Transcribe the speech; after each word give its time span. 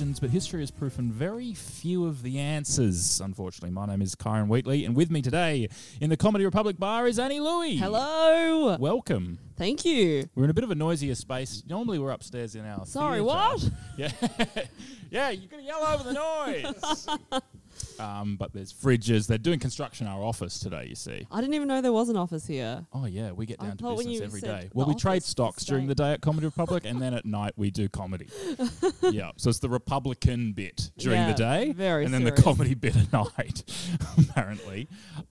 Questions, 0.00 0.18
but 0.18 0.30
history 0.30 0.60
has 0.60 0.70
proven 0.70 1.12
very 1.12 1.52
few 1.52 2.06
of 2.06 2.22
the 2.22 2.38
answers. 2.38 3.20
Unfortunately, 3.22 3.68
my 3.68 3.84
name 3.84 4.00
is 4.00 4.14
Kyran 4.14 4.48
Wheatley, 4.48 4.86
and 4.86 4.96
with 4.96 5.10
me 5.10 5.20
today 5.20 5.68
in 6.00 6.08
the 6.08 6.16
Comedy 6.16 6.46
Republic 6.46 6.78
bar 6.78 7.06
is 7.06 7.18
Annie 7.18 7.38
Louey. 7.38 7.76
Hello. 7.76 8.78
Welcome. 8.78 9.38
Thank 9.58 9.84
you. 9.84 10.26
We're 10.34 10.44
in 10.44 10.50
a 10.50 10.54
bit 10.54 10.64
of 10.64 10.70
a 10.70 10.74
noisier 10.74 11.14
space. 11.14 11.62
Normally, 11.68 11.98
we're 11.98 12.12
upstairs 12.12 12.54
in 12.54 12.64
our. 12.64 12.86
Sorry, 12.86 13.18
theatre. 13.18 13.24
what? 13.24 13.70
Yeah, 13.98 14.10
yeah. 15.10 15.28
You're 15.28 15.50
gonna 15.50 15.64
yell 15.64 15.84
over 15.84 16.04
the 16.04 16.14
noise. 16.14 17.06
um, 18.00 18.36
but 18.36 18.52
there's 18.52 18.72
fridges. 18.72 19.26
They're 19.26 19.38
doing 19.38 19.58
construction 19.58 20.06
in 20.06 20.12
our 20.12 20.22
office 20.22 20.58
today. 20.58 20.86
You 20.88 20.94
see. 20.94 21.26
I 21.30 21.40
didn't 21.40 21.54
even 21.54 21.68
know 21.68 21.80
there 21.80 21.92
was 21.92 22.08
an 22.08 22.16
office 22.16 22.46
here. 22.46 22.86
Oh 22.92 23.06
yeah, 23.06 23.32
we 23.32 23.46
get 23.46 23.58
I 23.60 23.66
down 23.66 23.76
to 23.76 23.96
business 23.96 24.20
every 24.20 24.40
day. 24.40 24.70
Well, 24.72 24.86
we 24.86 24.94
trade 24.94 25.22
stocks 25.22 25.64
during 25.64 25.86
the 25.86 25.94
day 25.94 26.12
at 26.12 26.20
Comedy 26.20 26.46
Republic, 26.46 26.84
and 26.86 27.00
then 27.00 27.14
at 27.14 27.24
night 27.24 27.52
we 27.56 27.70
do 27.70 27.88
comedy. 27.88 28.28
yeah, 29.02 29.30
so 29.36 29.50
it's 29.50 29.58
the 29.58 29.68
Republican 29.68 30.52
bit 30.52 30.90
during 30.98 31.26
the 31.26 31.34
day, 31.34 31.72
very 31.72 32.04
and 32.04 32.12
then 32.12 32.24
the 32.24 32.32
comedy 32.32 32.74
bit 32.74 32.96
at 32.96 33.12
night. 33.12 33.64
apparently, 34.18 34.88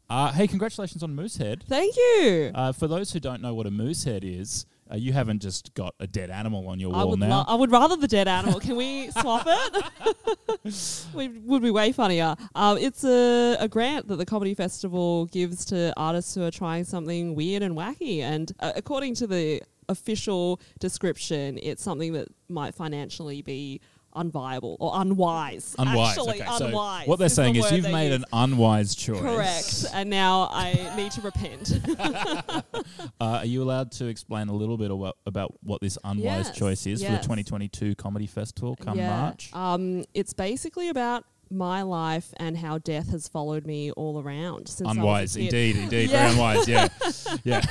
uh, 0.10 0.32
hey, 0.32 0.48
congratulations 0.48 1.04
on 1.04 1.16
Moosehead. 1.16 1.64
Thank 1.68 1.96
you. 1.96 2.52
Uh, 2.54 2.72
for 2.72 2.88
those 2.88 3.12
who 3.12 3.20
don't 3.20 3.42
know 3.42 3.54
what 3.54 3.66
a 3.66 3.72
moosehead 3.72 4.24
is, 4.24 4.66
uh, 4.92 4.96
you 4.96 5.14
haven't 5.14 5.42
just 5.42 5.74
got 5.74 5.94
a 6.00 6.08
dead 6.08 6.30
animal 6.30 6.68
on 6.68 6.80
your 6.80 6.94
I 6.94 7.00
wall 7.00 7.12
would, 7.12 7.20
now. 7.20 7.40
lo- 7.40 7.46
I 7.48 7.56
would 7.56 7.72
rather 7.72 7.96
the 7.96 8.08
dead 8.08 8.28
animal. 8.28 8.60
Can 8.60 8.76
we 8.76 9.12
swap 9.20 9.46
it? 9.48 9.86
we, 11.14 11.28
would 11.28 11.62
be 11.62 11.72
way 11.72 11.92
funnier. 11.92 12.36
Um, 12.56 12.78
it's 12.78 13.04
a, 13.04 13.58
a 13.60 13.68
grant 13.68 14.08
that 14.08 14.16
the 14.16 14.26
Comedy 14.26 14.54
Festival 14.54 15.26
gives 15.28 15.66
to 15.66 15.94
artists 15.96 16.34
who 16.34 16.44
are 16.44 16.52
trying 16.52 16.86
something 16.86 17.36
weird 17.36 17.62
and 17.62 17.76
wacky. 17.76 18.20
And 18.20 18.52
uh, 18.60 18.72
according 18.76 19.16
to 19.16 19.28
the 19.28 19.62
official 19.88 20.60
description, 20.80 21.60
it's 21.62 21.84
something 21.84 22.14
that 22.14 22.30
might 22.48 22.74
financially 22.74 23.42
be 23.42 23.82
unviable 24.24 24.78
or 24.80 24.92
unwise. 25.02 25.76
unwise. 25.80 26.18
Actually, 26.18 26.42
okay, 26.42 26.58
so 26.58 26.70
what 27.06 27.18
they're 27.20 27.26
is 27.28 27.36
the 27.36 27.42
saying 27.44 27.56
is 27.56 27.72
you've 27.72 27.92
made 27.92 28.08
use. 28.12 28.16
an 28.16 28.26
unwise 28.34 28.96
choice. 28.96 29.20
Correct. 29.22 29.86
And 29.94 30.10
now 30.10 30.50
I 30.52 30.94
need 30.96 31.12
to 31.14 31.22
repent. 31.22 31.74
Uh, 33.22 33.40
are 33.40 33.46
you 33.46 33.62
allowed 33.62 33.92
to 33.92 34.06
explain 34.08 34.48
a 34.48 34.54
little 34.54 34.78
bit 34.78 34.92
about, 34.92 35.18
about 35.26 35.54
what 35.64 35.82
this 35.82 35.98
unwise 36.04 36.48
Yes, 36.48 36.52
choice 36.58 36.88
is 36.88 37.04
for 37.04 37.12
the 37.12 37.18
2022 37.18 37.96
Comedy 37.96 38.28
Festival 38.28 38.76
come 38.78 38.98
March? 38.98 39.50
Um, 39.54 40.06
it's 40.14 40.34
basically 40.34 40.90
about 40.90 41.26
my 41.52 41.82
life 41.82 42.34
and 42.38 42.58
how 42.58 42.78
death 42.78 43.10
has 43.12 43.28
followed 43.28 43.66
me 43.66 43.92
all 43.92 44.22
around 44.22 44.68
since 44.70 44.88
I 44.88 44.92
was 44.92 44.98
a 44.98 45.00
Unwise, 45.02 45.34
kid. 45.36 45.44
indeed, 45.46 45.76
indeed, 45.78 46.10
Yeah. 46.12 46.18
very 46.18 46.32
unwise. 46.32 46.68
Yeah, 46.68 46.88
yeah. 47.44 47.62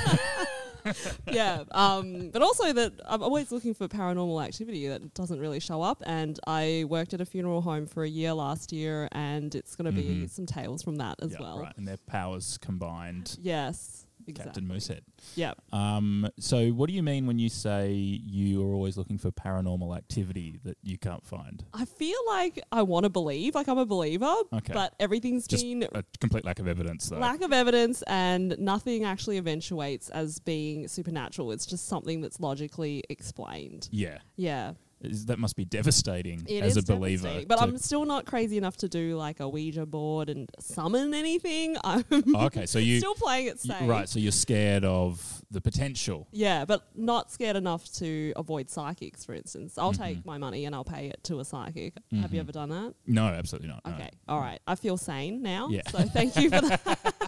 yeah. 1.30 1.64
Um, 1.72 2.30
but 2.30 2.42
also 2.42 2.72
that 2.72 2.92
I'm 3.06 3.22
always 3.22 3.50
looking 3.52 3.74
for 3.74 3.88
paranormal 3.88 4.44
activity 4.44 4.88
that 4.88 5.14
doesn't 5.14 5.38
really 5.40 5.60
show 5.60 5.82
up. 5.82 6.02
And 6.06 6.38
I 6.46 6.84
worked 6.88 7.14
at 7.14 7.20
a 7.20 7.26
funeral 7.26 7.60
home 7.60 7.86
for 7.86 8.04
a 8.04 8.08
year 8.08 8.32
last 8.32 8.72
year, 8.72 9.08
and 9.12 9.54
it's 9.54 9.76
going 9.76 9.86
to 9.86 9.92
be 9.92 10.08
Mhm. 10.24 10.30
some 10.30 10.46
tales 10.46 10.82
from 10.82 10.96
that 10.96 11.16
as 11.22 11.38
well. 11.38 11.60
right. 11.60 11.76
And 11.76 11.86
their 11.86 11.96
powers 11.98 12.58
combined. 12.58 13.38
Yes. 13.40 14.06
Exactly. 14.28 14.44
Captain 14.50 14.66
Moosehead. 14.68 15.02
Yeah. 15.36 15.54
Um, 15.72 16.28
so, 16.38 16.68
what 16.68 16.88
do 16.88 16.94
you 16.94 17.02
mean 17.02 17.26
when 17.26 17.38
you 17.38 17.48
say 17.48 17.92
you 17.92 18.62
are 18.68 18.74
always 18.74 18.96
looking 18.96 19.18
for 19.18 19.30
paranormal 19.30 19.96
activity 19.96 20.58
that 20.64 20.76
you 20.82 20.98
can't 20.98 21.24
find? 21.26 21.64
I 21.72 21.84
feel 21.86 22.18
like 22.26 22.60
I 22.70 22.82
want 22.82 23.04
to 23.04 23.10
believe, 23.10 23.54
like 23.54 23.68
I'm 23.68 23.78
a 23.78 23.86
believer, 23.86 24.34
Okay. 24.52 24.72
but 24.72 24.94
everything's 25.00 25.46
Just 25.46 25.64
been 25.64 25.84
a 25.94 26.04
complete 26.20 26.44
lack 26.44 26.58
of 26.58 26.68
evidence, 26.68 27.08
though. 27.08 27.18
lack 27.18 27.40
of 27.40 27.52
evidence 27.52 28.02
and 28.06 28.56
nothing 28.58 29.04
actually 29.04 29.38
eventuates 29.38 30.10
as 30.10 30.38
being 30.40 30.86
supernatural. 30.88 31.52
It's 31.52 31.66
just 31.66 31.86
something 31.86 32.20
that's 32.20 32.38
logically 32.40 33.04
explained. 33.08 33.88
yeah, 33.90 34.18
Yeah. 34.36 34.74
Is- 35.00 35.26
that 35.26 35.38
must 35.38 35.54
be 35.56 35.64
devastating 35.64 36.44
It 36.48 36.62
as 36.64 36.76
a 36.76 36.82
believer. 36.82 37.42
But 37.46 37.60
I'm 37.62 37.78
still 37.78 38.04
not 38.04 38.26
crazy 38.26 38.56
enough 38.58 38.76
to 38.78 38.88
do 38.88 39.16
like 39.16 39.40
a 39.40 39.48
Ouija 39.48 39.86
board 39.86 40.28
and 40.28 40.48
summon 40.60 41.14
anything. 41.14 41.76
I'm 41.84 42.04
Oh, 42.34 42.46
okay, 42.46 42.66
so 42.66 42.78
you 42.78 42.98
still 42.98 43.14
playing 43.14 43.46
it 43.46 43.60
safe. 43.60 43.88
right? 43.88 44.08
So 44.08 44.18
you're 44.18 44.32
scared 44.32 44.84
of 44.84 45.42
the 45.50 45.60
potential. 45.60 46.26
Yeah, 46.32 46.64
but 46.64 46.86
not 46.94 47.30
scared 47.30 47.56
enough 47.56 47.90
to 47.94 48.32
avoid 48.36 48.68
psychics, 48.70 49.24
for 49.24 49.34
instance. 49.34 49.78
I'll 49.78 49.92
Mm-hmm. 49.92 50.02
take 50.02 50.26
my 50.26 50.36
money 50.38 50.64
and 50.66 50.74
I'll 50.74 50.84
pay 50.84 51.06
it 51.08 51.22
to 51.24 51.40
a 51.40 51.44
psychic. 51.44 51.94
Have 52.20 52.34
you 52.34 52.40
ever 52.40 52.52
done 52.52 52.68
that? 52.70 52.94
No, 53.06 53.24
absolutely 53.26 53.68
not. 53.68 53.82
no. 53.86 53.92
Okay. 53.94 54.10
All 54.28 54.40
right. 54.40 54.58
I 54.66 54.74
feel 54.74 54.96
sane 54.96 55.42
now. 55.42 55.68
Yeah. 55.70 55.82
So 55.90 56.00
thank 56.00 56.36
you 56.36 56.50
for 56.50 56.60
that. 56.60 57.27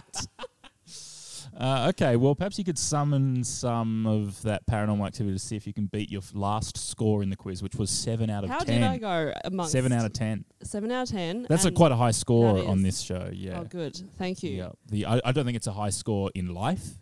Uh, 1.61 1.89
okay, 1.89 2.15
well, 2.15 2.33
perhaps 2.33 2.57
you 2.57 2.63
could 2.65 2.77
summon 2.79 3.43
some 3.43 4.07
of 4.07 4.41
that 4.41 4.65
paranormal 4.65 5.05
activity 5.05 5.35
to 5.35 5.39
see 5.39 5.55
if 5.55 5.67
you 5.67 5.73
can 5.73 5.85
beat 5.85 6.11
your 6.11 6.23
last 6.33 6.75
score 6.75 7.21
in 7.21 7.29
the 7.29 7.35
quiz, 7.35 7.61
which 7.61 7.75
was 7.75 7.91
seven 7.91 8.31
out 8.31 8.43
of 8.43 8.49
How 8.49 8.57
ten. 8.59 8.81
did 8.81 8.89
I 8.89 8.97
go 8.97 9.31
amongst 9.45 9.71
Seven 9.71 9.91
out 9.91 10.03
of 10.03 10.11
ten. 10.11 10.43
seven 10.63 10.91
out 10.91 11.03
of 11.03 11.09
ten? 11.09 11.45
That's 11.47 11.65
a 11.65 11.71
quite 11.71 11.91
a 11.91 11.95
high 11.95 12.11
score 12.11 12.67
on 12.67 12.81
this 12.81 13.01
show. 13.01 13.29
Yeah. 13.31 13.59
Oh, 13.59 13.65
good. 13.65 13.95
Thank 14.17 14.41
you. 14.41 14.49
Yeah. 14.57 14.69
The 14.87 15.05
I, 15.05 15.21
I 15.23 15.31
don't 15.31 15.45
think 15.45 15.55
it's 15.55 15.67
a 15.67 15.71
high 15.73 15.91
score 15.91 16.31
in 16.33 16.51
life. 16.51 16.97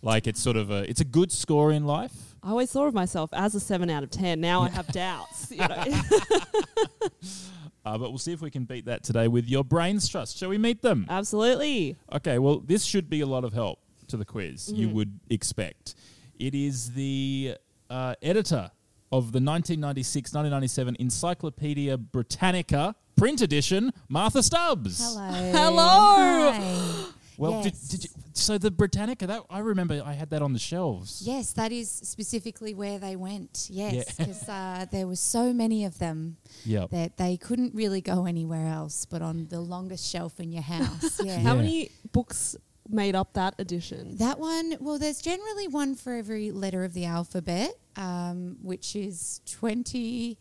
Like 0.00 0.26
it's 0.26 0.40
sort 0.40 0.56
of 0.56 0.70
a 0.70 0.88
it's 0.88 1.02
a 1.02 1.04
good 1.04 1.30
score 1.30 1.70
in 1.70 1.84
life. 1.84 2.34
I 2.42 2.48
always 2.48 2.72
thought 2.72 2.86
of 2.86 2.94
myself 2.94 3.28
as 3.34 3.54
a 3.54 3.60
seven 3.60 3.90
out 3.90 4.04
of 4.04 4.08
ten. 4.10 4.40
Now 4.40 4.62
I 4.62 4.70
have 4.70 4.86
doubts. 4.92 5.50
You 5.50 5.58
know? 5.68 5.84
Uh, 7.84 7.96
but 7.96 8.10
we'll 8.10 8.18
see 8.18 8.32
if 8.32 8.42
we 8.42 8.50
can 8.50 8.64
beat 8.64 8.84
that 8.84 9.02
today 9.02 9.28
with 9.28 9.48
your 9.48 9.64
brains 9.64 10.06
trust. 10.08 10.36
Shall 10.36 10.50
we 10.50 10.58
meet 10.58 10.82
them? 10.82 11.06
Absolutely. 11.08 11.96
Okay, 12.12 12.38
well, 12.38 12.58
this 12.60 12.84
should 12.84 13.08
be 13.08 13.22
a 13.22 13.26
lot 13.26 13.44
of 13.44 13.54
help 13.54 13.78
to 14.08 14.16
the 14.16 14.24
quiz, 14.24 14.72
you 14.72 14.88
Mhm. 14.88 14.92
would 14.94 15.20
expect. 15.30 15.94
It 16.38 16.54
is 16.54 16.92
the 16.92 17.56
uh, 17.90 18.14
editor 18.22 18.70
of 19.10 19.32
the 19.32 19.40
1996 19.40 20.32
1997 20.34 20.96
Encyclopedia 20.98 21.96
Britannica 21.96 22.94
print 23.16 23.40
edition, 23.40 23.92
Martha 24.08 24.42
Stubbs. 24.42 24.98
Hello. 25.00 25.52
Hello. 25.52 26.52
Hi. 26.52 27.04
Well, 27.38 27.62
did, 27.62 27.72
Yes. 27.74 27.88
did 27.88 28.02
you, 28.04 28.10
so 28.32 28.58
the 28.58 28.68
Britannica 28.72 29.24
that 29.28 29.42
I 29.48 29.60
remember 29.60 30.02
I 30.04 30.12
had 30.14 30.30
that 30.30 30.42
on 30.42 30.54
the 30.54 30.58
shelves. 30.58 31.22
Yes, 31.24 31.52
that 31.52 31.70
is 31.70 31.88
specifically 31.88 32.74
where 32.74 32.98
they 32.98 33.14
went. 33.14 33.68
Yeah. 33.70 33.92
Yes, 33.92 34.16
because 34.16 34.48
uh, 34.48 34.86
there 34.90 35.06
were 35.06 35.14
so 35.14 35.52
many 35.52 35.84
of 35.84 35.98
them 36.00 36.38
Yep. 36.64 36.90
that 36.90 37.16
they 37.16 37.36
couldn't 37.36 37.76
really 37.76 38.00
go 38.00 38.26
anywhere 38.26 38.66
else 38.66 39.06
but 39.06 39.22
on 39.22 39.46
the 39.50 39.60
longest 39.60 40.10
shelf 40.10 40.40
in 40.40 40.50
your 40.50 40.62
house. 40.64 41.20
Yeah. 41.24 41.38
How 41.38 41.54
Yeah. 41.54 41.62
many 41.62 41.90
books 42.10 42.56
made 42.88 43.14
up 43.14 43.34
that 43.34 43.54
edition? 43.58 44.16
That 44.16 44.38
one, 44.38 44.76
well, 44.80 44.98
there's 44.98 45.20
generally 45.20 45.68
one 45.68 45.94
for 45.94 46.14
every 46.14 46.50
letter 46.50 46.84
of 46.84 46.94
the 46.94 47.04
alphabet, 47.04 47.74
um, 47.96 48.56
which 48.62 48.96
is 48.96 49.40
20. 49.46 50.38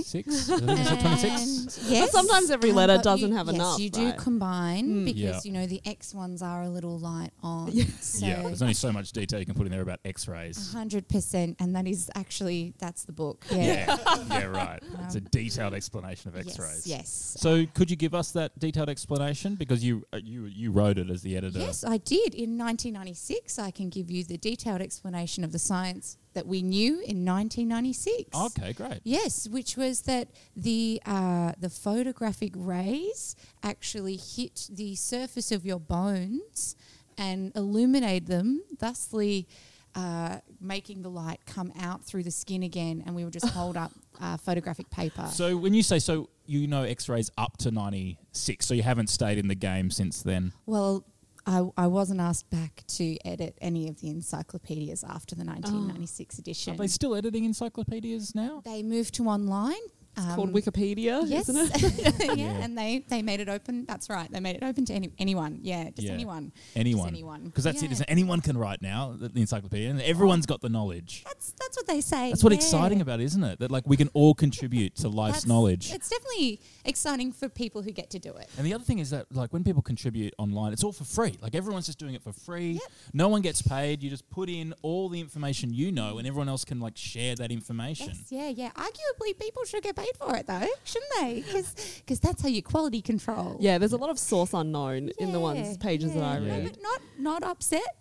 Six? 0.00 0.50
I 0.50 0.56
think 0.58 0.78
it's 0.80 0.88
26? 0.88 1.78
And 1.78 1.86
yes, 1.90 2.10
sometimes 2.12 2.50
every 2.50 2.72
letter 2.72 2.96
but 2.96 3.04
doesn't 3.04 3.30
you- 3.30 3.36
have 3.36 3.46
yes, 3.46 3.54
enough, 3.56 3.78
you 3.80 3.90
do 3.90 4.06
right? 4.06 4.18
combine 4.18 4.86
Mm. 4.88 5.04
because 5.04 5.20
Yeah. 5.20 5.40
you 5.44 5.52
know 5.52 5.66
the 5.66 5.80
X 5.84 6.14
ones 6.14 6.42
are 6.42 6.62
a 6.62 6.68
little 6.70 6.98
light 6.98 7.30
on. 7.42 7.72
So 8.00 8.26
yeah, 8.26 8.42
there's 8.42 8.62
only 8.62 8.74
so 8.74 8.92
much 8.92 9.12
detail 9.12 9.38
you 9.40 9.46
can 9.46 9.54
put 9.54 9.66
in 9.66 9.72
there 9.72 9.82
about 9.82 10.00
X-rays. 10.04 10.72
hundred 10.72 11.08
percent, 11.08 11.56
and 11.60 11.74
that 11.76 11.86
is 11.86 12.10
actually 12.14 12.74
that's 12.78 13.04
the 13.04 13.12
book. 13.12 13.44
Yeah. 13.50 13.62
Yeah, 13.62 13.96
yeah, 14.28 14.44
right. 14.44 14.82
It's 15.04 15.14
a 15.14 15.18
Um, 15.18 15.26
detailed 15.30 15.74
explanation 15.74 16.28
of 16.28 16.36
X-rays. 16.36 16.86
yes. 16.86 17.36
So, 17.38 17.66
could 17.74 17.90
you 17.90 17.96
give 17.96 18.14
us 18.14 18.32
that 18.32 18.58
detailed 18.58 18.88
explanation 18.88 19.54
because 19.56 19.84
you 19.84 20.04
uh, 20.12 20.18
you 20.22 20.46
you 20.46 20.70
wrote 20.70 20.98
it 20.98 21.10
as 21.10 21.22
the 21.22 21.36
editor? 21.36 21.58
Yes, 21.60 21.84
I 21.84 21.98
did. 21.98 22.34
In 22.34 22.56
1996, 22.58 23.58
I 23.58 23.70
can 23.70 23.88
give 23.88 24.10
you 24.10 24.24
the 24.24 24.36
detailed 24.38 24.80
explanation 24.80 25.44
of 25.44 25.52
the 25.52 25.58
science 25.58 26.16
that 26.34 26.46
we 26.46 26.62
knew 26.62 26.94
in 26.94 27.24
1996. 27.24 28.30
Okay, 28.34 28.72
great. 28.72 29.00
Yes, 29.04 29.48
which 29.48 29.76
was 29.76 30.02
that 30.02 30.28
the 30.56 31.00
uh, 31.06 31.52
the 31.58 31.70
photographic 31.70 32.52
rays 32.56 33.36
actually 33.62 34.16
hit 34.16 34.68
the 34.70 34.94
surface 34.94 35.52
of 35.52 35.64
your 35.64 35.80
bones 35.80 36.76
and 37.18 37.52
illuminate 37.54 38.26
them, 38.26 38.62
thusly 38.78 39.46
uh, 39.94 40.38
making 40.60 41.02
the 41.02 41.10
light 41.10 41.40
come 41.46 41.72
out 41.80 42.04
through 42.04 42.22
the 42.22 42.30
skin 42.30 42.62
again. 42.62 43.02
And 43.06 43.14
we 43.14 43.24
would 43.24 43.32
just 43.32 43.48
hold 43.48 43.76
up 43.76 43.92
uh, 44.20 44.36
photographic 44.36 44.90
paper. 44.90 45.26
So, 45.30 45.56
when 45.56 45.74
you 45.74 45.82
say 45.82 45.98
so, 45.98 46.28
you 46.46 46.66
know 46.66 46.82
X-rays 46.82 47.30
up 47.38 47.56
to 47.58 47.70
'96, 47.70 48.66
so 48.66 48.74
you 48.74 48.82
haven't 48.82 49.08
stayed 49.08 49.38
in 49.38 49.48
the 49.48 49.54
game 49.54 49.90
since 49.90 50.22
then. 50.22 50.52
Well, 50.66 51.04
I, 51.46 51.68
I 51.76 51.86
wasn't 51.88 52.20
asked 52.20 52.50
back 52.50 52.84
to 52.88 53.16
edit 53.26 53.58
any 53.60 53.88
of 53.88 54.00
the 54.00 54.08
encyclopedias 54.08 55.02
after 55.04 55.34
the 55.34 55.44
1996 55.44 56.38
edition. 56.38 56.72
Ah. 56.72 56.74
Are 56.74 56.78
they 56.78 56.86
still 56.86 57.14
editing 57.16 57.44
encyclopedias 57.44 58.34
now? 58.34 58.62
They 58.64 58.82
moved 58.82 59.14
to 59.14 59.24
online. 59.24 59.80
It's 60.16 60.34
called 60.34 60.48
um, 60.48 60.54
Wikipedia, 60.54 61.22
Yes, 61.26 61.48
isn't 61.48 61.70
it? 61.74 62.16
yeah, 62.26 62.32
Yeah. 62.34 62.44
and 62.64 62.76
they 62.76 63.04
they 63.08 63.22
made 63.22 63.40
it 63.40 63.48
open. 63.48 63.86
That's 63.86 64.10
right, 64.10 64.30
they 64.30 64.40
made 64.40 64.56
it 64.56 64.62
open 64.62 64.84
to 64.86 64.92
any, 64.92 65.12
anyone. 65.18 65.60
Yeah, 65.62 65.84
just 65.90 66.02
Yeah. 66.02 66.12
anyone. 66.12 66.52
Anyone. 66.76 67.04
Just 67.04 67.12
anyone. 67.12 67.44
Because 67.44 67.64
that's 67.64 67.82
it. 67.82 67.86
Yeah. 67.86 67.92
Isn't 67.92 68.04
it? 68.08 68.12
Anyone 68.12 68.40
can 68.40 68.56
write 68.58 68.82
now 68.82 69.14
the 69.18 69.28
the 69.28 69.40
encyclopedia, 69.40 69.90
and 69.90 70.00
everyone's 70.02 70.46
got 70.46 70.60
the 70.60 70.68
knowledge. 70.68 71.22
That's 71.24 71.52
that's 71.58 71.76
what 71.76 71.86
they 71.86 72.00
say. 72.00 72.30
That's 72.30 72.44
what 72.44 72.52
yeah. 72.52 72.58
exciting 72.58 73.00
about 73.00 73.20
it, 73.20 73.24
isn't 73.24 73.42
it? 73.44 73.58
That 73.60 73.70
like 73.70 73.86
we 73.86 73.96
can 73.96 74.08
all 74.12 74.34
contribute 74.34 74.96
to 74.96 75.08
life's 75.08 75.42
That's- 75.42 75.46
knowledge. 75.46 75.92
It's 75.92 76.08
definitely 76.08 76.60
exciting 76.84 77.32
for 77.32 77.48
people 77.48 77.82
who 77.82 77.90
get 77.90 78.10
to 78.10 78.18
do 78.18 78.32
it. 78.34 78.48
And 78.58 78.66
the 78.66 78.74
other 78.74 78.84
thing 78.84 78.98
is 78.98 79.10
that, 79.10 79.26
like, 79.34 79.52
when 79.52 79.64
people 79.64 79.82
contribute 79.82 80.34
online, 80.38 80.72
it's 80.72 80.84
all 80.84 80.92
for 80.92 81.04
free. 81.04 81.36
Like, 81.40 81.54
everyone's 81.54 81.86
just 81.86 81.98
doing 81.98 82.14
it 82.14 82.22
for 82.22 82.32
free. 82.32 82.80
No 83.12 83.28
one 83.28 83.40
gets 83.42 83.62
paid. 83.62 84.02
You 84.02 84.10
just 84.10 84.28
put 84.30 84.48
in 84.48 84.74
all 84.82 85.08
the 85.08 85.20
information 85.20 85.72
you 85.72 85.92
know, 85.92 86.18
and 86.18 86.26
everyone 86.26 86.48
else 86.48 86.64
can, 86.64 86.80
like, 86.80 86.96
share 86.96 87.34
that 87.36 87.50
information. 87.52 88.08
Yes, 88.08 88.24
yeah, 88.30 88.48
yeah. 88.48 88.70
Arguably, 88.72 89.38
people 89.38 89.64
should 89.64 89.82
get 89.82 89.96
paid 89.96 90.01
for 90.18 90.36
it 90.36 90.46
though, 90.46 90.66
shouldn't 90.84 91.12
they? 91.20 91.44
Because 91.46 92.20
that's 92.20 92.42
how 92.42 92.48
you 92.48 92.62
quality 92.62 93.02
control. 93.02 93.56
yeah, 93.60 93.78
there's 93.78 93.92
a 93.92 93.96
lot 93.96 94.10
of 94.10 94.18
source 94.18 94.52
unknown 94.54 95.10
in 95.18 95.32
the 95.32 95.40
ones 95.40 95.58
Yeah, 95.70 95.76
pages 95.80 96.14
that 96.14 96.22
I 96.22 96.38
read. 96.38 96.46
No, 96.64 96.70
but 96.70 96.82
not 96.82 97.00
not 97.18 97.42
upset. 97.44 97.96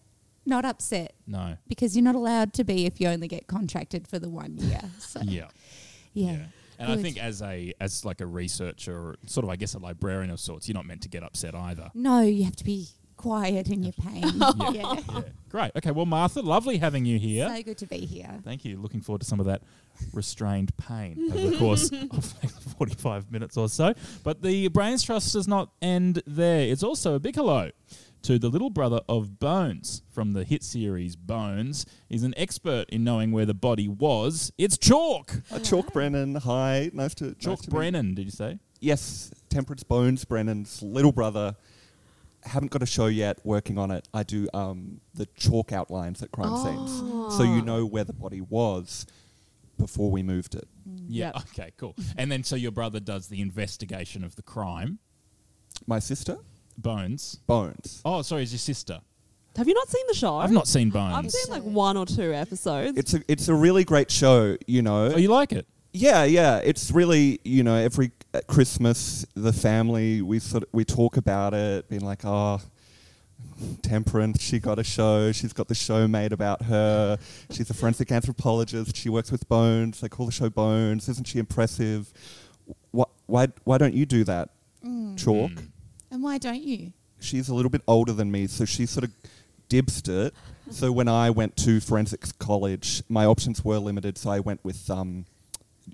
Not 0.45 0.65
upset 0.65 1.13
No. 1.27 1.55
because 1.67 1.95
you're 1.95 2.03
not 2.03 2.15
allowed 2.15 2.53
to 2.53 2.63
be 2.63 2.87
if 2.87 2.99
you 2.99 3.07
only 3.07 3.27
get 3.27 3.45
contracted 3.45 4.07
for 4.07 4.17
the 4.17 4.27
one 4.29 4.57
year. 4.57 4.81
So 4.99 5.21
Yeah. 5.23 5.49
yeah. 6.13 6.45
And 6.79 6.91
I 6.91 6.97
think 6.97 7.21
as 7.23 7.43
a 7.43 7.73
as 7.79 8.03
like 8.05 8.21
a 8.21 8.25
researcher, 8.25 8.91
or 8.97 9.15
sort 9.27 9.43
of, 9.43 9.51
I 9.51 9.55
guess, 9.55 9.75
a 9.75 9.79
librarian 9.79 10.31
of 10.31 10.39
sorts, 10.39 10.67
you're 10.67 10.73
not 10.73 10.87
meant 10.87 11.03
to 11.03 11.09
get 11.09 11.21
upset 11.21 11.53
either. 11.53 11.91
No, 11.93 12.21
you 12.21 12.43
have 12.45 12.55
to 12.55 12.63
be 12.63 12.87
quiet 13.21 13.69
in 13.69 13.83
your 13.83 13.93
pain. 13.93 14.23
yeah. 14.73 14.95
Yeah. 15.13 15.21
Great. 15.49 15.71
Okay. 15.75 15.91
Well, 15.91 16.05
Martha, 16.05 16.41
lovely 16.41 16.77
having 16.77 17.05
you 17.05 17.19
here. 17.19 17.47
So 17.47 17.63
good 17.63 17.77
to 17.79 17.87
be 17.87 17.99
here. 18.05 18.39
Thank 18.43 18.65
you. 18.65 18.77
Looking 18.77 19.01
forward 19.01 19.21
to 19.21 19.27
some 19.27 19.39
of 19.39 19.45
that 19.47 19.61
restrained 20.13 20.75
pain 20.77 21.29
over 21.31 21.49
the 21.49 21.57
course 21.57 21.91
of 22.11 22.33
like 22.43 22.51
45 22.77 23.31
minutes 23.31 23.57
or 23.57 23.69
so. 23.69 23.93
But 24.23 24.41
the 24.41 24.67
Brains 24.69 25.03
Trust 25.03 25.33
does 25.33 25.47
not 25.47 25.71
end 25.81 26.23
there. 26.25 26.61
It's 26.61 26.83
also 26.83 27.15
a 27.15 27.19
big 27.19 27.35
hello 27.35 27.71
to 28.23 28.37
the 28.37 28.49
little 28.49 28.69
brother 28.69 29.01
of 29.09 29.39
Bones 29.39 30.03
from 30.11 30.33
the 30.33 30.43
hit 30.43 30.63
series 30.63 31.15
Bones. 31.15 31.85
He's 32.07 32.23
an 32.23 32.33
expert 32.37 32.85
in 32.89 33.03
knowing 33.03 33.31
where 33.31 33.45
the 33.45 33.53
body 33.53 33.87
was. 33.87 34.51
It's 34.57 34.77
Chalk. 34.77 35.41
Uh, 35.51 35.59
Chalk 35.59 35.91
Brennan, 35.91 36.35
hi. 36.35 36.91
Nice 36.93 37.15
to 37.15 37.33
Chalk 37.35 37.51
nice 37.59 37.61
to 37.61 37.69
meet- 37.69 37.75
Brennan, 37.75 38.13
did 38.13 38.25
you 38.25 38.31
say? 38.31 38.59
Yes, 38.79 39.31
Temperance 39.49 39.83
Bones, 39.83 40.25
Brennan's 40.25 40.81
little 40.81 41.11
brother. 41.11 41.55
Haven't 42.43 42.71
got 42.71 42.81
a 42.81 42.85
show 42.87 43.07
yet. 43.07 43.39
Working 43.43 43.77
on 43.77 43.91
it. 43.91 44.07
I 44.13 44.23
do 44.23 44.47
um, 44.53 45.01
the 45.13 45.25
chalk 45.35 45.71
outlines 45.71 46.21
at 46.23 46.31
crime 46.31 46.57
scenes, 46.57 47.35
so 47.37 47.43
you 47.43 47.61
know 47.61 47.85
where 47.85 48.03
the 48.03 48.13
body 48.13 48.41
was 48.41 49.05
before 49.77 50.11
we 50.11 50.23
moved 50.23 50.55
it. 50.55 50.67
Yeah. 51.07 51.31
Yep. 51.35 51.43
Okay, 51.51 51.71
cool. 51.77 51.95
And 52.17 52.31
then 52.31 52.43
so 52.43 52.55
your 52.55 52.71
brother 52.71 52.99
does 52.99 53.27
the 53.27 53.41
investigation 53.41 54.23
of 54.23 54.35
the 54.35 54.41
crime. 54.41 54.99
My 55.87 55.99
sister, 55.99 56.37
Bones. 56.77 57.39
Bones. 57.47 58.01
Oh, 58.05 58.21
sorry, 58.21 58.43
is 58.43 58.51
your 58.53 58.59
sister? 58.59 58.99
Have 59.57 59.67
you 59.67 59.73
not 59.73 59.89
seen 59.89 60.05
the 60.07 60.13
show? 60.13 60.37
I've 60.37 60.51
not 60.51 60.67
seen 60.67 60.89
Bones. 60.91 61.13
I've 61.13 61.29
seen 61.31 61.53
like 61.53 61.63
one 61.63 61.97
or 61.97 62.05
two 62.05 62.33
episodes. 62.33 62.97
It's 62.97 63.13
a 63.13 63.21
it's 63.27 63.47
a 63.49 63.53
really 63.53 63.83
great 63.83 64.09
show. 64.09 64.55
You 64.65 64.81
know. 64.81 65.11
Oh, 65.13 65.17
you 65.17 65.27
like 65.29 65.51
it? 65.51 65.67
Yeah, 65.93 66.23
yeah. 66.23 66.57
It's 66.57 66.91
really 66.91 67.39
you 67.43 67.63
know 67.63 67.75
every 67.75 68.11
uh, 68.33 68.41
Christmas 68.47 69.25
the 69.35 69.53
family 69.53 70.21
we 70.21 70.39
sort 70.39 70.63
of, 70.63 70.69
we 70.71 70.85
talk 70.85 71.17
about 71.17 71.53
it, 71.53 71.89
being 71.89 72.05
like, 72.05 72.21
oh, 72.23 72.61
Temperance, 73.81 74.41
she 74.41 74.59
got 74.59 74.79
a 74.79 74.83
show. 74.83 75.31
She's 75.31 75.53
got 75.53 75.67
the 75.67 75.75
show 75.75 76.07
made 76.07 76.33
about 76.33 76.63
her. 76.63 77.17
She's 77.51 77.69
a 77.69 77.73
forensic 77.73 78.11
anthropologist. 78.11 78.95
She 78.95 79.09
works 79.09 79.31
with 79.31 79.47
bones. 79.47 80.01
They 80.01 80.09
call 80.09 80.25
the 80.25 80.31
show 80.31 80.49
Bones. 80.49 81.07
Isn't 81.09 81.27
she 81.27 81.39
impressive? 81.39 82.11
Why 82.91 83.05
why 83.27 83.47
why 83.63 83.77
don't 83.77 83.93
you 83.93 84.05
do 84.05 84.23
that, 84.23 84.49
Chalk? 85.17 85.51
Mm. 85.51 85.67
And 86.09 86.23
why 86.23 86.37
don't 86.37 86.61
you? 86.61 86.93
She's 87.19 87.49
a 87.49 87.53
little 87.53 87.69
bit 87.69 87.81
older 87.87 88.13
than 88.13 88.31
me, 88.31 88.47
so 88.47 88.65
she 88.65 88.85
sort 88.85 89.03
of 89.03 89.11
dibsed 89.69 90.07
it. 90.09 90.33
So 90.71 90.91
when 90.91 91.07
I 91.07 91.29
went 91.29 91.55
to 91.57 91.79
forensics 91.79 92.31
college, 92.31 93.03
my 93.09 93.25
options 93.25 93.63
were 93.63 93.77
limited. 93.77 94.17
So 94.17 94.31
I 94.31 94.39
went 94.39 94.63
with 94.63 94.89
um, 94.89 95.25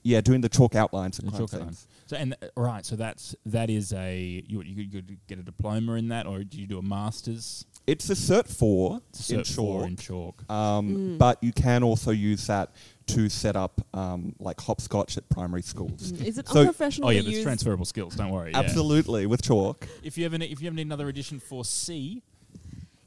yeah, 0.03 0.21
doing 0.21 0.41
the 0.41 0.49
chalk 0.49 0.75
outlines. 0.75 1.19
At 1.19 1.25
The 1.25 1.31
crime 1.31 1.41
chalk 1.47 1.53
outlines. 1.55 1.87
So 2.07 2.15
and 2.15 2.35
uh, 2.41 2.47
right, 2.55 2.85
so 2.85 2.95
that's 2.95 3.35
that 3.45 3.69
is 3.69 3.93
a 3.93 4.43
you 4.47 4.61
you 4.61 4.89
could 4.89 5.17
get 5.27 5.39
a 5.39 5.43
diploma 5.43 5.93
in 5.93 6.09
that, 6.09 6.25
or 6.25 6.43
do 6.43 6.59
you 6.59 6.67
do 6.67 6.77
a 6.77 6.81
masters? 6.81 7.65
It's 7.85 8.09
a 8.09 8.13
Cert 8.15 8.49
4 8.49 8.99
It's 9.09 9.29
a 9.29 9.35
in 9.35 9.39
Cert 9.41 9.55
chalk, 9.55 9.55
four 9.55 9.85
in 9.87 9.95
chalk. 9.95 10.51
um, 10.51 11.17
but 11.17 11.41
you 11.41 11.53
can 11.53 11.83
also 11.83 12.11
use 12.11 12.45
that 12.47 12.71
to 13.07 13.29
set 13.29 13.55
up 13.55 13.79
um, 13.93 14.35
like 14.39 14.59
hopscotch 14.59 15.17
at 15.17 15.27
primary 15.29 15.61
schools. 15.61 16.11
Mm. 16.11 16.25
Is 16.25 16.37
it 16.37 16.49
So- 16.49 16.59
unprofessional 16.61 17.07
Oh 17.07 17.11
yeah, 17.11 17.21
to 17.21 17.29
there's 17.31 17.43
transferable 17.43 17.85
skills. 17.85 18.15
Don't 18.15 18.31
worry. 18.31 18.51
yeah. 18.51 18.59
Absolutely, 18.59 19.25
with 19.25 19.41
chalk. 19.41 19.87
If 20.03 20.17
you 20.17 20.25
ever 20.25 20.37
need, 20.37 20.51
if 20.51 20.61
you 20.61 20.67
ever 20.67 20.75
need 20.75 20.85
another 20.87 21.07
edition 21.07 21.39
for 21.39 21.63
C 21.63 22.23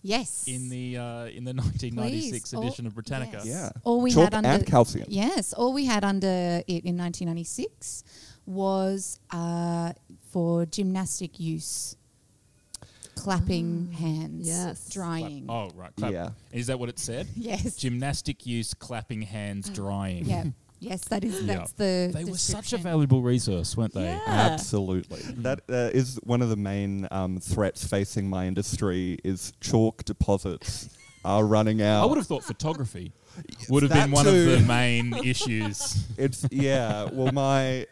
Yes. 0.02 0.45
in 0.49 0.69
the 0.71 0.97
uh, 0.97 1.25
in 1.26 1.45
the 1.45 1.52
1996 1.54 2.50
Please. 2.50 2.54
All- 2.57 2.62
edition 2.66 2.87
of 2.87 2.95
Britannica, 2.95 3.42
yes. 3.45 3.47
Yeah. 3.47 3.71
All 3.85 4.00
we 4.00 4.11
chalk 4.12 4.25
had 4.25 4.35
under 4.35 4.49
and 4.50 4.66
calcium. 4.66 5.07
Yes, 5.09 5.52
all 5.52 5.73
we 5.73 5.85
had 5.85 6.04
under 6.04 6.62
it 6.66 6.85
in 6.85 6.97
1996 6.97 8.04
was 8.47 9.21
uh, 9.30 9.92
for 10.30 10.64
gymnastic 10.66 11.38
use, 11.38 11.97
clapping 13.14 13.92
hands, 13.92 14.47
yes. 14.49 14.85
Clap- 14.85 14.92
drying. 14.92 15.47
Oh 15.49 15.71
right, 15.75 15.95
clap. 15.97 16.12
Yeah. 16.12 16.30
Is 16.52 16.69
that 16.69 16.78
what 16.78 16.88
it 16.88 16.99
said? 16.99 17.26
Yes. 17.37 17.76
Gymnastic 17.76 18.47
use, 18.47 18.75
clapping 18.75 19.23
hands, 19.23 19.69
drying. 19.71 20.25
Yeah. 20.25 20.45
Yes, 20.81 21.05
that 21.09 21.25
is. 21.25 21.43
Yeah. 21.43 21.55
That's 21.59 21.73
the. 21.73 22.11
They 22.13 22.25
were 22.25 22.37
such 22.39 22.73
a 22.73 22.79
valuable 22.79 23.23
resource, 23.23 23.77
weren't 23.77 23.95
they? 23.95 24.05
Yeah. 24.05 24.21
Absolutely. 24.27 25.21
That 25.43 25.61
uh, 25.69 25.91
is 25.93 26.19
one 26.25 26.41
of 26.41 26.49
the 26.49 26.57
main 26.57 27.07
um, 27.11 27.39
threats 27.39 27.87
facing 27.87 28.29
my 28.29 28.47
industry 28.47 29.19
is 29.23 29.53
chalk 29.61 30.05
deposits 30.05 30.89
are 31.25 31.45
running 31.45 31.83
out. 31.83 32.03
I 32.03 32.07
would 32.07 32.17
have 32.17 32.27
thought 32.27 32.45
photography 32.45 33.13
would 33.69 33.83
have 33.83 33.93
That 33.93 34.05
been 34.05 34.13
one 34.13 34.27
of 34.27 34.35
the 34.35 34.61
main 34.67 35.15
issues. 35.25 36.07
It's 36.17 36.47
yeah. 36.51 37.05
Well, 37.13 37.33
my 37.33 37.87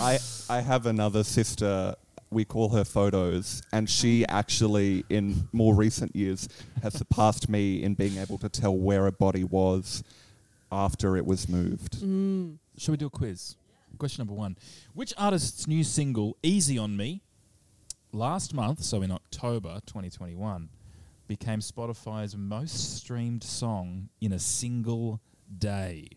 I 0.00 0.18
I 0.50 0.60
have 0.60 0.86
another 0.86 1.22
sister. 1.24 1.94
We 2.30 2.44
call 2.44 2.70
her 2.70 2.84
photos, 2.84 3.62
and 3.72 3.88
she 3.88 4.26
actually, 4.26 5.04
in 5.08 5.48
more 5.52 5.76
recent 5.76 6.14
years, 6.16 6.48
has 6.82 6.94
surpassed 6.94 7.48
me 7.48 7.84
in 7.84 7.94
being 7.94 8.18
able 8.18 8.36
to 8.38 8.48
tell 8.48 8.76
where 8.76 9.06
a 9.06 9.12
body 9.12 9.44
was 9.44 10.02
after 10.70 11.16
it 11.16 11.26
was 11.26 11.48
moved. 11.48 12.00
Mm. 12.00 12.58
Shall 12.76 12.92
we 12.92 12.96
do 12.96 13.06
a 13.06 13.10
quiz? 13.10 13.56
Question 13.98 14.22
number 14.22 14.34
one: 14.34 14.56
Which 14.94 15.14
artist's 15.16 15.66
new 15.66 15.84
single 15.84 16.36
"Easy 16.42 16.78
on 16.78 16.96
Me" 16.96 17.22
last 18.12 18.54
month, 18.54 18.82
so 18.82 19.02
in 19.02 19.10
October 19.10 19.80
2021, 19.86 20.68
became 21.28 21.60
Spotify's 21.60 22.36
most 22.36 22.96
streamed 22.96 23.42
song 23.42 24.08
in 24.20 24.32
a 24.32 24.38
single 24.38 25.20
day. 25.58 26.08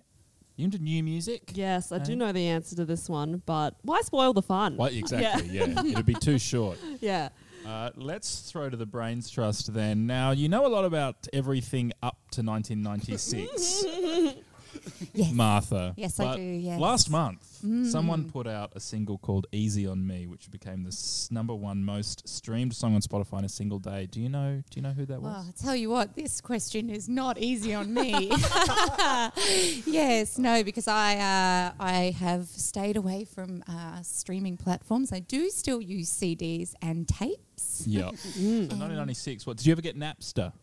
You 0.55 0.65
into 0.65 0.77
new 0.77 1.01
music? 1.03 1.51
Yes, 1.53 1.93
I 1.93 1.99
do 1.99 2.11
eh? 2.11 2.15
know 2.15 2.31
the 2.33 2.47
answer 2.47 2.75
to 2.75 2.85
this 2.85 3.07
one, 3.07 3.41
but 3.45 3.75
why 3.81 4.01
spoil 4.01 4.33
the 4.33 4.41
fun? 4.41 4.75
Why, 4.75 4.89
exactly, 4.89 5.47
yeah. 5.51 5.63
It'd 5.63 6.05
be 6.05 6.15
too 6.15 6.37
short. 6.37 6.77
Yeah. 6.99 7.29
Uh, 7.65 7.91
let's 7.95 8.39
throw 8.51 8.69
to 8.69 8.77
the 8.77 8.85
Brains 8.85 9.29
Trust 9.29 9.73
then. 9.73 10.07
Now, 10.07 10.31
you 10.31 10.49
know 10.49 10.65
a 10.65 10.69
lot 10.69 10.85
about 10.85 11.27
everything 11.33 11.91
up 12.01 12.17
to 12.31 12.41
1996. 12.41 13.85
Yes. 15.13 15.31
Martha. 15.33 15.93
Yes, 15.97 16.19
I 16.19 16.35
do, 16.35 16.41
yes. 16.41 16.79
Last 16.79 17.09
month, 17.09 17.43
someone 17.89 18.25
Mm. 18.25 18.31
put 18.31 18.47
out 18.47 18.71
a 18.75 18.79
single 18.79 19.17
called 19.17 19.47
"Easy 19.51 19.85
on 19.87 20.05
Me," 20.05 20.27
which 20.27 20.49
became 20.51 20.83
the 20.83 20.89
s- 20.89 21.27
number 21.31 21.53
one 21.55 21.83
most 21.83 22.27
streamed 22.27 22.73
song 22.75 22.95
on 22.95 23.01
Spotify 23.01 23.39
in 23.39 23.45
a 23.45 23.49
single 23.49 23.79
day. 23.79 24.07
Do 24.09 24.19
you 24.21 24.29
know? 24.29 24.63
Do 24.69 24.75
you 24.77 24.81
know 24.81 24.91
who 24.93 25.05
that 25.07 25.21
was? 25.21 25.31
Well, 25.33 25.45
I 25.47 25.51
tell 25.61 25.75
you 25.75 25.89
what, 25.89 26.15
this 26.15 26.41
question 26.41 26.89
is 26.89 27.07
not 27.09 27.37
easy 27.37 27.73
on 27.73 27.93
me. 27.93 28.31
yes, 29.85 30.37
no, 30.37 30.63
because 30.63 30.87
I 30.87 31.15
uh, 31.17 31.71
I 31.79 32.15
have 32.19 32.47
stayed 32.47 32.97
away 32.97 33.25
from 33.25 33.63
uh, 33.67 34.01
streaming 34.01 34.57
platforms. 34.57 35.11
I 35.11 35.19
do 35.19 35.49
still 35.49 35.81
use 35.81 36.09
CDs 36.09 36.73
and 36.81 37.07
tapes. 37.07 37.83
Yeah. 37.85 38.11
So 38.39 38.75
1996. 38.75 39.45
What 39.45 39.57
did 39.57 39.65
you 39.65 39.71
ever 39.73 39.81
get 39.81 39.97
Napster? 39.97 40.53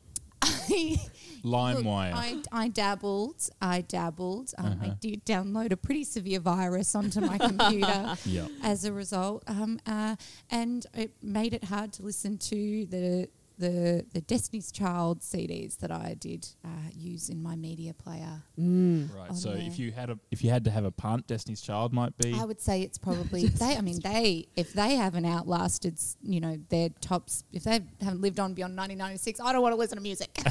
LimeWire. 1.44 2.12
I, 2.14 2.42
I 2.52 2.68
dabbled. 2.68 3.48
I 3.60 3.80
dabbled. 3.82 4.52
Um, 4.58 4.66
I 4.66 4.86
Uh-huh. 4.86 4.94
did 5.00 5.24
download 5.24 5.72
a 5.72 5.76
pretty 5.76 6.04
severe 6.04 6.40
virus 6.40 6.94
onto 6.94 7.20
my 7.20 7.38
computer 7.38 8.16
Yeah. 8.24 8.46
as 8.62 8.84
a 8.84 8.92
result, 8.92 9.44
um, 9.46 9.78
uh, 9.86 10.16
and 10.50 10.86
it 10.94 11.12
made 11.22 11.54
it 11.54 11.64
hard 11.64 11.92
to 11.94 12.02
listen 12.02 12.38
to 12.38 12.86
the 12.86 13.28
the 13.58 14.04
the 14.12 14.20
Destiny's 14.20 14.70
Child 14.70 15.20
CDs 15.20 15.78
that 15.78 15.90
I 15.90 16.16
did 16.18 16.46
uh, 16.64 16.68
use 16.92 17.28
in 17.28 17.42
my 17.42 17.56
media 17.56 17.94
player. 17.94 18.42
Right. 18.56 19.34
So 19.34 19.50
there. 19.50 19.62
if 19.62 19.78
you 19.78 19.92
had 19.92 20.10
a 20.10 20.18
if 20.30 20.44
you 20.44 20.50
had 20.50 20.64
to 20.64 20.70
have 20.70 20.84
a 20.84 20.90
punt, 20.90 21.26
Destiny's 21.26 21.60
Child 21.60 21.92
might 21.92 22.16
be. 22.18 22.34
I 22.34 22.44
would 22.44 22.60
say 22.60 22.82
it's 22.82 22.98
probably 22.98 23.46
they. 23.48 23.76
I 23.76 23.80
mean, 23.80 24.00
they 24.00 24.48
if 24.56 24.72
they 24.72 24.96
haven't 24.96 25.24
outlasted, 25.24 25.98
you 26.22 26.40
know, 26.40 26.58
their 26.68 26.90
tops. 27.00 27.44
If 27.52 27.64
they 27.64 27.80
haven't 28.00 28.20
lived 28.20 28.40
on 28.40 28.54
beyond 28.54 28.76
1996, 28.76 29.40
I 29.40 29.52
don't 29.52 29.62
want 29.62 29.72
to 29.72 29.78
listen 29.78 29.96
to 29.96 30.02
music. 30.02 30.30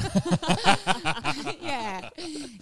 yeah, 1.60 2.08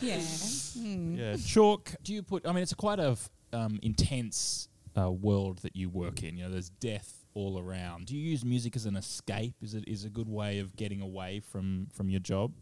yeah. 0.01 0.19
Mm. 0.19 1.19
Yeah, 1.19 1.37
chalk. 1.37 1.95
Do 2.03 2.13
you 2.13 2.23
put? 2.23 2.47
I 2.47 2.53
mean, 2.53 2.63
it's 2.63 2.75
quite 2.75 3.01
a 3.01 3.11
f- 3.11 3.31
um, 3.53 3.79
intense 3.83 4.69
uh, 4.97 5.11
world 5.11 5.59
that 5.59 5.77
you 5.77 5.89
work 5.89 6.23
in. 6.23 6.37
You 6.37 6.45
know, 6.45 6.51
there's 6.51 6.71
death 6.71 7.24
all 7.35 7.59
around. 7.59 8.07
Do 8.07 8.17
you 8.17 8.31
use 8.31 8.45
music 8.45 8.77
as 8.77 8.87
an 8.87 8.97
escape? 8.97 9.55
Is 9.61 9.75
it 9.75 9.85
is 9.87 10.05
a 10.05 10.09
good 10.11 10.29
way 10.29 10.59
of 10.61 10.77
getting 10.77 11.01
away 11.01 11.41
from 11.41 11.89
from 11.93 12.09
your 12.09 12.21
job? 12.21 12.53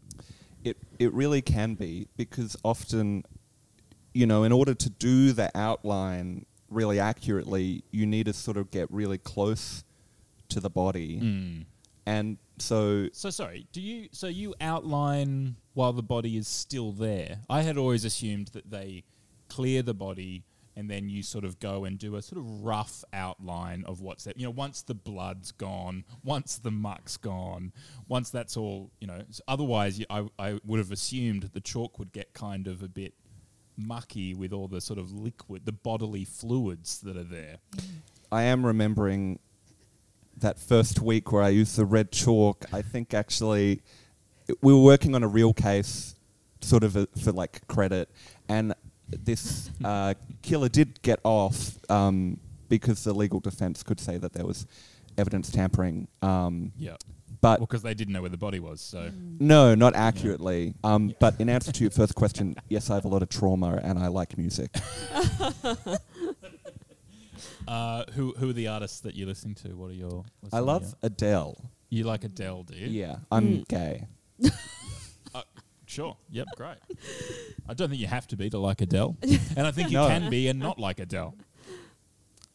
It 0.63 0.77
it 0.99 1.13
really 1.13 1.41
can 1.41 1.75
be 1.75 2.07
because 2.17 2.55
often, 2.63 3.23
you 4.13 4.25
know, 4.25 4.43
in 4.43 4.51
order 4.51 4.73
to 4.73 4.89
do 4.89 5.31
the 5.33 5.51
outline 5.55 6.45
really 6.69 6.99
accurately, 6.99 7.83
you 7.91 8.05
need 8.05 8.25
to 8.25 8.33
sort 8.33 8.57
of 8.57 8.71
get 8.71 8.89
really 8.91 9.17
close 9.17 9.83
to 10.49 10.59
the 10.59 10.69
body, 10.69 11.19
Mm. 11.19 11.65
and 12.05 12.37
so 12.57 13.09
So 13.13 13.29
sorry. 13.29 13.67
Do 13.71 13.81
you? 13.81 14.09
So 14.11 14.27
you 14.27 14.53
outline 14.61 15.55
while 15.73 15.93
the 15.93 16.03
body 16.03 16.37
is 16.37 16.47
still 16.47 16.91
there? 16.91 17.39
I 17.49 17.61
had 17.63 17.77
always 17.77 18.05
assumed 18.05 18.47
that 18.49 18.69
they 18.69 19.03
clear 19.49 19.81
the 19.81 19.93
body. 19.93 20.43
And 20.75 20.89
then 20.89 21.07
you 21.07 21.21
sort 21.21 21.45
of 21.45 21.59
go 21.59 21.85
and 21.85 21.99
do 21.99 22.15
a 22.15 22.21
sort 22.21 22.39
of 22.39 22.63
rough 22.63 23.03
outline 23.13 23.83
of 23.85 24.01
what's 24.01 24.23
there. 24.23 24.33
You 24.35 24.45
know, 24.45 24.51
once 24.51 24.81
the 24.81 24.95
blood's 24.95 25.51
gone, 25.51 26.03
once 26.23 26.57
the 26.57 26.71
muck's 26.71 27.17
gone, 27.17 27.73
once 28.07 28.31
that's 28.31 28.57
all, 28.57 28.89
you 28.99 29.05
know. 29.05 29.21
Otherwise, 29.47 29.99
you, 29.99 30.05
I, 30.09 30.27
I 30.39 30.59
would 30.65 30.79
have 30.79 30.91
assumed 30.91 31.51
the 31.53 31.61
chalk 31.61 31.99
would 31.99 32.11
get 32.11 32.33
kind 32.33 32.67
of 32.67 32.81
a 32.81 32.87
bit 32.87 33.13
mucky 33.77 34.33
with 34.33 34.53
all 34.53 34.67
the 34.67 34.81
sort 34.81 34.99
of 34.99 35.11
liquid, 35.11 35.65
the 35.65 35.71
bodily 35.71 36.25
fluids 36.25 36.99
that 37.01 37.17
are 37.17 37.23
there. 37.23 37.57
I 38.31 38.43
am 38.43 38.65
remembering 38.65 39.39
that 40.37 40.59
first 40.59 40.99
week 40.99 41.31
where 41.31 41.43
I 41.43 41.49
used 41.49 41.75
the 41.75 41.85
red 41.85 42.11
chalk. 42.11 42.65
I 42.73 42.81
think 42.81 43.13
actually 43.13 43.81
we 44.61 44.73
were 44.73 44.81
working 44.81 45.15
on 45.15 45.23
a 45.23 45.27
real 45.27 45.53
case, 45.53 46.15
sort 46.61 46.83
of 46.83 46.95
a, 46.95 47.07
for 47.21 47.31
like 47.31 47.67
credit, 47.67 48.09
and 48.49 48.73
this 49.21 49.69
uh, 49.83 50.13
killer 50.41 50.69
did 50.69 51.01
get 51.01 51.19
off 51.23 51.77
um, 51.89 52.39
because 52.69 53.03
the 53.03 53.13
legal 53.13 53.39
defense 53.39 53.83
could 53.83 53.99
say 53.99 54.17
that 54.17 54.33
there 54.33 54.45
was 54.45 54.65
evidence 55.17 55.51
tampering. 55.51 56.07
Um, 56.21 56.71
Yeah. 56.77 56.95
But 57.41 57.59
because 57.59 57.81
they 57.81 57.93
didn't 57.93 58.13
know 58.13 58.21
where 58.21 58.29
the 58.29 58.37
body 58.37 58.59
was. 58.61 58.79
So 58.79 59.11
no, 59.39 59.75
not 59.75 59.95
accurately. 59.95 60.75
Um, 60.83 61.13
But 61.19 61.35
in 61.41 61.49
answer 61.49 61.73
to 61.73 61.81
your 61.83 61.91
first 61.91 62.15
question, 62.15 62.55
yes, 62.69 62.89
I 62.89 62.95
have 62.95 63.03
a 63.03 63.09
lot 63.09 63.21
of 63.21 63.27
trauma 63.29 63.81
and 63.83 63.99
I 63.99 64.07
like 64.07 64.37
music. 64.37 64.71
Uh, 67.67 68.03
who 68.13 68.33
who 68.37 68.49
are 68.49 68.53
the 68.53 68.67
artists 68.67 68.99
that 69.01 69.15
you're 69.15 69.27
listening 69.27 69.55
to? 69.55 69.69
What 69.69 69.89
are 69.89 69.93
your? 69.93 70.25
I 70.51 70.59
love 70.59 70.83
your- 70.83 70.93
Adele. 71.03 71.57
You 71.89 72.03
like 72.03 72.23
Adele, 72.23 72.63
do 72.63 72.75
you? 72.75 72.87
Yeah, 72.87 73.17
I'm 73.31 73.63
gay. 73.63 74.05
Sure. 75.93 76.17
Yep. 76.31 76.47
Great. 76.57 76.77
I 77.69 77.73
don't 77.73 77.89
think 77.89 78.01
you 78.01 78.07
have 78.07 78.27
to 78.27 78.35
be 78.35 78.49
to 78.49 78.57
like 78.57 78.81
Adele, 78.81 79.15
and 79.21 79.67
I 79.67 79.71
think 79.71 79.91
you 79.91 79.97
No. 79.97 80.07
can 80.07 80.29
be 80.29 80.47
and 80.47 80.59
not 80.59 80.79
like 80.79 80.99
Adele. 80.99 81.35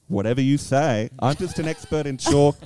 Whatever 0.08 0.40
you 0.40 0.56
say. 0.58 1.10
I'm 1.18 1.36
just 1.36 1.58
an 1.58 1.68
expert 1.68 2.06
in 2.06 2.16
chalk. 2.16 2.56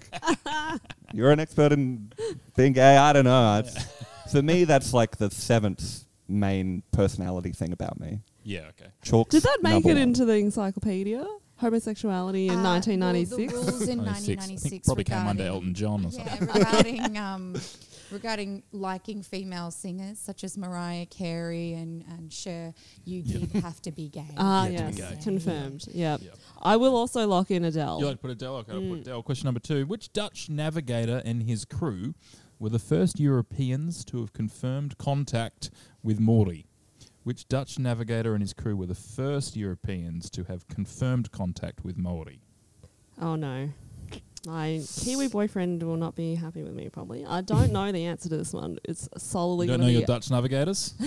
You're 1.12 1.30
an 1.32 1.40
expert 1.40 1.72
in 1.72 2.12
being 2.56 2.72
gay. 2.72 2.96
I 2.96 3.12
don't 3.12 3.24
know. 3.24 3.58
It's, 3.58 3.76
for 4.30 4.40
me, 4.42 4.64
that's 4.64 4.94
like 4.94 5.16
the 5.16 5.28
seventh 5.30 6.04
main 6.28 6.82
personality 6.92 7.50
thing 7.52 7.72
about 7.72 7.98
me. 8.00 8.20
Yeah. 8.44 8.68
Okay. 8.80 8.90
Chalk's 9.04 9.30
Did 9.30 9.42
that 9.42 9.58
make 9.60 9.84
it 9.84 9.88
one. 9.88 9.96
into 9.98 10.24
the 10.24 10.34
encyclopedia? 10.34 11.26
Homosexuality 11.56 12.46
in 12.48 12.54
Uh, 12.54 12.62
well, 12.62 12.80
the 12.80 12.96
1996? 12.96 13.52
rules 13.52 13.88
in 13.88 13.98
96. 13.98 13.98
I 13.98 14.04
1996 14.04 14.70
think 14.70 14.84
probably 14.84 15.04
came 15.04 15.18
under 15.26 15.42
regarding- 15.44 15.46
Elton 15.46 15.74
John 15.74 16.06
or 16.06 16.08
Yeah, 16.10 16.38
something. 16.38 16.48
regarding 16.62 17.18
um, 17.18 17.56
regarding 18.12 18.62
liking 18.72 19.22
female 19.22 19.70
singers 19.70 20.18
such 20.18 20.44
as 20.44 20.56
Mariah 20.58 21.06
Carey 21.06 21.72
and 21.74 22.04
and 22.08 22.32
Cher, 22.32 22.74
you 23.04 23.22
did 23.22 23.50
have 23.62 23.80
to 23.82 23.90
be 23.92 24.08
gay. 24.08 24.26
Ah, 24.36 24.66
You 24.66 24.78
have 24.78 24.94
to 24.94 24.98
yes, 24.98 25.10
be 25.10 25.16
gay. 25.16 25.22
confirmed. 25.22 25.84
Yeah. 25.92 26.16
Yep. 26.20 26.36
I 26.62 26.76
will 26.76 26.96
also 26.96 27.26
lock 27.26 27.50
in 27.50 27.64
Adele. 27.64 28.00
You 28.00 28.06
like 28.06 28.16
to 28.16 28.22
put 28.22 28.30
Adele? 28.30 28.56
Okay, 28.56 28.72
I'll 28.72 28.80
Mm. 28.80 28.90
put 28.90 28.98
Adele. 29.00 29.22
Question 29.22 29.46
number 29.46 29.60
two: 29.60 29.86
Which 29.86 30.12
Dutch 30.12 30.48
navigator 30.48 31.22
and 31.24 31.42
his 31.42 31.64
crew 31.64 32.14
were 32.58 32.70
the 32.70 32.78
first 32.78 33.18
Europeans 33.18 34.04
to 34.06 34.20
have 34.20 34.32
confirmed 34.32 34.96
contact 34.98 35.70
with 36.02 36.20
Maori? 36.20 36.66
Which 37.24 37.46
Dutch 37.48 37.78
navigator 37.78 38.34
and 38.34 38.42
his 38.42 38.52
crew 38.52 38.76
were 38.76 38.86
the 38.86 38.94
first 38.96 39.56
Europeans 39.56 40.28
to 40.30 40.44
have 40.44 40.66
confirmed 40.68 41.30
contact 41.30 41.84
with 41.84 41.96
Maori? 41.96 42.40
Oh 43.20 43.36
no. 43.36 43.70
My 44.46 44.80
Kiwi 45.00 45.28
boyfriend 45.28 45.82
will 45.84 45.96
not 45.96 46.16
be 46.16 46.34
happy 46.34 46.62
with 46.62 46.74
me 46.74 46.88
probably. 46.88 47.24
I 47.24 47.42
don't 47.42 47.72
know 47.72 47.92
the 47.92 48.04
answer 48.06 48.28
to 48.28 48.36
this 48.36 48.52
one. 48.52 48.78
It's 48.84 49.08
solely 49.16 49.66
You 49.66 49.72
don't 49.72 49.80
know 49.80 49.86
your 49.86 50.02
Dutch 50.02 50.30
navigators? 50.30 50.94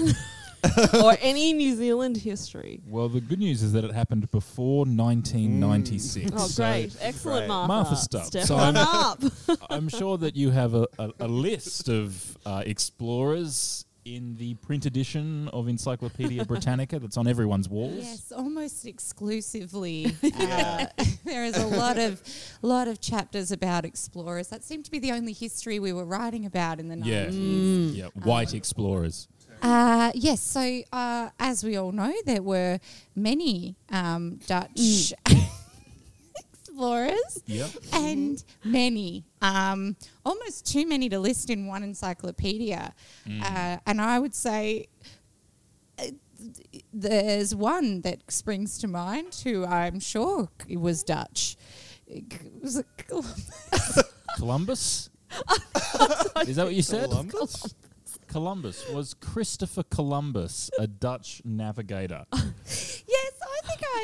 or 1.04 1.16
any 1.22 1.54
New 1.54 1.76
Zealand 1.76 2.18
history. 2.18 2.82
Well, 2.88 3.08
the 3.10 3.22
good 3.22 3.40
news 3.40 3.62
is 3.62 3.74
that 3.74 3.84
it 3.84 3.92
happened 3.92 4.32
before 4.32 4.86
1996. 4.86 6.32
Oh 6.34 6.48
So 6.48 6.64
great. 6.64 6.96
Excellent 7.02 7.40
Great. 7.42 7.48
Martha. 7.48 7.68
Martha 7.68 7.96
Stubbs. 7.98 8.28
Step 8.28 8.46
So 8.46 8.56
I'm- 8.56 8.76
up. 8.78 9.22
I'm 9.70 9.90
sure 9.90 10.18
that 10.18 10.36
you 10.36 10.50
have 10.52 10.74
a, 10.74 10.88
a, 10.98 11.12
a 11.20 11.28
list 11.28 11.90
of 11.90 12.38
uh, 12.46 12.64
explorers 12.66 13.86
in 14.06 14.36
the 14.38 14.54
print 14.56 14.86
edition 14.86 15.48
of 15.50 15.68
Encyclopedia 15.68 16.46
Britannica 16.48 17.00
that's 17.00 17.18
on 17.18 17.28
everyone's 17.28 17.68
walls. 17.68 17.96
Yes, 17.98 18.32
almost 18.32 18.86
exclusively. 18.86 20.16
Uh, 20.40 20.86
there 21.26 21.44
is 21.44 21.58
a 21.58 21.66
lot 21.66 21.98
of 21.98 22.22
lot 22.62 22.88
of 22.88 23.02
chapters 23.02 23.52
about 23.52 23.84
explorers. 23.84 24.48
That 24.50 24.64
seemed 24.64 24.86
to 24.86 24.92
be 24.92 25.00
the 25.00 25.12
only 25.12 25.34
history 25.34 25.80
we 25.80 25.92
were 25.92 26.06
writing 26.06 26.46
about 26.46 26.80
in 26.80 26.88
the 26.88 26.98
Yeah. 26.98 27.26
90s. 27.26 27.96
Yeah. 27.96 28.08
White 28.24 28.54
explorers. 28.54 29.28
Uh, 29.62 30.12
yes, 30.14 30.42
so 30.42 30.82
uh, 30.92 31.30
as 31.40 31.64
we 31.64 31.76
all 31.78 31.92
know, 31.92 32.14
there 32.26 32.42
were 32.44 32.78
many 33.16 33.76
um, 33.90 34.38
Dutch 34.46 35.14
explorers 36.80 37.40
Yep. 37.46 37.70
and 37.94 38.44
many, 38.64 39.26
um, 39.42 39.96
almost 40.26 40.66
too 40.72 40.86
many 40.88 41.10
to 41.10 41.20
list 41.20 41.50
in 41.50 41.68
one 41.68 41.84
encyclopedia. 41.84 42.94
Uh, 43.42 43.78
and 43.86 44.02
I 44.02 44.20
would 44.20 44.36
say 44.36 44.88
uh, 46.00 46.04
there's 46.94 47.56
one 47.56 48.02
that 48.02 48.30
springs 48.32 48.78
to 48.80 48.88
mind 48.88 49.40
who 49.44 49.66
I'm 49.66 50.00
sure 50.00 50.50
c- 50.68 50.76
was 50.78 51.04
Dutch. 51.04 51.56
It 52.08 52.26
was 52.62 52.78
it 52.78 52.86
Columbus? 54.38 55.10
Is 56.48 56.56
that 56.58 56.66
what 56.66 56.76
you 56.76 56.82
said? 56.84 57.10
Columbus? 57.10 57.74
Columbus. 58.28 58.90
Was 58.90 59.14
Christopher 59.14 59.84
Columbus 59.84 60.70
a 60.78 60.88
Dutch 60.88 61.42
navigator? 61.46 62.26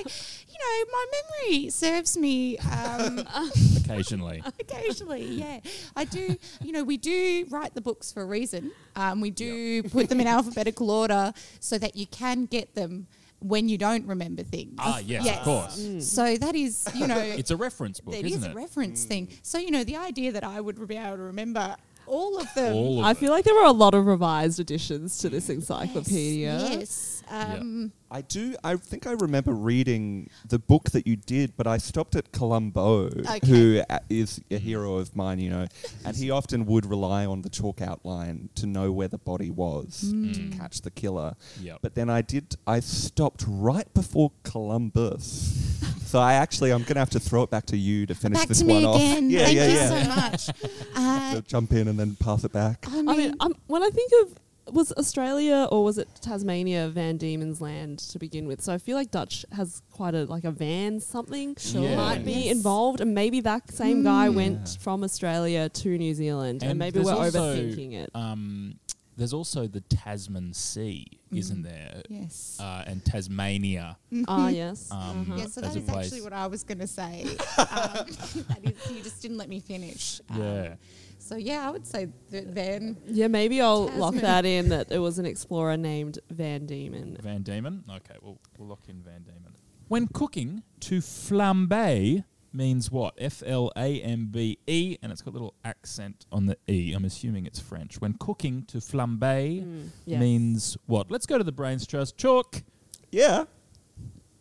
Yes, 0.05 0.45
I 0.47 0.51
you 0.51 0.85
know, 0.85 0.91
my 0.91 1.05
memory 1.51 1.69
serves 1.69 2.17
me 2.17 2.57
um, 2.59 3.23
Occasionally. 3.77 4.43
occasionally. 4.59 5.25
Yeah, 5.25 5.59
I 5.95 6.05
do. 6.05 6.35
You 6.61 6.71
know, 6.71 6.83
we 6.83 6.97
do 6.97 7.45
write 7.49 7.73
the 7.73 7.81
books 7.81 8.11
for 8.11 8.21
a 8.21 8.25
reason. 8.25 8.71
Um, 8.95 9.21
we 9.21 9.31
do 9.31 9.83
put 9.83 10.09
them 10.09 10.19
in 10.19 10.27
alphabetical 10.37 10.91
order 10.91 11.33
so 11.59 11.77
that 11.77 11.95
you 11.95 12.05
can 12.07 12.45
get 12.45 12.75
them 12.75 13.07
when 13.39 13.67
you 13.67 13.77
don't 13.77 14.05
remember 14.05 14.43
things. 14.43 14.75
Ah, 14.77 14.99
yes, 14.99 15.27
of 15.37 15.43
course. 15.43 16.05
So 16.07 16.37
that 16.37 16.53
is, 16.55 16.87
you 16.93 17.07
know, 17.07 17.17
It's 17.17 17.49
a 17.49 17.57
reference 17.57 17.99
book, 17.99 18.13
it 18.13 18.25
isn't 18.25 18.39
is 18.39 18.45
it? 18.45 18.51
a 18.51 18.55
reference 18.55 19.03
thing. 19.03 19.29
So 19.41 19.57
you 19.57 19.71
know, 19.71 19.83
the 19.83 19.97
idea 19.97 20.31
that 20.33 20.43
I 20.43 20.61
would 20.61 20.87
be 20.87 20.95
able 20.95 21.17
to 21.17 21.23
remember 21.23 21.75
all 22.05 22.39
of 22.39 22.53
them. 22.53 22.73
All 22.75 22.99
of 22.99 23.05
I 23.05 23.11
it. 23.11 23.17
feel 23.17 23.31
like 23.31 23.45
there 23.45 23.55
were 23.55 23.63
a 23.65 23.71
lot 23.71 23.93
of 23.93 24.05
revised 24.05 24.59
additions 24.59 25.17
to 25.19 25.29
this 25.29 25.49
encyclopedia. 25.49 26.59
Yes. 26.69 27.20
Um, 27.31 27.93
I 28.11 28.21
do. 28.21 28.55
I 28.63 28.75
think 28.75 29.07
I 29.07 29.11
remember 29.13 29.53
reading 29.53 30.29
the 30.47 30.59
book 30.59 30.91
that 30.91 31.07
you 31.07 31.15
did, 31.15 31.55
but 31.55 31.65
I 31.65 31.77
stopped 31.77 32.15
at 32.17 32.31
Columbo, 32.33 33.09
who 33.45 33.81
uh, 33.89 33.99
is 34.09 34.41
a 34.51 34.57
hero 34.57 34.95
of 34.95 35.15
mine, 35.15 35.39
you 35.39 35.49
know, 35.49 35.65
and 36.05 36.15
he 36.17 36.29
often 36.29 36.65
would 36.65 36.85
rely 36.85 37.25
on 37.25 37.41
the 37.41 37.49
chalk 37.49 37.81
outline 37.81 38.49
to 38.55 38.65
know 38.65 38.91
where 38.91 39.07
the 39.07 39.17
body 39.17 39.49
was 39.49 40.11
to 40.33 40.49
catch 40.57 40.81
the 40.81 40.91
killer. 40.91 41.35
Yep. 41.61 41.79
But 41.81 41.95
then 41.95 42.09
I 42.09 42.21
did. 42.21 42.55
I 42.67 42.81
stopped 42.81 43.45
right 43.47 43.91
before 43.93 44.31
Columbus. 44.43 45.79
So 46.05 46.19
I 46.19 46.33
actually, 46.33 46.71
I'm 46.73 46.81
going 46.81 46.95
to 46.95 46.99
have 46.99 47.09
to 47.11 47.21
throw 47.21 47.43
it 47.43 47.49
back 47.49 47.65
to 47.67 47.77
you 47.77 48.05
to 48.07 48.13
finish 48.13 48.39
back 48.39 48.49
this 48.49 48.59
to 48.59 48.65
one 48.65 48.77
me 48.81 48.85
off. 48.85 48.95
again. 48.97 49.29
Yeah, 49.29 49.45
Thank 49.45 49.55
yeah, 49.55 49.65
you 49.67 49.73
yeah. 49.73 49.87
so 49.87 50.09
much. 50.09 50.49
Uh, 50.95 51.33
So 51.35 51.41
jump 51.41 51.71
in 51.71 51.87
and 51.87 51.97
then 51.97 52.17
pass 52.17 52.43
it 52.43 52.51
back. 52.51 52.83
I 52.89 53.01
mean, 53.01 53.07
I 53.39 53.47
mean, 53.47 53.55
when 53.67 53.81
I 53.81 53.89
think 53.89 54.11
of 54.23 54.35
was 54.73 54.91
Australia 54.93 55.67
or 55.71 55.83
was 55.83 55.97
it 55.97 56.07
Tasmania 56.21 56.89
Van 56.89 57.17
Diemen's 57.17 57.61
land 57.61 57.99
to 57.99 58.19
begin 58.19 58.47
with? 58.47 58.61
So 58.61 58.73
I 58.73 58.77
feel 58.77 58.95
like 58.97 59.11
Dutch 59.11 59.45
has 59.51 59.81
quite 59.91 60.15
a 60.15 60.25
like 60.25 60.43
a 60.43 60.51
van 60.51 60.99
something 60.99 61.55
Sure. 61.57 61.83
Yeah. 61.83 61.95
might 61.95 62.25
be 62.25 62.31
Yes. 62.33 62.55
involved, 62.55 63.01
and 63.01 63.13
maybe 63.13 63.41
that 63.41 63.71
same 63.71 64.03
guy 64.03 64.27
Mm. 64.29 64.35
went 64.35 64.77
from 64.79 65.03
Australia 65.03 65.69
to 65.69 65.97
New 65.97 66.13
Zealand, 66.13 66.63
and, 66.63 66.77
maybe 66.79 66.99
we're 66.99 67.13
also, 67.13 67.39
overthinking 67.55 67.93
it. 67.93 68.09
Um, 68.15 68.79
there's 69.17 69.33
also 69.33 69.67
the 69.67 69.81
Tasman 69.81 70.53
Sea, 70.53 71.05
Mm. 71.31 71.37
isn't 71.37 71.61
there? 71.63 72.01
yes. 72.09 72.57
Uh, 72.59 72.83
and 72.87 73.03
Tasmania. 73.05 73.97
Ah, 74.27 74.49
yes. 74.49 74.91
Um, 74.91 74.97
Uh-huh. 74.99 75.33
yeah, 75.37 75.45
so 75.45 75.61
as 75.61 75.73
that 75.73 75.75
a 75.75 75.79
is 75.79 75.85
place. 75.89 76.05
actually 76.07 76.21
what 76.21 76.33
I 76.33 76.47
was 76.47 76.63
going 76.63 76.79
to 76.79 76.87
say. 76.87 77.23
um, 77.57 77.65
that 78.49 78.59
is, 78.63 78.91
you 78.91 79.01
just 79.01 79.21
didn't 79.21 79.37
let 79.37 79.49
me 79.49 79.59
finish. 79.59 80.19
Um, 80.29 80.41
Yeah. 80.41 80.75
So 81.19 81.35
yeah, 81.37 81.67
I 81.67 81.71
would 81.71 81.85
say 81.85 82.07
that 82.31 82.53
then. 82.55 82.97
Yeah, 83.05 83.27
maybe 83.27 83.61
I'll 83.61 83.87
lock 83.95 84.15
that 84.15 84.43
in 84.45 84.69
that 84.69 84.91
it 84.91 84.97
was 84.99 85.19
an 85.19 85.25
explorer 85.25 85.77
named 85.77 86.19
Van 86.31 86.65
Diemen. 86.65 87.21
Van 87.21 87.43
Diemen. 87.43 87.83
Okay, 87.89 88.15
we'll, 88.21 88.39
we'll 88.57 88.67
lock 88.69 88.89
in 88.89 89.01
Van 89.03 89.21
Diemen. 89.23 89.53
When 89.87 90.07
cooking, 90.07 90.63
to 90.81 90.99
flambe 90.99 92.23
means 92.53 92.91
what? 92.91 93.13
F 93.17 93.41
L 93.45 93.71
A 93.77 94.01
M 94.01 94.27
B 94.31 94.57
E, 94.67 94.97
and 95.01 95.11
it's 95.11 95.21
got 95.21 95.31
a 95.31 95.33
little 95.33 95.53
accent 95.63 96.25
on 96.31 96.45
the 96.45 96.57
E. 96.67 96.93
I'm 96.93 97.05
assuming 97.05 97.45
it's 97.45 97.59
French. 97.59 97.99
When 98.01 98.13
cooking, 98.13 98.63
to 98.67 98.77
flambe 98.77 99.63
Mm, 99.63 99.87
yes. 100.05 100.19
means 100.19 100.77
what? 100.85 101.09
Let's 101.11 101.25
go 101.25 101.37
to 101.37 101.43
the 101.43 101.51
brains 101.51 101.85
trust. 101.87 102.17
Chalk. 102.17 102.63
Yeah, 103.11 103.43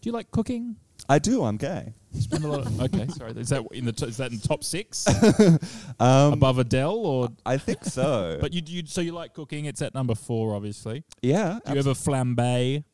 Do 0.01 0.09
you 0.09 0.13
like 0.13 0.31
cooking? 0.31 0.77
I 1.09 1.19
do. 1.19 1.43
I'm 1.45 1.57
gay. 1.57 1.95
Spend 2.19 2.45
a 2.45 2.49
lot 2.49 2.67
of. 2.67 2.81
Okay, 2.95 3.07
sorry. 3.09 3.33
Is 3.33 3.49
that 3.51 3.65
in 3.73 3.85
the 3.85 3.93
t- 3.93 4.07
is 4.07 4.17
that 4.19 4.33
in 4.33 4.39
top 4.39 4.63
six 4.65 5.07
Um, 6.01 6.33
above 6.35 6.59
Adele 6.59 6.95
or? 7.07 7.29
I 7.47 7.57
think 7.57 7.85
so. 7.85 8.39
But 8.41 8.53
you, 8.53 8.63
you 8.67 8.83
so 8.87 9.01
you 9.01 9.13
like 9.13 9.33
cooking? 9.35 9.65
It's 9.65 9.83
at 9.83 9.95
number 9.95 10.15
four, 10.15 10.55
obviously. 10.55 11.05
yeah, 11.23 11.59
Do 11.65 11.73
you 11.73 11.79
ever 11.79 11.95
flambe? 11.95 12.85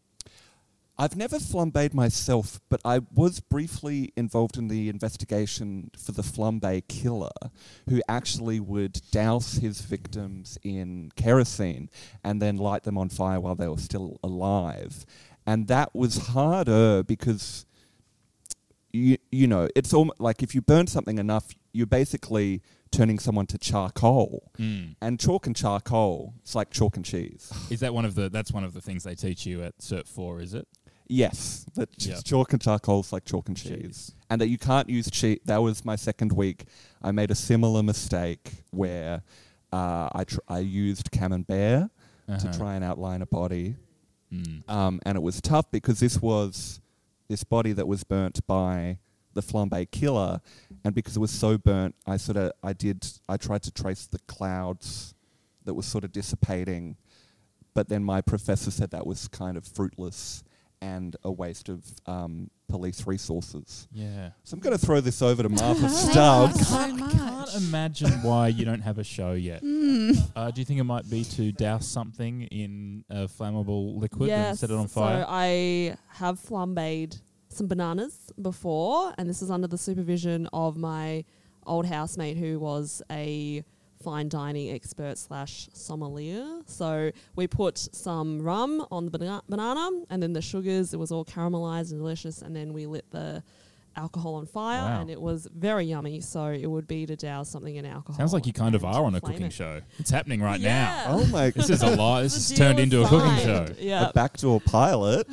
I've 0.99 1.17
never 1.17 1.37
flambéed 1.37 1.93
myself, 1.93 2.59
but 2.71 2.81
I 2.83 3.00
was 3.15 3.41
briefly 3.41 4.12
involved 4.17 4.57
in 4.57 4.69
the 4.69 4.88
investigation 4.88 5.91
for 5.97 6.12
the 6.12 6.23
flambe 6.23 6.88
killer, 6.88 7.50
who 7.88 8.00
actually 8.09 8.61
would 8.61 9.03
douse 9.11 9.55
his 9.55 9.83
victims 9.83 10.59
in 10.62 11.12
kerosene 11.15 11.91
and 12.25 12.41
then 12.41 12.57
light 12.57 12.85
them 12.85 12.97
on 12.97 13.11
fire 13.11 13.41
while 13.41 13.55
they 13.55 13.69
were 13.69 13.76
still 13.76 14.19
alive. 14.23 15.05
And 15.47 15.69
that 15.69 15.95
was 15.95 16.29
harder 16.29 17.03
because, 17.03 17.67
you, 18.92 19.18
you 19.31 19.47
know, 19.47 19.68
it's 19.77 19.92
almost 19.92 20.18
like 20.18 20.42
if 20.42 20.55
you 20.55 20.62
burn 20.62 20.87
something 20.87 21.18
enough, 21.18 21.53
you're 21.73 21.87
basically 21.87 22.62
turning 22.90 23.18
someone 23.18 23.47
to 23.47 23.59
charcoal. 23.59 24.51
Hmm. 24.57 24.92
And 25.03 25.20
chalk 25.20 25.47
and 25.47 25.55
charcoal, 25.55 26.33
it's 26.40 26.55
like 26.55 26.70
chalk 26.70 26.97
and 26.97 27.05
cheese. 27.05 27.53
Is 27.68 27.81
that 27.81 27.92
one 27.92 28.07
of 28.07 28.14
the? 28.14 28.31
That's 28.31 28.51
one 28.51 28.64
of 28.64 28.73
the 28.73 28.81
things 28.81 29.05
they 29.05 29.14
teach 29.14 29.44
you 29.44 29.62
at 29.62 29.79
Cert 29.79 30.09
Four, 30.09 30.40
is 30.40 30.55
it? 30.55 30.66
Yes, 31.09 31.64
that 31.75 31.88
Yeah. 32.05 32.21
chalk 32.21 32.53
and 32.53 32.61
charcoal 32.61 33.01
is 33.01 33.12
like 33.12 33.25
chalk 33.25 33.49
and 33.49 33.57
cheese. 33.57 33.71
Cheese. 33.83 34.12
and 34.29 34.40
that 34.40 34.49
you 34.49 34.59
can't 34.59 34.88
use 34.90 35.09
cheese. 35.11 35.38
That 35.45 35.59
was 35.62 35.85
my 35.85 35.95
second 35.97 36.33
week. 36.33 36.64
I 37.01 37.12
made 37.12 37.31
a 37.31 37.35
similar 37.37 37.83
mistake 37.83 38.64
where 38.73 39.23
uh, 39.73 40.09
I 40.12 40.25
tr- 40.25 40.40
I 40.49 40.61
used 40.61 41.11
camembert 41.11 41.90
Uh-huh. 42.29 42.38
to 42.38 42.59
try 42.59 42.75
and 42.75 42.85
outline 42.85 43.23
a 43.23 43.27
body, 43.27 43.77
Mm. 44.33 44.69
um, 44.69 45.01
and 45.05 45.16
it 45.16 45.21
was 45.23 45.40
tough 45.40 45.71
because 45.71 46.01
this 46.01 46.21
was 46.21 46.81
this 47.29 47.45
body 47.45 47.73
that 47.73 47.87
was 47.87 48.03
burnt 48.03 48.45
by 48.49 48.99
the 49.35 49.42
flambe 49.42 49.88
killer, 49.92 50.40
and 50.85 50.95
because 50.95 51.16
it 51.16 51.21
was 51.21 51.31
so 51.31 51.57
burnt, 51.59 51.95
I 52.07 52.16
sort 52.16 52.37
of 52.37 52.53
I 52.64 52.73
did 52.73 53.07
I 53.29 53.37
tried 53.37 53.62
to 53.64 53.71
trace 53.71 54.07
the 54.07 54.19
clouds 54.27 55.14
that 55.64 55.75
was 55.75 55.87
sort 55.87 56.03
of 56.05 56.11
dissipating, 56.12 56.97
but 57.75 57.88
then 57.88 58.03
my 58.03 58.21
professor 58.21 58.71
said 58.73 58.90
that 58.90 59.07
was 59.07 59.29
kind 59.29 59.57
of 59.57 59.64
fruitless 59.66 60.42
and 60.81 61.17
a 61.25 61.31
waste 61.31 61.69
of 61.69 61.85
um, 62.07 62.51
police 62.69 63.07
resources. 63.07 63.89
Yeah. 63.93 64.31
So 64.45 64.55
I'm 64.55 64.61
going 64.61 64.77
to 64.77 64.85
throw 64.85 65.01
this 65.01 65.23
over 65.23 65.43
to 65.43 65.49
Martha 65.62 65.89
Thank 65.89 65.93
you 65.93 66.12
Stubbs. 66.12 66.69
so 66.69 66.77
I 66.77 66.93
much. 66.93 67.12
can't 67.12 67.55
imagine 67.57 68.11
why 68.23 68.49
you 68.49 68.65
don't 68.65 68.81
have 68.83 68.99
a 68.99 69.05
show 69.05 69.33
yet. 69.33 69.62
Hmm. 69.87 70.12
Uh, 70.35 70.51
do 70.51 70.61
you 70.61 70.65
think 70.65 70.81
it 70.81 70.85
might 70.85 71.09
be 71.09 71.23
to 71.25 71.53
douse 71.53 71.87
something 71.87 72.43
in 72.43 73.05
a 73.09 73.27
flammable 73.29 73.97
liquid 73.97 74.31
and 74.31 74.43
yes, 74.43 74.61
set 74.61 74.71
it 74.71 74.75
on 74.75 74.89
fire? 74.89 75.23
So 75.23 75.27
I 75.29 75.97
have 76.09 76.41
flambéed 76.41 77.21
some 77.49 77.67
bananas 77.69 78.33
before, 78.41 79.15
and 79.17 79.29
this 79.29 79.43
is 79.43 79.51
under 79.51 79.67
the 79.69 79.79
supervision 79.79 80.49
of 80.53 80.77
my 80.77 81.25
old 81.67 81.87
housemate 81.87 82.37
who 82.37 82.59
was 82.59 83.01
a 83.11 83.65
fine 84.07 84.29
dining 84.29 84.71
expert 84.71 85.19
slash 85.19 85.69
sommelier. 85.73 86.47
So 86.66 87.11
we 87.35 87.49
put 87.49 87.77
some 87.77 88.40
rum 88.40 88.87
on 88.92 89.07
the 89.07 89.11
bana- 89.19 89.42
banana, 89.49 89.90
and 90.11 90.23
then 90.23 90.33
the 90.33 90.40
sugars. 90.42 90.95
It 90.95 90.99
was 90.99 91.11
all 91.11 91.25
caramelized 91.25 91.90
and 91.90 91.99
delicious, 92.01 92.40
and 92.40 92.55
then 92.55 92.73
we 92.73 92.87
lit 92.87 93.05
the 93.11 93.42
alcohol 93.97 94.35
on 94.35 94.47
fire, 94.47 94.83
Wow. 94.83 95.01
and 95.01 95.11
it 95.11 95.21
was 95.21 95.49
very 95.53 95.87
yummy. 95.87 96.21
So 96.21 96.47
it 96.49 96.66
would 96.71 96.87
be 96.87 97.05
to 97.07 97.16
douse 97.16 97.49
something 97.49 97.75
in 97.75 97.85
alcohol. 97.87 98.16
Sounds 98.19 98.33
like 98.35 98.47
you 98.47 98.53
kind 98.53 98.75
of 98.77 98.85
are 98.85 99.03
on 99.05 99.14
a 99.16 99.21
cooking 99.21 99.47
it. 99.47 99.53
show. 99.55 99.81
It's 99.99 100.11
happening 100.11 100.40
right 100.40 100.61
Yeah. 100.61 100.85
now. 101.09 101.19
Oh 101.19 101.27
my! 101.27 101.51
This 101.51 101.71
is 101.71 101.83
a 101.83 101.97
lot. 101.97 102.23
This 102.23 102.35
The 102.35 102.55
has 102.55 102.59
turned 102.59 102.77
deal 102.77 102.85
into 102.85 103.03
a 103.03 103.09
cooking 103.09 103.37
signed. 103.45 103.69
show. 103.71 103.75
Yeah. 103.81 104.11
a 104.11 104.12
backdoor 104.12 104.61
pilot. 104.61 105.27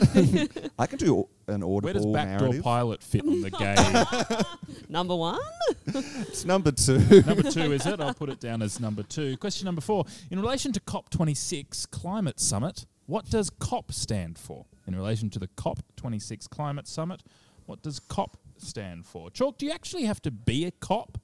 I 0.80 0.88
can 0.88 0.98
do 0.98 1.28
an 1.48 1.62
audible 1.64 1.82
Where 1.82 1.94
does 1.94 2.06
backdoor 2.06 2.40
narrative. 2.48 2.64
pilot 2.64 3.04
fit 3.04 3.22
on 3.24 3.42
the 3.42 3.50
gay? 4.70 4.86
Number 4.90 5.16
one. 5.16 5.40
it's 5.86 6.46
number 6.46 6.72
two. 6.72 7.00
number 7.26 7.44
two, 7.50 7.72
is 7.74 7.86
it? 7.86 8.00
I'll 8.00 8.14
put 8.14 8.30
it 8.30 8.40
down 8.40 8.62
as 8.62 8.80
number 8.80 9.04
two. 9.04 9.36
Question 9.38 9.66
number 9.66 9.82
four. 9.82 10.06
In 10.32 10.40
relation 10.40 10.72
to 10.74 10.80
COP26 10.82 11.90
Climate 11.92 12.40
Summit, 12.40 12.86
what 13.06 13.30
does 13.30 13.50
COP 13.50 13.92
stand 13.92 14.38
for? 14.38 14.66
In 14.88 14.96
relation 14.96 15.30
to 15.32 15.40
the 15.40 15.48
COP26 15.50 16.50
Climate 16.50 16.88
Summit, 16.88 17.24
what 17.66 17.82
does 17.82 18.00
COP 18.00 18.38
stand 18.58 19.06
for? 19.06 19.30
Chalk, 19.30 19.58
do 19.58 19.66
you 19.66 19.72
actually 19.72 20.04
have 20.06 20.22
to 20.22 20.32
be 20.32 20.66
a 20.66 20.72
cop 20.72 21.18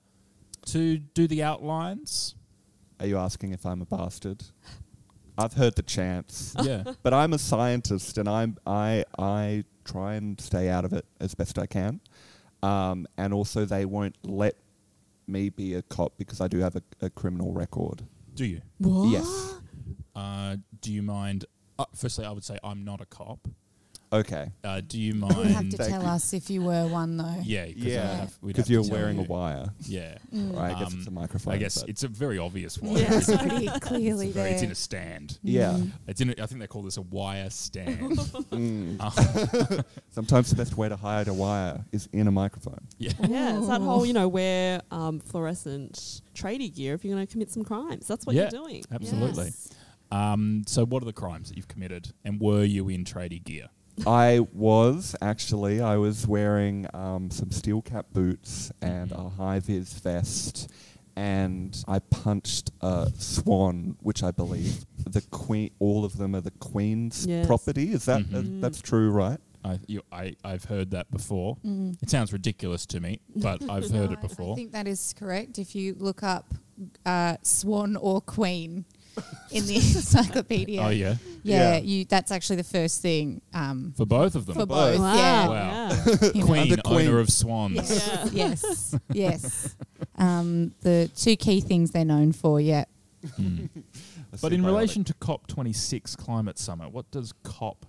to 0.67 0.97
do 0.97 1.27
the 1.27 1.43
outlines? 1.43 2.35
Are 2.99 3.05
you 3.05 3.17
asking 3.17 3.53
if 3.53 3.65
I'm 3.65 3.81
a 3.81 3.85
bastard? 3.85 4.43
I've 5.37 5.53
heard 5.53 5.75
the 5.77 5.83
chants, 5.83 6.53
Yeah. 6.61 6.83
but 7.01 7.13
I'm 7.13 7.31
a 7.31 7.37
scientist, 7.39 8.17
and 8.17 8.27
I'm 8.27 8.57
I 8.67 9.05
I 9.17 9.63
try 9.91 10.15
and 10.15 10.39
stay 10.39 10.69
out 10.69 10.85
of 10.85 10.93
it 10.93 11.05
as 11.19 11.35
best 11.35 11.57
I 11.57 11.65
can. 11.65 11.99
Um, 12.61 13.07
and 13.17 13.33
also, 13.33 13.65
they 13.65 13.85
won't 13.85 14.15
let 14.23 14.55
me 15.27 15.49
be 15.49 15.75
a 15.75 15.81
cop 15.81 16.13
because 16.17 16.41
I 16.41 16.47
do 16.47 16.59
have 16.59 16.75
a, 16.75 16.83
a 17.01 17.09
criminal 17.09 17.53
record. 17.53 18.03
Do 18.35 18.45
you? 18.45 18.61
What? 18.79 19.09
Yes. 19.09 19.55
Uh, 20.15 20.57
do 20.81 20.91
you 20.91 21.01
mind? 21.01 21.45
Uh, 21.77 21.85
firstly, 21.95 22.25
I 22.25 22.31
would 22.31 22.43
say 22.43 22.57
I'm 22.63 22.83
not 22.83 23.01
a 23.01 23.05
cop. 23.05 23.47
Okay. 24.11 24.49
Uh, 24.63 24.81
do 24.81 24.99
you 24.99 25.13
mind? 25.13 25.35
You 25.37 25.43
have 25.53 25.69
to 25.69 25.77
tell 25.77 26.01
you. 26.01 26.07
us 26.07 26.33
if 26.33 26.49
you 26.49 26.63
were 26.63 26.87
one, 26.87 27.17
though. 27.17 27.35
yeah, 27.43 27.65
because 27.67 27.83
Yeah. 27.85 28.27
we'd 28.41 28.47
Because 28.53 28.65
have 28.65 28.71
you're 28.71 28.83
tell 28.83 28.91
wearing 28.93 29.17
you. 29.17 29.23
a 29.23 29.27
wire. 29.27 29.69
Yeah. 29.85 30.17
Right, 30.31 30.75
I 30.75 30.79
guess 30.79 30.91
Um, 30.93 30.97
it's 30.99 31.07
a 31.07 31.11
microphone. 31.11 31.53
I 31.53 31.57
guess 31.57 31.81
but- 31.81 31.89
it's 31.89 32.03
a 32.03 32.07
very 32.07 32.39
obvious 32.39 32.79
one. 32.81 32.97
Yeah, 32.97 33.13
It's, 33.13 33.29
it's 33.29 33.39
pretty 33.41 33.67
clearly 33.81 34.29
a 34.31 34.33
very- 34.33 34.49
it's 34.51 34.61
in 34.63 34.69
there. 34.69 34.71
a 34.73 34.75
stand. 34.75 35.37
yeah. 35.43 35.79
It's 36.07 36.21
in. 36.21 36.31
A, 36.31 36.41
I 36.41 36.47
think 36.47 36.59
they 36.59 36.65
call 36.67 36.81
this 36.81 36.97
a 36.97 37.03
wire 37.03 37.49
stand. 37.51 38.17
Mm. 38.49 38.99
Um, 38.99 39.83
Sometimes 40.09 40.49
the 40.49 40.55
best 40.55 40.75
way 40.75 40.89
to 40.89 40.95
hide 40.95 41.27
a 41.27 41.33
wire 41.33 41.85
is 41.91 42.09
in 42.11 42.27
a 42.27 42.31
microphone. 42.31 42.87
yeah. 42.97 43.11
Yeah, 43.29 43.57
it's 43.59 43.67
that 43.67 43.79
whole, 43.81 44.05
you 44.07 44.13
know, 44.13 44.27
wear 44.27 44.81
um, 44.91 45.19
fluorescent 45.19 46.21
tradie 46.33 46.73
gear 46.75 46.95
if 46.95 47.05
you're 47.05 47.13
going 47.15 47.25
to 47.25 47.31
commit 47.31 47.51
some 47.51 47.63
crimes. 47.63 48.07
That's 48.07 48.25
what 48.25 48.35
Yeah. 48.35 48.49
you're 48.51 48.63
doing. 48.63 48.83
Absolutely. 48.91 49.45
Yes. 49.45 49.69
Um, 50.11 50.63
so, 50.65 50.83
what 50.85 51.03
are 51.03 51.05
the 51.05 51.13
crimes 51.13 51.49
that 51.49 51.57
you've 51.57 51.67
committed, 51.67 52.11
and 52.25 52.41
were 52.41 52.63
you 52.63 52.89
in 52.89 53.03
tradie 53.05 53.43
gear? 53.43 53.67
I 54.07 54.39
was 54.53 55.15
actually. 55.21 55.81
I 55.81 55.97
was 55.97 56.27
wearing 56.27 56.87
um, 56.93 57.29
some 57.31 57.51
steel 57.51 57.81
cap 57.81 58.07
boots 58.13 58.71
and 58.81 59.11
a 59.11 59.29
high 59.29 59.59
vis 59.59 59.93
vest, 59.93 60.69
and 61.15 61.81
I 61.87 61.99
punched 61.99 62.71
a 62.81 63.11
swan, 63.17 63.97
which 64.01 64.23
I 64.23 64.31
believe 64.31 64.85
the 65.07 65.21
queen. 65.21 65.71
All 65.79 66.05
of 66.05 66.17
them 66.17 66.35
are 66.35 66.41
the 66.41 66.51
queen's 66.51 67.25
Yes. 67.25 67.45
property. 67.47 67.91
Is 67.91 68.05
that 68.05 68.21
uh, 68.21 68.41
Mhm. 68.41 68.61
that's 68.61 68.81
true, 68.81 69.09
right? 69.11 69.39
I, 69.65 69.77
you, 69.87 70.01
I, 70.09 70.35
I've 70.43 70.63
heard 70.65 70.91
that 70.91 71.11
before. 71.11 71.57
Mm. 71.65 72.01
It 72.01 72.09
sounds 72.09 72.31
ridiculous 72.31 72.85
to 72.87 73.01
me, 73.01 73.19
but 73.35 73.61
I've 73.69 73.89
heard 73.91 74.11
it 74.13 74.21
before. 74.21 74.53
I 74.53 74.55
think 74.55 74.71
that 74.71 74.87
is 74.87 75.13
correct. 75.19 75.59
If 75.59 75.75
you 75.75 75.95
look 75.99 76.23
up 76.23 76.53
uh, 77.05 77.35
swan 77.41 77.97
or 77.97 78.21
queen 78.21 78.85
in 79.51 79.65
the 79.65 79.75
encyclopedia. 79.95 80.81
Oh, 80.81 80.89
yeah? 80.89 81.15
yeah. 81.43 81.73
Yeah. 81.73 81.77
You. 81.77 82.05
That's 82.05 82.31
actually 82.31 82.57
the 82.57 82.63
first 82.63 83.01
thing. 83.01 83.41
Um, 83.53 83.93
For 83.97 84.05
both 84.05 84.35
of 84.35 84.45
them? 84.45 84.55
For 84.55 84.65
both. 84.65 84.99
Wow. 84.99 85.15
Yeah. 85.15 85.47
Wow. 85.47 85.89
You 86.33 86.41
know. 86.41 86.45
Queen, 86.45 86.69
the 86.69 86.81
queen. 86.81 87.07
owner 87.07 87.19
of 87.19 87.29
swans. 87.29 87.75
Yes. 87.75 88.31
yes. 88.33 88.95
Yes. 89.11 89.75
Um, 90.17 90.73
the 90.81 91.09
two 91.15 91.35
key 91.35 91.61
things 91.61 91.91
they're 91.91 92.05
known 92.05 92.31
for. 92.31 92.59
Yeah. 92.59 92.85
Mm. 93.39 93.69
But 94.41 94.53
in 94.53 94.63
relation 94.63 95.03
to 95.05 95.13
COP26 95.15 96.15
climate 96.15 96.59
summit, 96.59 96.91
what 96.91 97.09
does 97.09 97.33
COP 97.43 97.87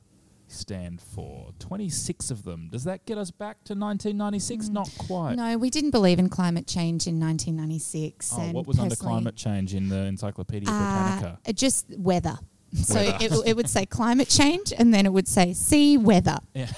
stand 0.50 1.00
for? 1.00 1.50
26 1.58 2.30
of 2.30 2.44
them. 2.44 2.68
Does 2.70 2.84
that 2.84 3.04
get 3.06 3.18
us 3.18 3.30
back 3.30 3.58
to 3.64 3.72
1996? 3.74 4.68
Not 4.68 4.90
quite. 4.98 5.36
No, 5.36 5.56
we 5.58 5.70
didn't 5.70 5.90
believe 5.90 6.18
in 6.18 6.28
climate 6.28 6.66
change 6.66 7.06
in 7.06 7.18
1996. 7.20 8.32
Oh, 8.32 8.40
and 8.40 8.52
what 8.54 8.66
was 8.66 8.78
under 8.78 8.96
climate 8.96 9.36
change 9.36 9.74
in 9.74 9.88
the 9.88 9.98
Encyclopedia 10.06 10.68
Uh, 10.70 10.72
Britannica? 11.18 11.38
uh, 11.46 11.52
just 11.52 11.86
weather. 11.96 12.38
So 12.72 13.00
it, 13.00 13.32
it 13.48 13.56
would 13.56 13.68
say 13.68 13.84
climate 13.84 14.28
change, 14.28 14.72
and 14.78 14.94
then 14.94 15.04
it 15.04 15.12
would 15.12 15.26
say 15.26 15.52
sea 15.54 15.96
weather. 15.98 16.38
Yeah. 16.54 16.68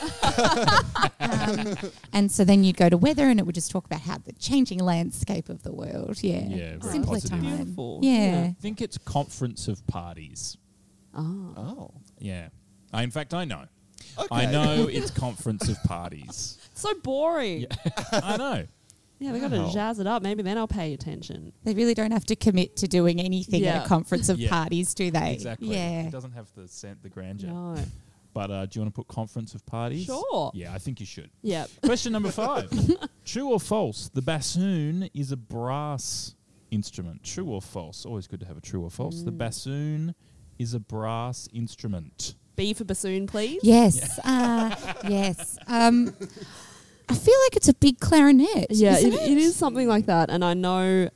um, 1.21 1.77
and 2.15 2.31
so 2.33 2.45
then 2.45 2.65
you'd 2.65 2.77
go 2.79 2.89
to 2.89 2.97
weather, 2.97 3.29
and 3.29 3.39
it 3.39 3.45
would 3.47 3.55
just 3.55 3.71
talk 3.71 3.85
about 3.87 4.01
how 4.01 4.19
the 4.19 4.33
changing 4.33 4.79
landscape 4.79 5.49
of 5.51 5.63
the 5.63 5.73
world. 5.73 6.23
Yeah, 6.23 6.47
Yeah, 6.49 6.77
very 6.79 6.93
simpler 6.93 7.15
positive. 7.17 7.31
time. 7.43 7.57
Beautiful. 7.57 8.01
Yeah. 8.03 8.47
I 8.49 8.57
think 8.61 8.81
it's 8.81 8.97
conference 8.99 9.69
of 9.69 9.87
parties. 9.87 10.57
Oh. 11.15 11.55
Oh. 11.57 11.91
Yeah. 12.19 12.49
I, 12.93 13.03
in 13.03 13.11
fact, 13.11 13.35
I 13.35 13.45
know. 13.45 13.65
Okay. 14.19 14.29
I 14.31 14.47
know 14.51 14.87
it's 14.91 15.11
conference 15.11 15.69
of 15.69 15.83
parties. 15.85 16.59
So 16.75 16.93
boring. 17.03 17.67
I 18.13 18.37
know. 18.37 18.65
Yeah, 19.19 19.33
we 19.33 19.39
got 19.39 19.53
to 19.53 19.59
Wow. 19.61 19.71
jazz 19.73 20.01
it 20.01 20.07
up. 20.07 20.23
Maybe 20.23 20.43
then 20.43 20.59
I'll 20.59 20.67
pay 20.67 20.93
attention. 20.95 21.53
They 21.63 21.75
really 21.75 21.95
don't 21.95 22.11
have 22.11 22.27
to 22.27 22.37
commit 22.37 22.77
to 22.79 22.89
doing 22.89 23.21
anything 23.21 23.65
at 23.65 23.75
Yeah. 23.75 23.85
a 23.85 23.87
conference 23.87 24.29
of 24.29 24.39
Yeah. 24.41 24.49
parties, 24.51 24.95
do 24.95 25.11
they? 25.13 25.33
Exactly. 25.35 25.69
Yeah. 25.69 26.03
It 26.03 26.11
doesn't 26.11 26.33
have 26.33 26.49
the 26.57 26.67
scent, 26.67 27.03
the 27.03 27.09
grandeur. 27.09 27.49
No. 27.51 27.77
But 28.35 28.51
uh, 28.51 28.67
do 28.67 28.79
you 28.79 28.83
want 28.83 28.95
to 28.95 28.99
put 28.99 29.09
conference 29.09 29.55
of 29.55 29.65
parties? 29.67 30.07
Sure. 30.07 30.51
Yeah, 30.55 30.73
I 30.75 30.79
think 30.79 30.99
you 31.01 31.07
should. 31.07 31.31
Yep. 31.43 31.71
Question 31.85 32.13
number 32.13 32.31
five. 32.31 32.69
True 33.25 33.51
or 33.51 33.61
false? 33.61 34.11
The 34.13 34.23
bassoon 34.23 35.09
is 35.15 35.31
a 35.33 35.37
brass 35.37 36.35
instrument. 36.71 37.23
True 37.23 37.47
or 37.47 37.61
false? 37.63 38.05
Always 38.07 38.27
good 38.27 38.41
to 38.41 38.47
have 38.47 38.57
a 38.57 38.61
true 38.63 38.83
or 38.83 38.91
false. 38.91 39.17
Mm. 39.21 39.25
The 39.27 39.33
bassoon 39.33 40.15
is 40.59 40.73
a 40.75 40.81
brass 40.81 41.47
instrument. 41.53 42.35
B 42.57 42.75
for 42.75 42.85
bassoon, 42.85 43.27
please. 43.27 43.61
Yes. 43.63 44.19
Uh, 44.25 44.75
yes. 45.09 45.59
Um, 45.67 46.15
I 47.09 47.15
feel 47.15 47.35
like 47.47 47.57
it's 47.57 47.69
a 47.69 47.75
big 47.75 48.01
clarinet. 48.01 48.67
Yeah, 48.71 48.97
isn't 48.97 49.13
it, 49.13 49.31
it 49.31 49.39
is 49.39 49.57
something 49.57 49.89
like 49.89 50.07
that. 50.07 50.31
And 50.31 50.45
I 50.45 50.55
know 50.55 51.09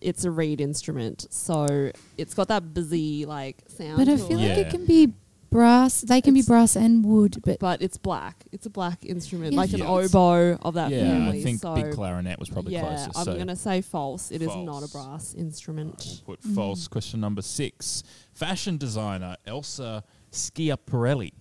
it's 0.00 0.24
a 0.24 0.30
reed 0.30 0.60
instrument. 0.60 1.26
So 1.30 1.90
it's 2.16 2.34
got 2.34 2.48
that 2.48 2.72
busy, 2.74 3.26
like, 3.26 3.56
sound. 3.68 3.98
But 3.98 4.08
I 4.08 4.16
feel 4.16 4.38
it. 4.38 4.48
like 4.48 4.56
Yeah. 4.56 4.62
it 4.66 4.70
can 4.70 4.86
be 4.86 5.12
brass. 5.50 6.00
They 6.02 6.20
can 6.20 6.32
be 6.34 6.42
brass 6.42 6.76
and 6.76 7.04
wood, 7.04 7.38
but 7.44 7.58
But 7.58 7.82
it's 7.82 7.96
black. 7.96 8.44
It's 8.52 8.66
a 8.66 8.70
black 8.70 9.04
instrument, 9.04 9.52
Yeah, 9.52 9.58
like 9.60 9.72
an 9.72 9.82
oboe 9.82 10.56
of 10.62 10.74
that 10.74 10.90
yeah, 10.92 11.00
family. 11.10 11.40
I 11.40 11.42
think 11.42 11.60
so 11.60 11.74
big 11.74 11.92
clarinet 11.92 12.38
was 12.38 12.48
probably 12.48 12.74
yeah, 12.74 12.82
closest. 12.82 13.18
I'm 13.18 13.24
so 13.24 13.34
going 13.34 13.48
to 13.48 13.56
say 13.56 13.80
false. 13.80 14.30
It 14.30 14.42
is 14.42 14.54
not 14.54 14.84
a 14.84 14.88
brass 14.88 15.34
instrument. 15.34 16.22
Put 16.24 16.42
false. 16.42 16.86
Question 16.86 17.20
number 17.20 17.42
six. 17.42 18.04
Fashion 18.32 18.76
designer 18.76 19.36
Elsa 19.46 20.04
Schiaparelli. 20.30 21.32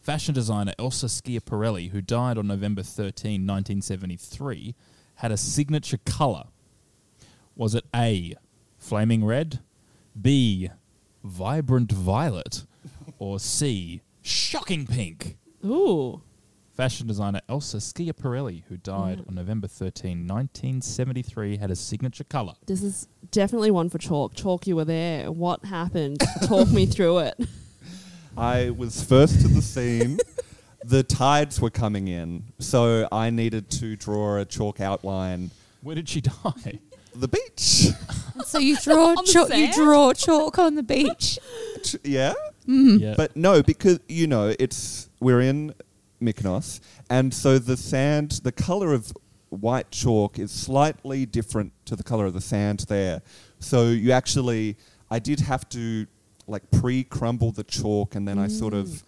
Fashion 0.00 0.34
designer 0.34 0.72
Elsa 0.78 1.06
Schiaparelli, 1.06 1.90
who 1.90 2.00
died 2.00 2.38
on 2.38 2.46
November 2.46 2.82
13, 2.82 3.46
1973, 3.46 4.74
had 5.16 5.32
a 5.32 5.36
signature 5.36 5.98
colour. 6.04 6.44
Was 7.56 7.74
it 7.74 7.84
A, 7.94 8.34
flaming 8.78 9.24
red, 9.24 9.60
B, 10.20 10.70
vibrant 11.24 11.90
violet, 11.90 12.66
or 13.18 13.40
C, 13.40 14.02
shocking 14.22 14.86
pink? 14.86 15.38
Ooh. 15.64 16.22
Fashion 16.76 17.06
designer 17.06 17.40
Elsa 17.48 17.78
Schiaparelli, 17.78 18.62
who 18.68 18.76
died 18.76 19.18
mm. 19.18 19.28
on 19.28 19.34
November 19.34 19.66
13, 19.66 20.26
1973, 20.28 21.56
had 21.56 21.70
a 21.70 21.76
signature 21.76 22.24
colour. 22.24 22.52
This 22.66 22.82
is 22.82 23.08
definitely 23.30 23.70
one 23.70 23.88
for 23.88 23.98
Chalk. 23.98 24.34
Chalk, 24.34 24.66
you 24.66 24.76
were 24.76 24.84
there. 24.84 25.32
What 25.32 25.64
happened? 25.64 26.20
Talk 26.44 26.70
me 26.70 26.84
through 26.86 27.18
it. 27.18 27.40
I 28.36 28.70
was 28.70 29.02
first 29.02 29.40
to 29.40 29.48
the 29.48 29.62
scene. 29.62 30.18
the 30.84 31.02
tides 31.02 31.60
were 31.60 31.70
coming 31.70 32.08
in, 32.08 32.44
so 32.58 33.08
I 33.10 33.30
needed 33.30 33.70
to 33.72 33.96
draw 33.96 34.38
a 34.38 34.44
chalk 34.44 34.80
outline. 34.80 35.50
Where 35.82 35.94
did 35.94 36.08
she 36.08 36.20
die? 36.20 36.80
The 37.14 37.28
beach. 37.28 37.88
so 38.44 38.58
you 38.58 38.76
draw 38.76 39.08
On 39.08 39.14
the 39.16 39.22
chalk. 39.22 39.48
You 39.48 39.66
sand? 39.66 39.74
draw 39.74 40.12
chalk 40.12 40.58
on 40.58 40.74
the 40.74 40.82
beach. 40.82 41.38
Ch- 41.82 41.96
yeah. 42.04 42.34
Mm-hmm. 42.68 42.98
Yeah. 42.98 43.14
But 43.16 43.36
no, 43.36 43.62
because 43.62 44.00
you 44.08 44.26
know 44.26 44.54
it's 44.58 45.08
we're 45.20 45.40
in 45.40 45.74
Mykonos, 46.20 46.80
and 47.08 47.32
so 47.32 47.58
the 47.58 47.76
sand, 47.76 48.40
the 48.42 48.52
color 48.52 48.92
of 48.92 49.12
white 49.48 49.90
chalk 49.90 50.38
is 50.38 50.50
slightly 50.50 51.24
different 51.24 51.72
to 51.86 51.96
the 51.96 52.02
color 52.02 52.26
of 52.26 52.34
the 52.34 52.40
sand 52.40 52.80
there. 52.88 53.22
So 53.60 53.88
you 53.88 54.12
actually, 54.12 54.76
I 55.10 55.20
did 55.20 55.40
have 55.40 55.68
to 55.70 56.06
like 56.46 56.70
pre-crumble 56.70 57.52
the 57.52 57.64
chalk, 57.64 58.14
and 58.14 58.26
then 58.26 58.38
I 58.38 58.48
sort 58.48 58.74
of, 58.74 58.86
mm. 58.86 59.02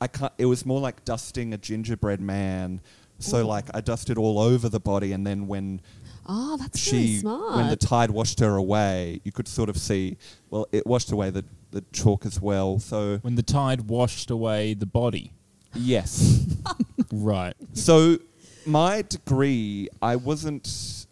I 0.00 0.06
can't. 0.08 0.32
It 0.38 0.46
was 0.46 0.64
more 0.66 0.80
like 0.80 1.04
dusting 1.04 1.52
a 1.54 1.58
gingerbread 1.58 2.20
man. 2.20 2.80
So 3.18 3.46
like 3.46 3.66
I 3.72 3.80
dusted 3.80 4.18
all 4.18 4.38
over 4.40 4.68
the 4.68 4.80
body, 4.80 5.12
and 5.12 5.24
then 5.26 5.46
when 5.46 5.80
Oh, 6.26 6.56
that's 6.56 6.90
really 6.92 7.18
smart. 7.18 7.56
when 7.56 7.68
the 7.68 7.76
tide 7.76 8.10
washed 8.10 8.40
her 8.40 8.56
away, 8.56 9.20
you 9.24 9.30
could 9.32 9.46
sort 9.48 9.68
of 9.68 9.76
see. 9.76 10.16
Well, 10.50 10.66
it 10.72 10.86
washed 10.86 11.12
away 11.12 11.30
the 11.30 11.44
the 11.70 11.84
chalk 11.92 12.26
as 12.26 12.40
well. 12.40 12.78
So 12.80 13.18
when 13.22 13.36
the 13.36 13.42
tide 13.42 13.82
washed 13.82 14.30
away 14.30 14.74
the 14.74 14.86
body. 14.86 15.32
yes. 15.74 16.46
Right. 17.14 17.54
So 17.74 18.16
my 18.64 19.02
degree, 19.02 19.88
I 20.00 20.16
wasn't. 20.16 21.06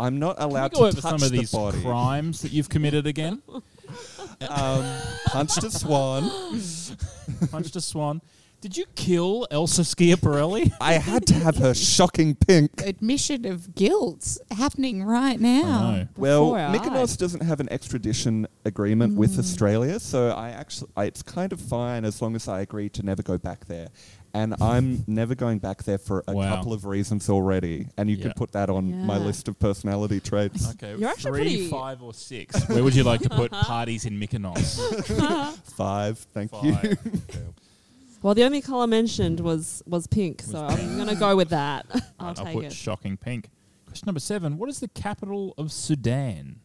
I'm 0.00 0.18
not 0.18 0.36
Can 0.36 0.48
we 0.48 0.52
allowed 0.54 0.72
go 0.72 0.78
to 0.80 0.84
over 0.86 1.00
touch 1.00 1.10
some 1.10 1.22
of 1.22 1.30
the 1.30 1.38
these 1.38 1.52
body. 1.52 1.80
crimes 1.80 2.40
that 2.42 2.50
you've 2.50 2.68
committed 2.68 3.06
again? 3.06 3.40
Um, 4.50 4.84
punched 5.26 5.62
a 5.64 5.70
swan. 5.70 6.30
Punched 7.50 7.76
a 7.76 7.80
swan. 7.80 8.20
Did 8.60 8.78
you 8.78 8.86
kill 8.94 9.46
Elsa 9.50 9.82
Schiaparelli? 9.82 10.72
I 10.80 10.94
had 10.94 11.26
to 11.26 11.34
have 11.34 11.56
her 11.58 11.74
shocking 11.74 12.34
pink. 12.34 12.70
Admission 12.82 13.44
of 13.44 13.74
guilt 13.74 14.38
happening 14.50 15.04
right 15.04 15.38
now. 15.38 16.08
Well, 16.16 16.46
Before 16.46 16.58
our 16.58 16.74
Mykonos 16.74 17.02
eyes. 17.02 17.16
doesn't 17.18 17.42
have 17.42 17.60
an 17.60 17.70
extradition 17.70 18.46
agreement 18.64 19.18
with 19.18 19.38
Australia, 19.38 20.00
so 20.00 20.30
I 20.30 20.48
actually 20.48 20.90
I, 20.96 21.04
it's 21.04 21.22
kind 21.22 21.52
of 21.52 21.60
fine 21.60 22.06
as 22.06 22.22
long 22.22 22.34
as 22.34 22.48
I 22.48 22.62
agree 22.62 22.88
to 22.88 23.02
never 23.02 23.22
go 23.22 23.36
back 23.36 23.66
there. 23.66 23.88
And 24.34 24.54
I'm 24.60 25.04
never 25.06 25.36
going 25.36 25.60
back 25.60 25.84
there 25.84 25.96
for 25.96 26.24
a 26.26 26.32
Wow. 26.34 26.56
couple 26.56 26.72
of 26.72 26.84
reasons 26.84 27.30
already. 27.30 27.86
And 27.96 28.10
you 28.10 28.16
Yeah. 28.16 28.24
could 28.24 28.36
put 28.36 28.52
that 28.52 28.68
on 28.68 29.06
my 29.06 29.16
Yeah. 29.16 29.24
list 29.24 29.46
of 29.46 29.58
personality 29.60 30.18
traits. 30.18 30.68
Okay, 30.70 30.96
You're 30.98 31.08
actually 31.08 31.40
three, 31.42 31.50
pretty- 31.56 31.68
five, 31.68 32.02
or 32.02 32.12
six. 32.12 32.60
Where 32.68 32.82
would 32.82 32.96
you 32.96 33.04
like 33.04 33.20
to 33.20 33.28
put 33.30 33.52
parties 33.72 34.04
in 34.06 34.18
Mykonos? 34.18 34.80
Five, 35.76 36.18
thank 36.34 36.50
you. 36.64 36.74
Five. 36.74 36.98
well, 38.22 38.34
the 38.34 38.42
only 38.42 38.60
color 38.60 38.86
mentioned 38.88 39.38
was 39.40 39.82
was 39.86 40.06
pink, 40.08 40.42
so 40.42 40.64
I'm 40.66 40.96
going 40.96 41.08
to 41.08 41.14
go 41.14 41.36
with 41.36 41.50
that. 41.50 41.86
I'll 42.18 42.28
Right, 42.28 42.38
I'll 42.38 42.44
take 42.44 42.54
put 42.54 42.64
it. 42.64 42.72
shocking 42.72 43.16
pink. 43.16 43.50
Question 43.86 44.06
number 44.06 44.20
seven. 44.20 44.58
What 44.58 44.68
is 44.68 44.80
the 44.80 44.88
capital 44.88 45.54
of 45.56 45.70
Sudan? 45.70 46.56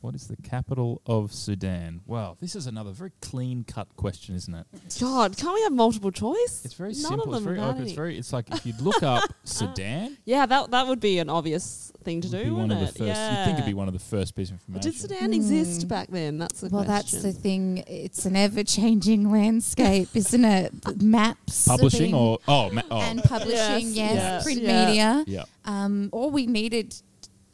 What 0.00 0.14
is 0.14 0.28
the 0.28 0.36
capital 0.36 1.02
of 1.06 1.32
Sudan? 1.32 2.02
Well, 2.06 2.36
this 2.40 2.54
is 2.54 2.66
another 2.68 2.92
very 2.92 3.10
clean 3.20 3.64
cut 3.64 3.88
question, 3.96 4.36
isn't 4.36 4.54
it? 4.54 4.66
God, 5.00 5.36
can't 5.36 5.54
we 5.54 5.62
have 5.62 5.72
multiple 5.72 6.12
choice? 6.12 6.62
It's 6.64 6.74
very 6.74 6.90
None 6.90 6.96
simple. 6.96 7.22
Of 7.24 7.28
It's 7.28 7.34
them 7.36 7.44
very, 7.44 7.58
have 7.58 7.76
like, 7.76 7.84
it's 7.84 7.92
very. 7.92 8.18
It's 8.18 8.32
like 8.32 8.48
if 8.52 8.64
you'd 8.64 8.80
look 8.80 9.02
up 9.02 9.24
Sudan, 9.44 10.16
Yeah, 10.24 10.46
that 10.46 10.70
that 10.70 10.86
would 10.86 11.00
be 11.00 11.18
an 11.18 11.28
obvious 11.28 11.92
thing 12.04 12.20
to 12.20 12.28
would 12.28 12.44
do, 12.44 12.54
one 12.54 12.68
wouldn't 12.68 12.82
of 12.82 12.88
it? 12.88 12.92
the 12.92 12.98
first. 13.00 13.08
yeah. 13.08 13.38
You'd 13.40 13.44
think 13.46 13.54
it'd 13.58 13.66
be 13.66 13.74
one 13.74 13.88
of 13.88 13.94
the 13.94 13.98
first 14.00 14.36
pieces 14.36 14.52
of 14.52 14.58
But 14.68 14.84
information. 14.84 15.08
did 15.08 15.18
Sudan 15.18 15.34
exist 15.34 15.88
back 15.88 16.08
then? 16.10 16.38
That's 16.38 16.60
the 16.60 16.68
Well, 16.68 16.84
question. 16.84 17.20
that's 17.22 17.34
the 17.36 17.40
thing. 17.40 17.84
It's 17.88 18.24
an 18.24 18.36
ever-changing 18.36 19.30
landscape, 19.32 20.08
isn't 20.14 20.44
it? 20.44 21.02
Maps 21.02 21.66
Publishing 21.66 22.14
or 22.14 22.38
oh, 22.46 22.70
ma- 22.70 22.82
oh. 22.90 23.00
and 23.00 23.20
publishing, 23.22 23.88
Yes, 23.88 23.94
yes, 23.96 24.14
yes, 24.14 24.44
print 24.44 24.62
yeah. 24.62 24.86
media. 24.86 25.24
yeah. 25.26 25.44
Um, 25.64 26.08
all 26.12 26.30
we 26.30 26.46
needed 26.46 26.94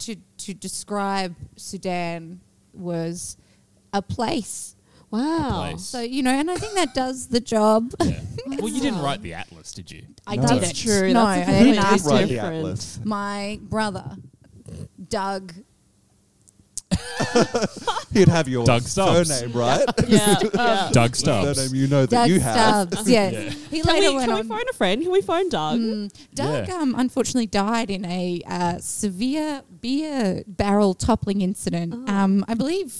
to 0.05 0.15
to 0.37 0.53
describe 0.53 1.35
Sudan 1.55 2.41
was 2.73 3.37
a 3.93 4.01
place. 4.01 4.75
Wow. 5.11 5.69
place. 5.69 5.83
So 5.83 6.01
you 6.01 6.23
know, 6.23 6.31
and 6.31 6.49
I 6.51 6.55
think 6.55 6.73
that 6.75 6.93
does 6.93 7.27
the 7.27 7.39
job. 7.39 7.93
Yeah. 8.03 8.19
well, 8.59 8.69
you 8.69 8.79
didn't 8.81 9.01
write 9.01 9.21
the 9.23 9.33
atlas, 9.33 9.71
did 9.73 9.89
you? 9.91 10.03
I 10.27 10.35
No. 10.35 10.43
didn't. 10.47 10.61
That's 10.61 10.79
true. 10.79 11.11
No, 11.13 11.25
That's 11.25 11.49
a 11.49 11.51
I 11.51 11.57
Who 11.57 11.65
didn't 11.65 12.05
write 12.05 12.27
the 12.27 12.39
atlas? 12.39 12.99
My 13.03 13.59
brother, 13.63 14.17
Doug. 15.09 15.53
He'd 18.13 18.27
have 18.27 18.47
your 18.47 18.65
Doug 18.65 18.83
Stubbs. 18.83 19.29
surname, 19.33 19.53
right? 19.55 19.85
Yeah. 20.07 20.37
yeah. 20.53 20.89
Doug 20.91 21.11
The 21.11 21.17
Stubbs. 21.17 21.57
surname 21.59 21.75
you 21.75 21.87
know 21.87 22.05
that 22.05 22.09
Doug 22.09 22.29
you 22.29 22.39
have. 22.39 22.91
Stubbs. 22.91 23.09
Yes. 23.15 23.33
Yeah. 23.33 23.49
He 23.69 23.81
Can 23.81 23.93
later 23.93 24.09
we, 24.11 24.15
went 24.17 24.27
can 24.27 24.33
we 24.35 24.39
on. 24.41 24.47
phone 24.47 24.63
a 24.69 24.73
friend? 24.73 25.01
Can 25.01 25.11
we 25.11 25.21
phone 25.21 25.49
Doug? 25.49 25.79
Mm, 25.79 26.11
Doug 26.33 26.67
Yeah. 26.67 26.75
um, 26.77 26.95
unfortunately 26.97 27.47
died 27.47 27.89
in 27.89 28.05
a 28.05 28.41
uh, 28.47 28.77
severe 28.79 29.63
beer 29.81 30.43
barrel 30.47 30.93
toppling 30.93 31.41
incident. 31.41 31.93
Oh. 32.07 32.13
Um, 32.13 32.45
I 32.47 32.53
believe. 32.53 32.95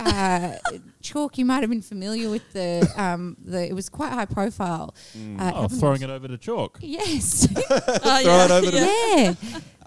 Uh, 0.00 0.52
Chalk, 1.02 1.38
you 1.38 1.44
might 1.44 1.60
have 1.62 1.70
been 1.70 1.82
familiar 1.82 2.28
with 2.30 2.52
the 2.52 2.88
um, 2.96 3.36
the. 3.44 3.66
It 3.68 3.72
was 3.72 3.88
quite 3.88 4.12
high 4.12 4.26
profile. 4.26 4.94
Mm. 5.16 5.40
Uh, 5.40 5.52
Oh, 5.54 5.62
happened- 5.62 5.80
throwing 5.80 6.02
it 6.02 6.10
over 6.10 6.28
to 6.28 6.36
chalk. 6.38 6.78
Yes. 6.82 7.48
Oh, 7.70 7.78
Throw 7.78 8.18
yeah. 8.20 8.44
it 8.44 8.50
over 8.50 8.70
to 8.70 8.76
yeah. 8.76 9.34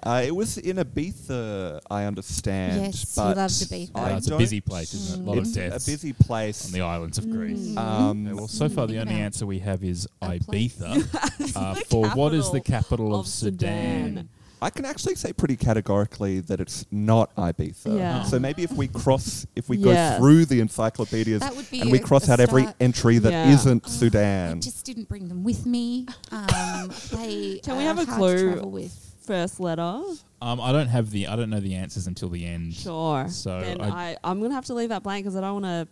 Uh, 0.04 0.24
it 0.26 0.36
was 0.36 0.58
in 0.58 0.78
Ibiza, 0.78 1.80
I 1.90 2.06
understand. 2.06 2.82
Yes, 2.82 3.02
he 3.02 3.22
but 3.22 3.38
loves 3.38 3.68
Ibiza. 3.68 3.92
I 3.96 4.14
Uh, 4.14 4.18
it's 4.18 4.28
a 4.28 4.30
don't- 4.32 4.40
busy 4.40 4.62
place, 4.62 4.94
isn't 4.94 5.22
it? 5.22 5.24
A 5.24 5.30
lot 5.30 5.38
it's 5.38 5.50
of 5.50 5.56
deaths 5.56 5.88
a 5.88 5.92
busy 5.92 6.14
place. 6.14 6.66
on 6.66 6.72
the 6.72 6.82
islands 6.82 7.18
of 7.20 7.30
Greece. 7.30 7.78
um, 7.78 8.26
Yeah, 8.26 8.34
well, 8.34 8.48
so 8.48 8.68
far 8.68 8.88
the 8.88 8.98
only 9.00 9.14
answer 9.14 9.46
we 9.46 9.60
have 9.60 9.84
is 9.84 10.08
a 10.22 10.40
place. 10.40 10.74
Ibiza. 10.78 11.56
uh, 11.56 11.76
for 11.90 12.10
what 12.12 12.34
is 12.34 12.50
the 12.52 12.62
capital 12.62 13.14
of, 13.14 13.22
of 13.22 13.28
Sudan? 13.28 14.08
Sudan. 14.16 14.30
I 14.64 14.70
can 14.70 14.86
actually 14.86 15.16
say 15.16 15.34
pretty 15.34 15.56
categorically 15.56 16.40
that 16.42 16.60
it's 16.62 16.86
not 16.92 17.36
Ibiza. 17.36 17.98
Yeah. 17.98 18.24
So 18.24 18.38
maybe 18.40 18.62
if 18.64 18.72
we 18.72 18.88
cross, 19.02 19.46
if 19.56 19.70
we 19.70 19.78
Yes. 19.78 20.14
go 20.14 20.18
through 20.24 20.46
the 20.46 20.60
encyclopedias 20.62 21.40
That 21.42 21.56
would 21.56 21.70
be 21.72 21.82
and 21.82 21.92
we 21.92 21.98
a- 22.00 22.02
cross 22.02 22.28
a 22.28 22.34
out 22.34 22.40
every 22.40 22.64
start. 22.64 22.76
entry 22.80 23.18
that 23.20 23.32
Yeah. 23.32 23.64
not 23.74 23.90
Sudan. 23.90 24.58
I 24.58 24.60
just 24.60 24.86
didn't 24.86 25.08
bring 25.10 25.30
them 25.30 25.44
with 25.44 25.66
me. 25.66 26.06
Um, 26.32 26.92
they 27.12 27.60
Can 27.64 27.78
we 27.78 27.84
are 27.84 27.88
have 27.88 27.98
a 28.00 28.06
hard 28.06 28.08
to 28.08 28.14
clue? 28.16 28.52
travel 28.54 28.72
with. 28.72 29.11
First 29.32 29.62
letter. 29.62 30.02
Um, 30.42 30.60
I 30.60 30.74
don't 30.74 30.90
have 30.90 31.10
the 31.10 31.28
I 31.28 31.38
don't 31.38 31.50
know 31.50 31.62
the 31.62 31.76
answers 31.76 32.06
until 32.06 32.28
the 32.28 32.46
end. 32.46 32.74
Sure. 32.74 33.30
So 33.30 33.62
then 33.62 33.80
I- 33.80 34.12
I, 34.12 34.18
I'm 34.26 34.40
going 34.40 34.52
to 34.52 34.56
have 34.56 34.66
to 34.66 34.74
leave 34.74 34.90
that 34.90 35.04
blank 35.04 35.24
because 35.24 35.38
I 35.38 35.42
don't 35.42 35.62
want 35.62 35.66
to 35.66 35.88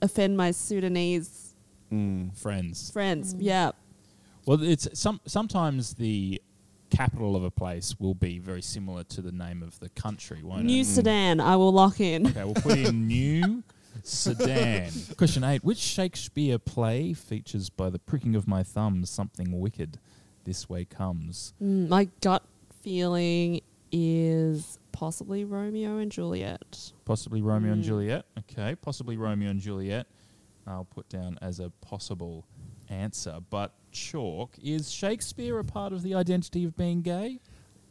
offend 0.00 0.36
my 0.36 0.52
Sudanese 0.52 1.56
Mm. 1.92 2.36
Friends. 2.36 2.90
friends. 2.92 3.34
Yeah. 3.38 3.72
Well, 4.46 4.62
it's 4.62 4.86
some 4.92 5.20
sometimes 5.26 5.94
the 5.94 6.40
capital 6.90 7.34
of 7.34 7.42
a 7.42 7.50
place 7.50 7.96
will 7.98 8.14
be 8.14 8.38
very 8.38 8.62
similar 8.62 9.02
to 9.04 9.22
the 9.22 9.32
name 9.32 9.60
of 9.64 9.80
the 9.80 9.88
country, 9.88 10.42
won't 10.44 10.64
New 10.66 10.82
it? 10.82 10.86
Sudan, 10.86 11.40
I 11.40 11.56
will 11.56 11.72
lock 11.72 11.98
in. 11.98 12.28
Okay, 12.28 12.44
we'll 12.44 12.54
put 12.54 12.78
in 12.78 13.08
New 13.08 13.64
Sudan. 14.04 14.90
Question 15.16 15.42
eight: 15.42 15.64
Which 15.64 15.78
Shakespeare 15.78 16.58
play 16.60 17.12
features 17.12 17.70
by 17.70 17.90
the 17.90 17.98
pricking 17.98 18.36
of 18.36 18.46
my 18.46 18.62
thumb 18.62 19.04
something 19.04 19.58
wicked? 19.58 19.98
This 20.44 20.68
way 20.68 20.84
comes. 20.84 21.54
Mm, 21.60 21.88
my 21.88 22.08
gut 22.20 22.42
feeling 22.82 23.60
is 23.92 24.78
possibly 24.92 25.44
Romeo 25.44 25.98
and 25.98 26.10
Juliet. 26.12 26.92
Possibly 27.04 27.40
Romeo 27.42 27.72
and 27.72 27.82
Mm. 27.82 27.86
Juliet. 27.86 28.24
Okay, 28.38 28.74
possibly 28.76 29.16
Romeo 29.16 29.50
and 29.50 29.60
Juliet. 29.60 30.06
I'll 30.66 30.84
put 30.84 31.08
down 31.08 31.38
as 31.40 31.60
a 31.60 31.70
possible 31.80 32.44
answer. 32.88 33.38
But 33.48 33.72
chalk 33.92 34.56
is 34.62 34.90
Shakespeare 34.90 35.58
a 35.58 35.64
part 35.64 35.92
of 35.92 36.02
the 36.02 36.14
identity 36.14 36.64
of 36.64 36.76
being 36.76 37.00
gay? 37.02 37.40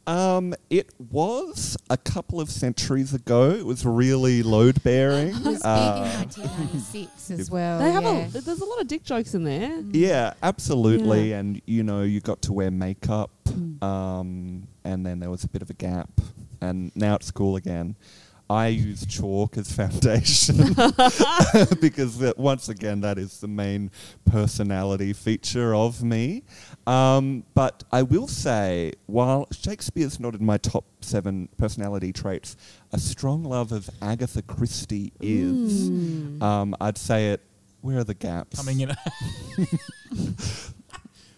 Um, 0.06 0.54
it 0.70 0.94
was 1.10 1.76
a 1.90 1.96
couple 1.98 2.40
of 2.40 2.50
centuries 2.50 3.12
ago. 3.12 3.50
It 3.50 3.66
was 3.66 3.84
really 3.84 4.42
load 4.42 4.82
bearing. 4.82 5.34
It 5.36 5.44
was 5.44 5.62
Uh, 5.62 6.04
big 6.04 6.12
in 6.12 6.18
1996 6.20 7.30
as 7.32 7.50
well. 7.56 7.78
they 7.78 7.90
have 7.90 8.04
yeah. 8.04 8.26
a 8.28 8.40
there's 8.40 8.60
a 8.60 8.64
lot 8.64 8.80
of 8.80 8.86
dick 8.88 9.02
jokes 9.04 9.34
in 9.34 9.44
there. 9.44 9.82
Yeah, 9.92 10.32
absolutely. 10.42 11.30
Yeah. 11.30 11.38
And 11.40 11.60
you 11.66 11.82
know, 11.82 12.02
you 12.02 12.20
got 12.20 12.40
to 12.42 12.52
wear 12.54 12.70
makeup, 12.70 13.30
Mm. 13.48 13.82
um, 13.82 14.68
and 14.88 15.04
then 15.04 15.20
there 15.20 15.30
was 15.30 15.44
a 15.44 15.48
bit 15.48 15.60
of 15.60 15.68
a 15.68 15.74
gap, 15.74 16.08
and 16.60 16.90
now 16.96 17.14
it's 17.14 17.30
cool 17.30 17.56
again. 17.56 17.94
I 18.50 18.68
use 18.68 19.04
chalk 19.04 19.58
as 19.58 19.70
foundation 19.76 20.56
because 21.82 22.18
that, 22.18 22.34
once 22.38 22.70
again, 22.70 23.02
that 23.02 23.18
is 23.18 23.40
the 23.40 23.48
main 23.48 23.90
personality 24.24 25.12
feature 25.12 25.74
of 25.74 26.02
me. 26.02 26.44
Um, 26.86 27.44
but 27.54 27.84
I 27.92 28.02
will 28.02 28.26
say, 28.26 28.94
while 29.04 29.46
Shakespeare's 29.52 30.18
not 30.18 30.34
in 30.34 30.46
my 30.46 30.56
top 30.56 30.86
seven 31.02 31.50
personality 31.58 32.10
traits, 32.10 32.56
a 32.90 32.98
strong 32.98 33.44
love 33.44 33.70
of 33.70 33.90
Agatha 34.00 34.40
Christie 34.40 35.12
is. 35.20 35.90
Mm. 35.90 36.42
Um, 36.42 36.74
I'd 36.80 36.96
say 36.96 37.32
it. 37.32 37.42
Where 37.82 37.98
are 37.98 38.04
the 38.04 38.14
gaps? 38.14 38.56
Coming 38.56 38.80
in. 38.80 38.96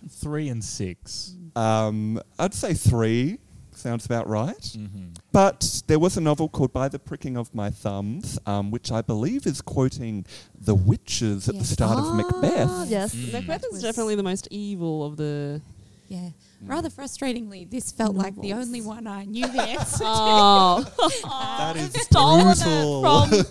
Three 0.08 0.48
and 0.48 0.64
six. 0.64 1.34
Um, 1.56 2.20
I'd 2.38 2.54
say 2.54 2.74
three. 2.74 3.38
Sounds 3.72 4.04
about 4.04 4.28
right. 4.28 4.58
Mm-hmm. 4.58 5.06
But 5.32 5.82
there 5.86 5.98
was 5.98 6.16
a 6.18 6.20
novel 6.20 6.48
called 6.50 6.72
By 6.72 6.88
the 6.88 6.98
Pricking 6.98 7.36
of 7.38 7.54
My 7.54 7.70
Thumbs, 7.70 8.38
um, 8.44 8.70
which 8.70 8.92
I 8.92 9.00
believe 9.00 9.46
is 9.46 9.62
quoting 9.62 10.26
the 10.60 10.74
witches 10.74 11.48
at 11.48 11.54
the 11.54 11.60
Yes. 11.60 11.70
start 11.70 11.98
of 11.98 12.04
Ah, 12.04 12.12
Macbeth. 12.14 12.90
Yes, 12.90 13.14
Mm. 13.14 13.32
Macbeth 13.32 13.62
That 13.62 13.66
is 13.68 13.72
was- 13.74 13.82
definitely 13.82 14.16
the 14.16 14.22
most 14.22 14.48
evil 14.50 15.04
of 15.04 15.16
the. 15.16 15.62
Yeah. 16.08 16.30
Rather 16.66 16.90
frustratingly, 16.90 17.70
this 17.70 17.90
felt 17.92 18.16
like 18.16 18.34
the 18.40 18.52
only 18.52 18.82
one 18.82 19.06
I 19.06 19.24
knew 19.24 19.46
the 19.46 19.62
answer 19.62 19.98
to. 19.98 20.04
Oh, 20.04 20.84
That 21.24 21.76
is 21.76 21.92
stolen 22.02 22.44
brutal. 22.46 23.22
it 23.32 23.46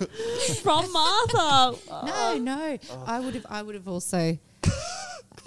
from 0.62 0.84
from 0.84 0.92
Martha. 0.94 1.78
No, 2.06 2.38
no. 2.38 2.78
I 3.08 3.20
would 3.20 3.34
have. 3.36 3.46
I 3.50 3.62
would 3.64 3.74
have 3.76 3.88
also. 3.88 4.38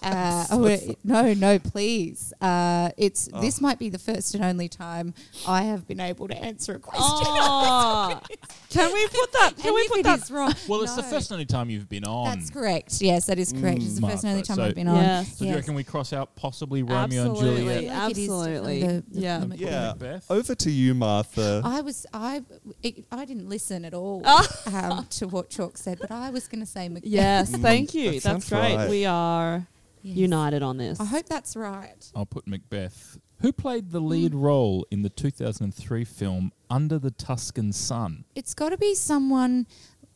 Uh, 0.04 0.46
I 0.50 0.56
would, 0.56 0.96
no, 1.04 1.32
no, 1.34 1.58
please. 1.58 2.32
Uh, 2.40 2.90
it's 2.96 3.28
this 3.40 3.60
might 3.60 3.78
be 3.78 3.88
the 3.88 3.98
first 3.98 4.34
and 4.34 4.44
only 4.44 4.68
time 4.68 5.14
I 5.46 5.62
have 5.62 5.86
been 5.86 6.00
able 6.00 6.28
to 6.28 6.36
answer 6.36 6.74
a 6.74 6.78
question. 6.78 7.26
Oh, 7.28 8.20
can 8.70 8.92
we 8.92 9.06
put 9.08 9.32
that? 9.32 9.52
Can 9.56 9.66
and 9.66 9.74
we 9.74 9.80
if 9.82 9.90
put 9.90 9.98
it 10.00 10.02
that? 10.04 10.22
is 10.22 10.30
wrong, 10.30 10.54
Well, 10.68 10.82
it's 10.82 10.94
the 10.96 11.02
first 11.02 11.30
and 11.30 11.36
only 11.36 11.46
time 11.46 11.70
you've 11.70 11.88
been 11.88 12.04
on. 12.04 12.36
That's 12.38 12.50
correct. 12.50 13.00
Yes, 13.00 13.26
that 13.26 13.38
is 13.38 13.52
correct. 13.52 13.78
it's 13.82 13.98
the 14.00 14.06
first 14.06 14.24
and 14.24 14.30
only 14.32 14.42
time 14.42 14.56
so- 14.56 14.64
I've 14.64 14.74
been 14.74 14.88
on. 14.88 14.96
Yes. 14.96 15.38
So 15.38 15.44
do 15.44 15.50
you 15.50 15.56
reckon 15.56 15.74
we 15.74 15.84
cross 15.84 16.12
out 16.12 16.34
possibly 16.36 16.82
Romeo 16.82 17.26
and 17.26 17.36
Juliet? 17.36 17.84
Like 17.84 17.92
Absolutely. 17.92 18.80
the- 18.82 19.04
the- 19.10 19.20
Yeah. 19.20 19.38
the 19.44 19.56
Yeah. 19.56 19.88
Macbeth? 19.92 20.30
Over 20.30 20.54
to 20.54 20.70
you, 20.70 20.94
Martha. 20.94 21.62
I 21.64 21.80
was 21.80 22.06
I 22.12 22.42
it, 22.82 23.04
I 23.12 23.24
didn't 23.24 23.48
listen 23.48 23.84
at 23.84 23.94
all 23.94 24.26
um, 24.26 25.06
to 25.10 25.28
what 25.28 25.50
Chalk 25.50 25.76
said, 25.76 25.98
but 26.00 26.10
I 26.10 26.30
was 26.30 26.48
going 26.48 26.60
to 26.60 26.66
say 26.66 26.88
Macbeth. 26.90 27.10
Yes, 27.10 27.50
Mm, 27.52 27.62
thank 27.62 27.94
you. 27.94 28.04
that 28.12 28.22
That's 28.22 28.22
sounds 28.24 28.48
great. 28.48 28.76
right. 28.76 28.88
We 28.90 29.04
are 29.06 29.66
Yes. 30.02 30.16
united 30.16 30.62
on 30.62 30.76
this. 30.76 31.00
I 31.00 31.04
hope 31.04 31.26
that's 31.26 31.56
right. 31.56 32.10
I'll 32.14 32.26
put 32.26 32.46
Macbeth. 32.46 33.18
Who 33.40 33.52
played 33.52 33.90
the 33.90 34.00
lead 34.00 34.32
hmm. 34.32 34.40
role 34.40 34.86
in 34.90 35.02
the 35.02 35.10
2003 35.10 36.04
film 36.04 36.52
Under 36.70 36.98
the 36.98 37.10
Tuscan 37.10 37.72
Sun? 37.72 38.24
It's 38.34 38.54
got 38.54 38.70
to 38.70 38.78
be 38.78 38.94
someone. 38.94 39.66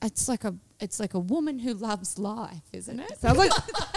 It's 0.02 0.28
like 0.28 0.44
a 0.44 0.54
it's 0.78 1.00
like 1.00 1.14
a 1.14 1.18
woman 1.18 1.58
who 1.58 1.74
loves 1.74 2.18
life, 2.18 2.62
isn't 2.72 3.00
it? 3.00 3.18
Sounds 3.18 3.38
like 3.38 3.50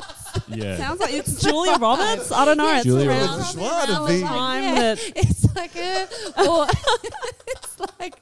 Yeah. 0.50 0.78
sounds 0.78 1.00
like 1.00 1.13
it's 1.13 1.42
Julia 1.42 1.78
Roberts. 1.78 2.32
I 2.32 2.46
don't 2.46 2.58
know. 2.58 2.74
It's 2.76 2.84
Julia 2.86 3.10
around, 3.10 3.28
Roberts. 3.30 3.56
What 3.56 3.89
around 3.89 4.02
the 4.04 4.08
big- 4.13 4.24
time 4.24 4.63
Yeah. 4.63 4.74
that 4.96 5.12
It's 5.15 5.56
like 5.56 5.76
a 5.76 6.08
or 6.48 6.68
it's 7.48 7.80
like 8.00 8.15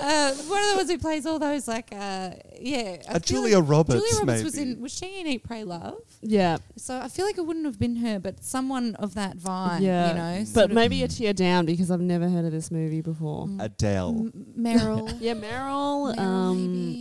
uh, 0.00 0.32
one 0.34 0.62
of 0.62 0.70
the 0.70 0.74
ones 0.76 0.90
who 0.90 0.98
plays 0.98 1.26
all 1.26 1.38
those 1.38 1.66
like 1.68 1.88
uh, 1.92 2.30
yeah. 2.60 2.96
I 3.08 3.18
feel 3.18 3.42
Julia 3.42 3.58
like 3.58 3.68
Roberts, 3.68 4.00
Julia 4.00 4.18
Roberts 4.26 4.44
was 4.44 4.56
maybe. 4.56 4.70
in. 4.72 4.80
Was 4.80 4.92
she 4.94 5.20
in 5.20 5.26
Eat, 5.26 5.44
Pray, 5.44 5.64
Love? 5.64 5.98
yeah 6.22 6.58
So 6.76 6.98
I 6.98 7.08
feel 7.08 7.24
like 7.26 7.38
it 7.38 7.46
wouldn't 7.46 7.64
have 7.66 7.78
been 7.78 7.96
her, 7.96 8.18
but 8.18 8.42
someone 8.44 8.94
of 8.96 9.14
that 9.14 9.36
vibe. 9.38 9.80
yeah. 9.80 10.08
you 10.08 10.14
know. 10.14 10.44
but 10.54 10.64
of 10.66 10.72
maybe 10.72 11.02
a 11.02 11.08
tear 11.08 11.32
down 11.32 11.66
because 11.66 11.90
I've 11.90 12.00
never 12.00 12.28
heard 12.28 12.44
of 12.44 12.52
this 12.52 12.70
movie 12.70 13.00
before. 13.00 13.48
Adele. 13.60 14.08
M- 14.10 14.46
Meryl. 14.58 15.06
Yeah, 15.20 15.34
Meryl, 15.34 16.14
Meryl, 16.14 16.18
um, 16.18 16.56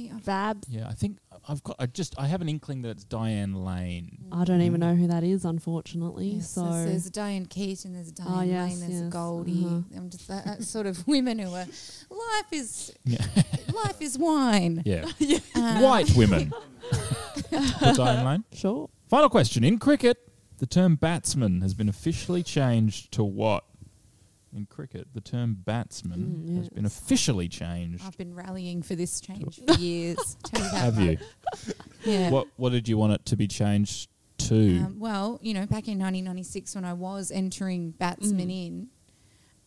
maybe. 0.06 0.12
Babs. 0.26 0.68
Yeah, 0.70 0.88
I 0.88 0.94
think 0.94 1.18
I've 1.47 1.63
got. 1.63 1.75
I 1.79 1.86
just. 1.86 2.15
I 2.17 2.27
have 2.27 2.41
an 2.41 2.49
inkling 2.49 2.81
that 2.84 2.89
it's 2.89 3.03
Diane 3.03 3.53
Lane. 3.53 4.25
I 4.31 4.43
don't 4.45 4.62
even 4.62 4.79
know 4.79 4.95
who 4.95 5.08
that 5.08 5.23
is, 5.23 5.45
unfortunately. 5.45 6.27
Yes, 6.29 6.49
so 6.49 6.63
there's, 6.63 6.86
there's 6.86 7.05
a 7.08 7.12
Diane 7.12 7.45
Keaton, 7.45 7.93
there's 7.93 8.10
a 8.10 8.13
Diane 8.13 8.34
Oh, 8.34 8.41
yes, 8.41 8.69
Lane, 8.71 8.79
there's 8.79 9.01
a 9.01 9.03
yes, 9.05 9.13
Goldie. 9.13 9.65
uh-huh. 9.65 9.79
I'm 9.97 10.10
just 10.10 10.27
that, 10.27 10.45
that 10.45 10.63
sort 10.63 10.88
of 10.88 11.08
women 11.08 11.38
who 11.39 11.49
are 11.49 11.65
life 12.10 12.51
is 12.51 12.93
Yeah. 13.05 13.25
life 13.73 14.01
is 14.01 14.17
wine. 14.17 14.81
Yeah. 14.86 15.05
Uh, 15.55 15.79
White 15.79 16.12
women. 16.15 16.51
Diane 17.95 18.25
Lane. 18.25 18.43
sure. 18.53 18.89
Final 19.10 19.29
question. 19.29 19.63
In 19.63 19.77
cricket, 19.79 20.17
the 20.58 20.65
term 20.65 20.95
batsman 20.95 21.62
has 21.62 21.73
been 21.73 21.89
officially 21.89 22.43
changed 22.43 23.12
to 23.13 23.23
what? 23.23 23.63
In 24.56 24.65
cricket, 24.68 25.08
the 25.13 25.20
term 25.20 25.58
batsman 25.65 26.46
Mm, 26.50 26.58
has 26.58 26.70
been 26.70 26.86
officially 26.86 27.50
changed. 27.50 28.02
I've 28.08 28.18
been 28.18 28.34
rallying 28.34 28.82
for 28.84 28.96
this 28.96 29.20
change 29.20 29.60
for 29.68 29.74
years. 29.74 30.38
Have 30.72 30.98
you? 30.98 31.18
Yeah. 32.06 32.30
What 32.30 32.48
What 32.56 32.72
did 32.72 32.88
you 32.88 32.98
want 32.98 33.12
it 33.13 33.26
to 33.26 33.36
be 33.36 33.48
changed 33.50 34.10
to? 34.38 34.78
Um, 34.80 34.96
well, 34.98 35.39
you 35.41 35.54
know, 35.54 35.62
back 35.65 35.89
in 35.89 36.00
1996 36.00 36.74
when 36.76 36.86
I 36.86 36.94
was 36.94 37.32
entering 37.32 37.91
batsmen 37.91 38.48
Mm. 38.48 38.68
in, 38.68 38.88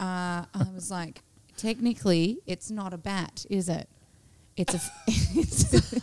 uh, 0.01 0.47
I 0.55 0.67
was 0.75 0.91
like, 0.91 1.21
technically, 1.59 2.39
it's 2.47 2.71
not 2.71 2.95
a 2.95 2.99
bat, 2.99 3.45
is 3.51 3.69
it? 3.69 3.91
It's 4.57 4.73
a. 4.73 4.77
f- 4.79 4.91
it's 5.37 6.01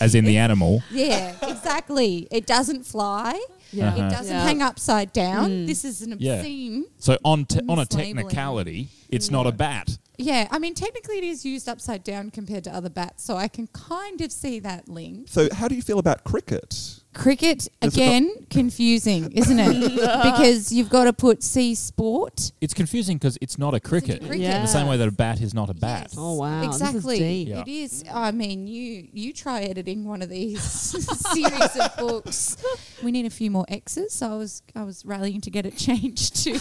As 0.00 0.16
in 0.16 0.24
the 0.24 0.36
animal. 0.36 0.82
Yeah, 0.90 1.36
exactly. 1.48 2.26
It 2.32 2.44
doesn't 2.46 2.84
fly. 2.86 3.40
Yeah. 3.72 3.88
Uh-huh. 3.88 4.06
It 4.06 4.10
doesn't 4.10 4.34
Yeah. 4.36 4.42
hang 4.42 4.62
upside 4.62 5.12
down. 5.12 5.50
Mm. 5.50 5.66
This 5.66 5.84
is 5.84 6.02
an 6.02 6.16
Yeah. 6.18 6.34
obscene. 6.36 6.84
So 6.98 7.18
on 7.24 7.44
te- 7.44 7.60
on 7.68 7.78
a 7.78 7.86
Mislabeling. 7.86 7.88
technicality, 7.88 8.88
it's 9.08 9.30
not 9.30 9.46
a 9.46 9.52
bat. 9.52 9.98
Yeah, 10.18 10.48
I 10.50 10.58
mean, 10.58 10.74
technically 10.74 11.16
it 11.16 11.24
is 11.24 11.46
used 11.46 11.66
upside 11.66 12.04
down 12.04 12.30
compared 12.30 12.64
to 12.64 12.74
other 12.74 12.90
bats, 12.90 13.24
so 13.24 13.36
I 13.38 13.48
can 13.48 13.68
kind 13.68 14.20
of 14.20 14.30
see 14.30 14.58
that 14.60 14.86
link. 14.86 15.28
So, 15.30 15.48
how 15.50 15.66
do 15.66 15.74
you 15.74 15.80
feel 15.80 15.98
about 15.98 16.24
cricket? 16.24 16.96
Cricket, 17.14 17.62
Is 17.62 17.70
it 17.80 17.94
again, 17.94 18.30
confusing, 18.50 19.32
isn't 19.32 19.58
it? 19.58 19.90
because 20.22 20.70
you've 20.72 20.90
got 20.90 21.04
to 21.04 21.14
put 21.14 21.42
C 21.42 21.74
sport. 21.74 22.52
It's 22.60 22.74
confusing 22.74 23.16
because 23.16 23.38
it's 23.40 23.56
not 23.58 23.72
a 23.74 23.80
cricket. 23.80 24.20
cricket. 24.20 24.42
In 24.54 24.60
the 24.62 24.66
same 24.68 24.86
way 24.86 24.98
that 24.98 25.08
a 25.08 25.10
bat 25.10 25.40
is 25.40 25.54
not 25.54 25.70
a 25.70 25.74
bat. 25.74 26.08
Yes, 26.10 26.14
Oh, 26.18 26.34
wow. 26.34 26.66
This 26.66 26.76
is 26.76 26.82
Exactly. 26.82 27.18
deep. 27.18 27.48
Yeah. 27.48 27.62
It 27.62 27.68
is. 27.68 28.04
I 28.12 28.30
mean, 28.30 28.66
you 28.66 29.08
you 29.12 29.32
try 29.32 29.62
editing 29.62 30.04
one 30.04 30.20
of 30.22 30.28
these 30.28 30.62
series 31.32 31.76
of 31.76 31.96
books. 31.96 32.56
We 33.02 33.10
need 33.10 33.24
a 33.26 33.30
few 33.30 33.50
more 33.50 33.59
X's, 33.68 34.12
so 34.12 34.32
I 34.32 34.36
was 34.36 34.62
I 34.76 34.82
was 34.84 35.04
rallying 35.04 35.40
to 35.42 35.50
get 35.50 35.66
it 35.66 35.76
changed 35.76 36.36
to 36.44 36.58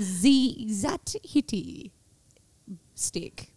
Z 0.00 0.66
Zat 0.70 1.16
Hitty 1.24 1.92
stick. 2.94 3.48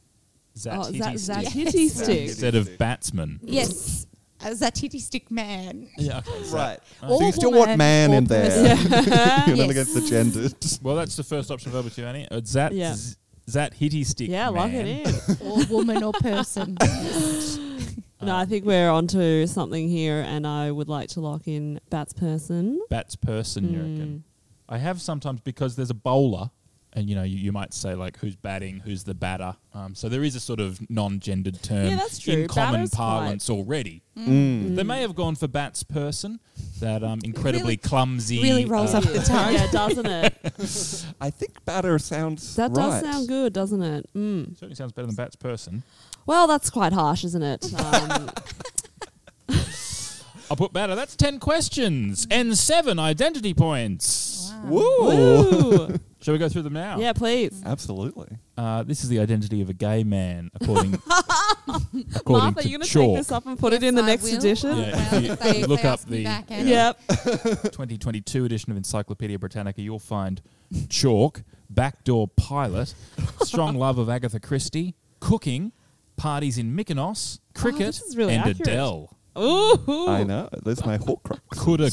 Zat 0.58 0.73
Oh, 0.80 0.84
hitty 0.86 0.99
that, 0.99 1.19
stick. 1.19 1.36
that 1.36 1.47
hitty 1.51 1.89
stick. 1.89 2.30
Instead 2.30 2.56
of 2.56 2.78
batsman. 2.78 3.39
Yes, 3.43 4.08
a 4.41 4.49
Zatiti 4.51 4.99
stick 5.01 5.30
man. 5.30 5.89
Yeah, 5.97 6.19
okay. 6.19 6.43
Zat- 6.43 6.54
Right. 6.54 6.80
Or 7.10 7.19
so, 7.19 7.25
you 7.25 7.32
still 7.34 7.51
want 7.51 7.78
man 7.78 8.13
in 8.13 8.23
there. 8.25 8.49
person. 8.49 8.91
You're 9.47 9.58
not 9.58 9.67
Yes. 9.67 9.69
against 9.71 9.93
the 9.95 10.01
gendered. 10.08 10.54
Well, 10.82 10.95
that's 10.95 11.15
the 11.17 11.23
first 11.23 11.51
option 11.51 11.69
available 11.71 11.89
to 11.89 12.01
you, 12.01 12.08
Annie. 12.08 12.28
Zat, 12.45 12.71
Yeah. 12.73 12.93
Z- 12.95 13.15
Zat 13.49 13.73
hitty 13.73 14.04
stick. 14.04 14.30
Yeah, 14.30 14.49
lock 14.49 14.71
it 14.71 14.86
in. 14.88 15.38
or 15.47 15.65
woman 15.65 16.04
or 16.04 16.13
person. 16.13 16.78
No, 18.21 18.36
I 18.36 18.45
think 18.45 18.65
we're 18.65 18.89
onto 18.89 19.45
something 19.45 19.88
here, 19.89 20.21
and 20.25 20.47
I 20.47 20.71
would 20.71 20.88
like 20.89 21.10
to 21.10 21.19
lock 21.21 21.47
in 21.47 21.80
Bats 21.89 22.13
person. 22.13 22.82
Bats 22.89 23.15
person, 23.15 23.71
you 23.71 23.78
reckon? 23.80 24.23
I 24.67 24.78
have 24.78 25.01
sometimes 25.01 25.41
because 25.41 25.75
there's 25.75 25.89
a 25.91 25.95
bowler, 25.95 26.49
and 26.93 27.08
you 27.10 27.15
know, 27.15 27.23
you, 27.23 27.38
you 27.38 27.51
might 27.51 27.73
say 27.73 27.93
like 27.93 28.17
who's 28.17 28.36
batting, 28.36 28.80
who's 28.80 29.04
the 29.04 29.13
batter. 29.13 29.56
Um, 29.73 29.93
so 29.93 30.08
there 30.10 30.23
is 30.23 30.36
a 30.36 30.39
sort 30.39 30.60
of 30.62 30.80
non-gendered 30.89 31.62
term 31.62 31.88
Yeah, 31.89 31.95
that's 31.97 32.17
true. 32.17 32.34
in 32.34 32.47
common 32.47 32.73
Batter's 32.82 32.89
quite- 32.91 32.97
parlance 32.97 33.49
already. 33.49 34.01
Mm. 34.17 34.75
They 34.78 34.84
may 34.84 35.01
have 35.01 35.13
gone 35.13 35.36
for 35.36 35.47
bats 35.49 35.84
person, 35.84 36.39
that 36.80 37.04
um, 37.04 37.19
incredibly 37.25 37.62
really- 37.63 37.78
clumsy. 37.78 38.41
really 38.41 38.65
rolls 38.65 38.93
uh, 38.95 38.99
off 38.99 39.04
the 39.12 39.19
tongue. 39.19 39.54
yeah, 39.56 39.69
doesn't 39.71 40.06
it? 40.08 40.34
I 41.21 41.30
think 41.30 41.63
batter 41.65 41.99
sounds 41.99 42.56
That 42.56 42.69
right. 42.69 42.75
does 42.75 43.01
sound 43.01 43.28
good, 43.28 43.51
doesn't 43.54 43.84
it? 43.84 44.10
Mm. 44.15 44.54
Certainly 44.54 44.75
sounds 44.75 44.93
better 44.93 45.06
than 45.08 45.15
bats 45.15 45.36
person. 45.36 45.84
Well, 46.25 46.47
that's 46.47 46.69
quite 46.69 46.93
harsh, 46.93 47.23
isn't 47.23 47.43
it? 47.43 47.71
Um, 49.47 49.59
I'll 50.49 50.57
put 50.57 50.73
better. 50.73 50.93
That's 50.95 51.15
10 51.15 51.39
questions 51.39 52.27
and 52.29 52.55
seven 52.55 52.99
identity 52.99 53.55
points. 53.55 54.53
Woo! 54.65 54.79
woo. 55.01 55.95
Shall 56.21 56.33
we 56.33 56.38
go 56.38 56.47
through 56.49 56.61
them 56.63 56.73
now? 56.73 56.99
yeah, 56.99 57.13
please. 57.13 57.61
Absolutely. 57.65 58.38
Uh, 58.55 58.83
this 58.83 59.03
is 59.03 59.09
the 59.09 59.19
identity 59.19 59.61
of 59.61 59.69
a 59.69 59.73
gay 59.73 60.03
man, 60.03 60.51
according, 60.53 60.93
according 62.15 62.43
Martha, 62.45 62.61
to 62.61 62.69
you're 62.69 62.77
going 62.79 62.88
to 62.88 62.93
Chalk. 62.93 63.05
take 63.09 63.15
this 63.17 63.31
up 63.31 63.45
and 63.47 63.57
put 63.57 63.73
it 63.73 63.81
in 63.83 63.95
the 63.95 64.03
I 64.03 64.05
next 64.05 64.23
will. 64.23 64.38
edition? 64.38 64.77
Yeah, 64.77 64.91
Well, 64.91 65.13
if 65.15 65.23
you- 65.23 65.35
they- 65.35 65.63
look 65.65 65.81
they 65.81 65.88
up 65.88 65.99
the- 66.01 66.23
back, 66.23 66.45
Anna. 66.51 66.69
Yep. 66.69 66.99
2022 67.63 68.45
edition 68.45 68.71
of 68.71 68.77
Encyclopedia 68.77 69.39
Britannica, 69.39 69.81
you'll 69.81 69.97
find 69.99 70.41
Chalk, 70.89 71.41
Backdoor 71.71 72.27
Pilot, 72.29 72.93
Strong 73.41 73.77
Love 73.77 73.97
of 73.97 74.09
Agatha 74.09 74.39
Christie, 74.39 74.93
Cooking, 75.19 75.71
Parties 76.17 76.58
in 76.58 76.75
Mykonos, 76.75 77.39
Cricket, 77.54 77.82
Oh, 77.82 77.86
this 77.86 78.01
is 78.01 78.17
really 78.17 78.34
and 78.36 78.41
accurate. 78.49 78.67
Adele. 78.67 79.17
Ooh. 79.38 80.08
I 80.08 80.23
know. 80.23 80.47
There's 80.63 80.86
my 80.86 80.97
Horcrux. 80.97 81.39
Could 81.49 81.82
a 81.82 81.91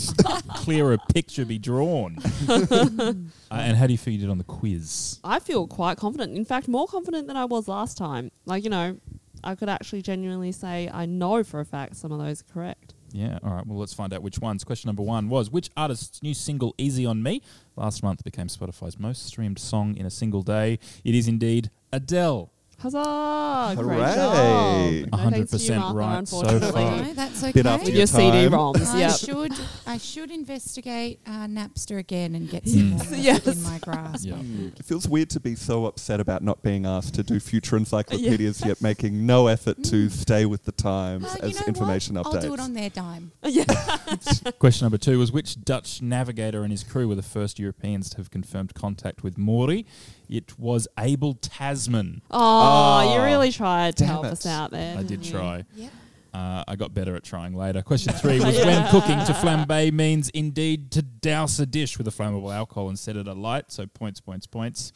clearer 0.54 0.96
picture 1.12 1.44
be 1.44 1.58
drawn? 1.58 2.18
uh, 2.48 3.14
and 3.50 3.76
how 3.76 3.86
do 3.86 3.92
you 3.92 3.98
feel 3.98 4.14
you 4.14 4.20
did 4.20 4.30
on 4.30 4.38
the 4.38 4.44
quiz? 4.44 5.18
I 5.24 5.40
feel 5.40 5.66
quite 5.66 5.96
confident. 5.96 6.36
In 6.36 6.44
fact, 6.44 6.68
more 6.68 6.86
confident 6.86 7.26
than 7.26 7.36
I 7.36 7.44
was 7.44 7.66
last 7.66 7.98
time. 7.98 8.30
Like, 8.46 8.62
you 8.62 8.70
know, 8.70 8.96
I 9.42 9.56
could 9.56 9.68
actually 9.68 10.02
genuinely 10.02 10.52
say 10.52 10.88
I 10.92 11.06
know 11.06 11.42
for 11.42 11.58
a 11.58 11.64
fact 11.64 11.96
some 11.96 12.12
of 12.12 12.20
those 12.20 12.42
are 12.42 12.52
correct. 12.52 12.94
Yeah, 13.10 13.38
all 13.42 13.52
right. 13.52 13.66
Well, 13.66 13.78
let's 13.78 13.92
find 13.92 14.12
out 14.14 14.22
which 14.22 14.38
ones. 14.38 14.64
Question 14.64 14.88
number 14.88 15.02
one 15.02 15.28
was 15.28 15.50
Which 15.50 15.68
artist's 15.76 16.22
new 16.22 16.34
single, 16.34 16.74
Easy 16.78 17.04
on 17.04 17.22
Me, 17.22 17.42
last 17.76 18.02
month 18.02 18.24
became 18.24 18.46
Spotify's 18.46 18.98
most 18.98 19.26
streamed 19.26 19.58
song 19.58 19.96
in 19.96 20.06
a 20.06 20.10
single 20.10 20.42
day? 20.42 20.78
It 21.04 21.14
is 21.14 21.28
indeed 21.28 21.70
Adele. 21.92 22.50
Huzzah! 22.82 23.74
Great 23.80 23.96
Hooray. 23.96 24.14
job. 24.14 25.22
No 25.22 25.30
thanks 25.30 25.50
to 25.52 25.56
100% 25.56 25.68
you, 25.68 25.78
Martha, 25.78 25.94
right 25.96 26.28
so 26.28 26.40
unfortunately. 26.40 26.82
far. 26.82 26.96
No, 27.02 27.12
that's 27.14 27.42
okay. 27.44 27.52
Bit 27.52 27.66
after 27.66 27.84
With 27.84 27.88
your 27.90 27.98
your 27.98 28.06
CD 28.08 28.30
time. 28.30 28.50
ROMs, 28.50 28.86
I 28.94 28.98
yeah. 28.98 29.12
should 29.12 29.52
I 29.86 29.98
should 29.98 30.30
investigate 30.32 31.20
uh, 31.26 31.46
Napster 31.46 31.98
again 31.98 32.34
and 32.34 32.50
get 32.50 32.66
some 32.68 32.90
more 32.90 33.04
Yes. 33.12 33.46
in 33.46 33.62
my 33.62 33.78
grasp. 33.78 34.26
Yeah. 34.26 34.36
It 34.76 34.84
feels 34.84 35.08
weird 35.08 35.30
to 35.30 35.40
be 35.40 35.54
so 35.54 35.86
upset 35.86 36.18
about 36.18 36.42
not 36.42 36.62
being 36.62 36.84
asked 36.84 37.14
to 37.14 37.22
do 37.22 37.38
future 37.38 37.76
encyclopedias, 37.76 38.64
yet 38.64 38.82
making 38.82 39.26
no 39.26 39.46
effort 39.46 39.82
to 39.84 40.08
stay 40.10 40.44
with 40.44 40.64
the 40.64 40.72
times 40.72 41.22
Well, 41.24 41.36
you 41.42 41.48
as 41.50 41.60
know 41.60 41.66
information 41.66 42.16
what? 42.16 42.26
updates. 42.26 42.34
I'll 42.34 42.40
do 42.42 42.54
it 42.54 42.60
on 42.60 42.74
their 42.74 42.90
dime. 42.90 43.30
Question 44.58 44.86
number 44.86 44.98
two 44.98 45.18
was 45.20 45.30
Which 45.30 45.62
Dutch 45.64 46.02
navigator 46.02 46.62
and 46.64 46.72
his 46.72 46.82
crew 46.82 47.06
were 47.08 47.14
the 47.14 47.22
first 47.22 47.58
Europeans 47.60 48.10
to 48.10 48.16
have 48.16 48.30
confirmed 48.30 48.74
contact 48.74 49.22
with 49.22 49.38
Maori? 49.38 49.86
It 50.32 50.58
was 50.58 50.88
Abel 50.98 51.34
Tasman. 51.34 52.22
Oh, 52.30 53.12
you 53.14 53.20
Oh, 53.20 53.24
really 53.24 53.52
tried 53.52 53.96
to 53.98 54.04
damn 54.04 54.12
help 54.14 54.24
it. 54.24 54.32
us 54.32 54.46
out 54.46 54.70
there. 54.70 54.96
I 54.96 55.02
did 55.02 55.22
try. 55.22 55.64
Yep. 55.76 55.90
Uh, 56.32 56.64
I 56.66 56.76
got 56.76 56.94
better 56.94 57.14
at 57.16 57.22
trying 57.22 57.54
later. 57.54 57.82
Question 57.82 58.14
three 58.14 58.40
was 58.44 58.56
when 58.56 58.88
cooking 58.90 59.18
to 59.26 59.32
flambe 59.34 59.92
means 59.92 60.30
indeed 60.30 60.90
to 60.92 61.02
douse 61.02 61.60
a 61.60 61.66
dish 61.66 61.98
with 61.98 62.08
a 62.08 62.10
flammable 62.10 62.50
alcohol 62.54 62.88
and 62.88 62.98
set 62.98 63.16
it 63.16 63.28
alight. 63.28 63.70
So 63.70 63.86
points, 63.86 64.20
points, 64.20 64.46
points. 64.46 64.92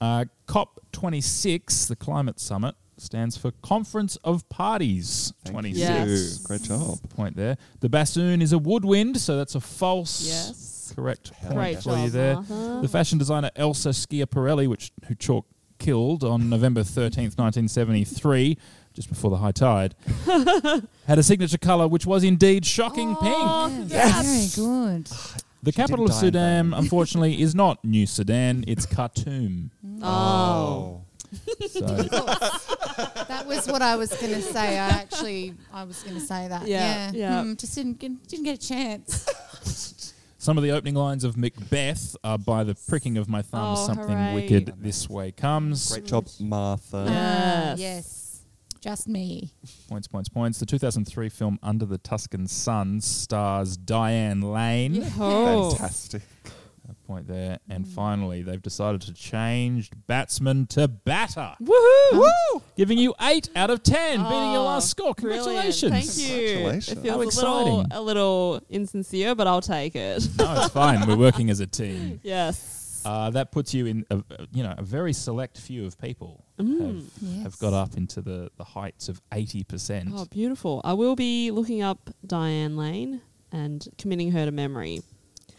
Uh, 0.00 0.24
COP26, 0.48 1.86
the 1.86 1.94
climate 1.96 2.40
summit, 2.40 2.74
stands 2.96 3.36
for 3.36 3.52
Conference 3.62 4.16
of 4.24 4.48
Parties. 4.48 5.32
Thank 5.44 5.54
26. 5.54 5.78
you. 5.78 5.94
Yes. 6.14 6.38
Great 6.38 6.62
job. 6.62 6.98
Point 7.10 7.36
there. 7.36 7.56
The 7.78 7.88
bassoon 7.88 8.42
is 8.42 8.52
a 8.52 8.58
woodwind, 8.58 9.20
so 9.20 9.36
that's 9.36 9.54
a 9.54 9.60
false. 9.60 10.22
Yes. 10.26 10.73
Correct 10.92 11.32
point 11.40 11.54
Great 11.54 11.82
for 11.82 11.90
you 11.96 12.04
job, 12.04 12.10
there. 12.12 12.34
Martha. 12.34 12.78
The 12.82 12.88
fashion 12.88 13.18
designer 13.18 13.50
Elsa 13.56 13.90
Schiaparelli, 13.90 14.66
which 14.68 14.90
who 15.06 15.14
Chalk 15.14 15.46
killed 15.78 16.24
on 16.24 16.48
November 16.50 16.82
13th, 16.82 17.36
1973, 17.38 18.58
just 18.94 19.08
before 19.08 19.30
the 19.30 19.36
high 19.38 19.52
tide, 19.52 19.94
had 21.06 21.18
a 21.18 21.22
signature 21.22 21.58
colour 21.58 21.88
which 21.88 22.06
was 22.06 22.22
indeed 22.24 22.64
shocking 22.66 23.16
Oh, 23.20 23.70
pink. 23.78 23.90
Yes. 23.92 24.56
Very 24.56 24.68
good. 24.68 25.08
The 25.64 25.72
She 25.72 25.76
capital 25.76 26.04
didn't 26.04 26.10
of 26.16 26.20
die 26.20 26.26
in 26.26 26.32
Sudan, 26.32 26.74
unfortunately, 26.74 27.40
is 27.40 27.54
not 27.54 27.82
New 27.82 28.06
Sudan, 28.06 28.64
it's 28.68 28.84
Khartoum. 28.84 29.70
Oh. 30.02 31.00
So 31.70 31.86
That 31.86 33.44
was 33.46 33.66
what 33.66 33.80
I 33.80 33.96
was 33.96 34.10
going 34.10 34.34
to 34.34 34.42
say. 34.42 34.78
I 34.78 34.88
actually 34.88 35.54
I 35.72 35.84
was 35.84 36.02
going 36.02 36.16
to 36.16 36.20
say 36.20 36.48
that. 36.48 36.66
Yeah, 36.66 37.10
Yeah. 37.12 37.12
yeah. 37.14 37.42
Hmm, 37.44 37.54
just 37.54 37.74
didn't 37.76 37.98
get, 37.98 38.28
didn't 38.28 38.44
get 38.44 38.62
a 38.62 38.68
chance. 38.68 39.24
Some 40.44 40.58
of 40.58 40.62
the 40.62 40.72
opening 40.72 40.94
lines 40.94 41.24
of 41.24 41.38
Macbeth 41.38 42.16
are 42.22 42.36
by 42.36 42.64
the 42.64 42.74
pricking 42.86 43.16
of 43.16 43.30
my 43.30 43.40
thumb, 43.40 43.76
Oh, 43.78 43.86
something 43.86 44.08
hooray. 44.14 44.34
wicked 44.34 44.74
this 44.76 45.08
way 45.08 45.32
comes. 45.32 45.90
Great 45.90 46.04
job, 46.04 46.26
Martha. 46.38 47.06
Yes. 47.08 47.14
Ah, 47.16 47.74
yes. 47.80 48.20
Just 48.82 49.08
me. 49.08 49.50
Points, 49.88 50.06
points, 50.06 50.28
points. 50.28 50.58
The 50.58 50.66
2003 50.66 51.30
film 51.30 51.58
Under 51.62 51.86
the 51.86 51.96
Tuscan 51.96 52.46
Sun 52.46 53.00
stars 53.00 53.78
Diane 53.78 54.42
Lane. 54.42 55.10
Oh. 55.18 55.70
Fantastic. 55.70 56.20
A 56.88 56.94
point 57.06 57.26
there. 57.26 57.58
And 57.68 57.86
mm. 57.86 57.88
finally, 57.88 58.42
they've 58.42 58.60
decided 58.60 59.00
to 59.02 59.14
change 59.14 59.90
batsman 60.06 60.66
to 60.68 60.86
batter, 60.86 61.54
Woohoo! 61.62 62.12
Um, 62.54 62.62
giving 62.76 62.98
you 62.98 63.14
8 63.20 63.48
out 63.56 63.70
of 63.70 63.82
10, 63.82 64.18
beating 64.18 64.22
your 64.52 64.58
Oh, 64.58 64.64
last 64.64 64.90
score. 64.90 65.14
Brilliant. 65.14 65.44
Congratulations. 65.44 65.92
Thank 65.92 66.30
you. 66.30 66.36
Congratulations. 66.46 66.88
It 66.88 66.96
How 66.96 67.02
feels 67.02 67.14
a 67.36 67.46
little, 67.46 67.80
exciting. 67.80 67.96
a 67.96 68.00
little 68.02 68.60
insincere, 68.68 69.34
but 69.34 69.46
I'll 69.46 69.62
take 69.62 69.96
it. 69.96 70.28
No, 70.38 70.54
it's 70.56 70.68
fine. 70.74 71.06
We're 71.06 71.16
working 71.16 71.48
as 71.50 71.60
a 71.60 71.66
team. 71.66 72.20
yes. 72.22 73.02
Uh, 73.06 73.28
that 73.30 73.52
puts 73.52 73.74
you 73.74 73.84
in, 73.86 74.06
a, 74.10 74.16
a- 74.16 74.46
you 74.52 74.62
know, 74.62 74.74
a 74.78 74.82
very 74.82 75.12
select 75.12 75.58
few 75.58 75.84
of 75.84 75.98
people 76.00 76.42
have, 76.58 76.66
mm. 76.66 77.42
have 77.42 77.58
got 77.58 77.74
up 77.74 77.96
into 77.98 78.22
the, 78.22 78.50
the 78.56 78.64
heights 78.64 79.08
of 79.10 79.20
80%. 79.30 80.10
Oh, 80.14 80.24
beautiful. 80.26 80.80
I 80.84 80.94
will 80.94 81.14
be 81.16 81.50
looking 81.50 81.82
up 81.82 82.10
Diane 82.26 82.76
Lane 82.78 83.20
and 83.52 83.86
committing 83.98 84.32
her 84.32 84.46
to 84.46 84.52
memory. 84.52 85.00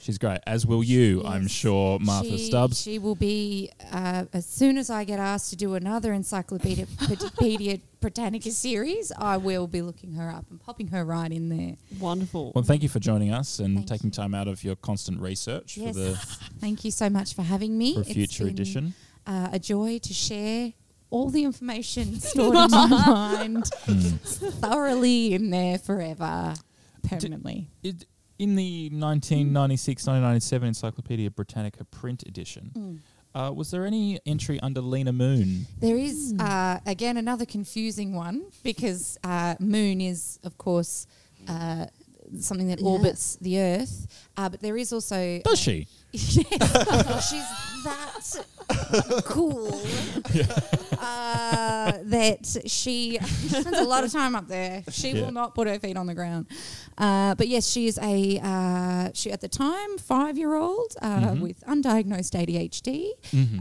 She's 0.05 0.19
great, 0.19 0.37
as 0.45 0.67
will 0.67 0.83
you, 0.83 1.23
I'm 1.25 1.47
sure, 1.47 1.97
Martha 1.97 2.29
she, 2.37 2.45
Stubbs. 2.45 2.79
She 2.79 2.99
will 2.99 3.15
be 3.15 3.71
uh, 3.91 4.25
as 4.33 4.45
soon 4.45 4.77
as 4.77 4.91
I 4.91 5.03
get 5.03 5.17
asked 5.17 5.49
to 5.49 5.55
do 5.55 5.73
another 5.73 6.13
Encyclopedia 6.13 6.85
Britannica 8.01 8.51
series. 8.51 9.11
I 9.17 9.37
will 9.37 9.65
be 9.65 9.81
looking 9.81 10.13
her 10.13 10.29
up 10.29 10.45
and 10.51 10.61
popping 10.61 10.89
her 10.89 11.03
right 11.03 11.31
in 11.31 11.49
there. 11.49 11.77
Wonderful. 11.99 12.51
Well, 12.53 12.63
thank 12.63 12.83
you 12.83 12.89
for 12.89 12.99
joining 12.99 13.31
us 13.33 13.57
and 13.57 13.77
Thank 13.77 13.87
taking 13.87 14.11
time 14.11 14.35
out 14.35 14.47
of 14.47 14.63
your 14.63 14.75
constant 14.75 15.19
research 15.19 15.75
Yes. 15.75 15.95
for 15.95 15.99
the 15.99 16.15
Thank 16.59 16.85
you 16.85 16.91
so 16.91 17.09
much 17.09 17.33
for 17.33 17.41
having 17.41 17.75
me. 17.75 17.95
for 17.95 18.01
a 18.01 18.03
It's 18.03 18.13
future 18.13 18.43
been, 18.43 18.53
edition. 18.53 18.93
Uh, 19.25 19.49
a 19.53 19.57
joy 19.57 19.97
to 19.97 20.13
share 20.13 20.73
all 21.09 21.31
the 21.31 21.45
information 21.45 22.19
stored 22.19 22.55
in 22.55 22.69
my 22.69 22.85
mind 22.87 23.65
thoroughly 23.65 25.33
in 25.33 25.49
there 25.49 25.79
forever, 25.79 26.53
permanently. 27.01 27.71
It, 27.81 28.05
in 28.39 28.55
the 28.55 28.89
1996-1997 28.93 30.63
Encyclopedia 30.63 31.31
Britannica 31.31 31.83
print 31.85 32.23
edition, 32.27 33.01
uh, 33.33 33.51
was 33.53 33.71
there 33.71 33.85
any 33.85 34.19
entry 34.25 34.59
under 34.61 34.81
Lena 34.81 35.11
Moon? 35.11 35.67
There 35.79 35.97
is, 35.97 36.33
uh, 36.39 36.79
again, 36.85 37.17
another 37.17 37.45
confusing 37.45 38.13
one 38.13 38.45
because 38.63 39.17
uh, 39.23 39.55
Moon 39.59 40.01
is, 40.01 40.39
of 40.43 40.57
course, 40.57 41.07
uh, 41.47 41.85
something 42.41 42.67
that 42.67 42.81
orbits 42.81 43.37
the 43.41 43.59
Earth, 43.59 44.07
uh, 44.37 44.49
but 44.49 44.61
there 44.61 44.77
is 44.77 44.91
also. 44.93 45.39
Does 45.43 45.59
she? 45.59 45.87
Yes. 46.15 47.29
She's 47.29 47.83
that 47.83 49.23
cool 49.25 49.67
uh, 50.99 51.91
that 52.03 52.45
she, 52.65 53.19
she 53.19 53.47
spends 53.49 53.77
a 53.77 53.83
lot 53.83 54.03
of 54.03 54.11
time 54.11 54.33
up 54.35 54.47
there. 54.47 54.83
She 54.91 55.11
Yeah. 55.11 55.25
will 55.25 55.31
not 55.33 55.53
put 55.55 55.67
her 55.67 55.77
feet 55.79 55.97
on 55.97 56.07
the 56.07 56.13
ground. 56.13 56.47
Uh, 56.97 57.35
but 57.35 57.47
yes, 57.47 57.67
she 57.67 57.87
is 57.87 57.99
a 58.01 58.39
uh, 58.41 59.09
she 59.13 59.31
at 59.31 59.41
the 59.41 59.47
time 59.49 59.97
five 59.97 60.37
year 60.37 60.55
old 60.55 60.95
uh, 61.01 61.15
Mm-hmm. 61.15 61.41
with 61.41 61.59
undiagnosed 61.65 62.33
ADHD, 62.33 63.09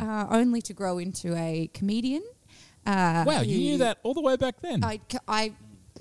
uh, 0.00 0.26
only 0.30 0.60
to 0.62 0.72
grow 0.72 0.98
into 0.98 1.34
a 1.36 1.68
comedian. 1.74 2.22
Uh, 2.86 3.24
Wow, 3.26 3.40
you 3.40 3.58
knew 3.58 3.78
that 3.78 3.98
all 4.02 4.12
the 4.14 4.20
way 4.20 4.36
back 4.36 4.60
then. 4.60 4.84
I, 4.84 5.00
c- 5.10 5.18
I, 5.26 5.52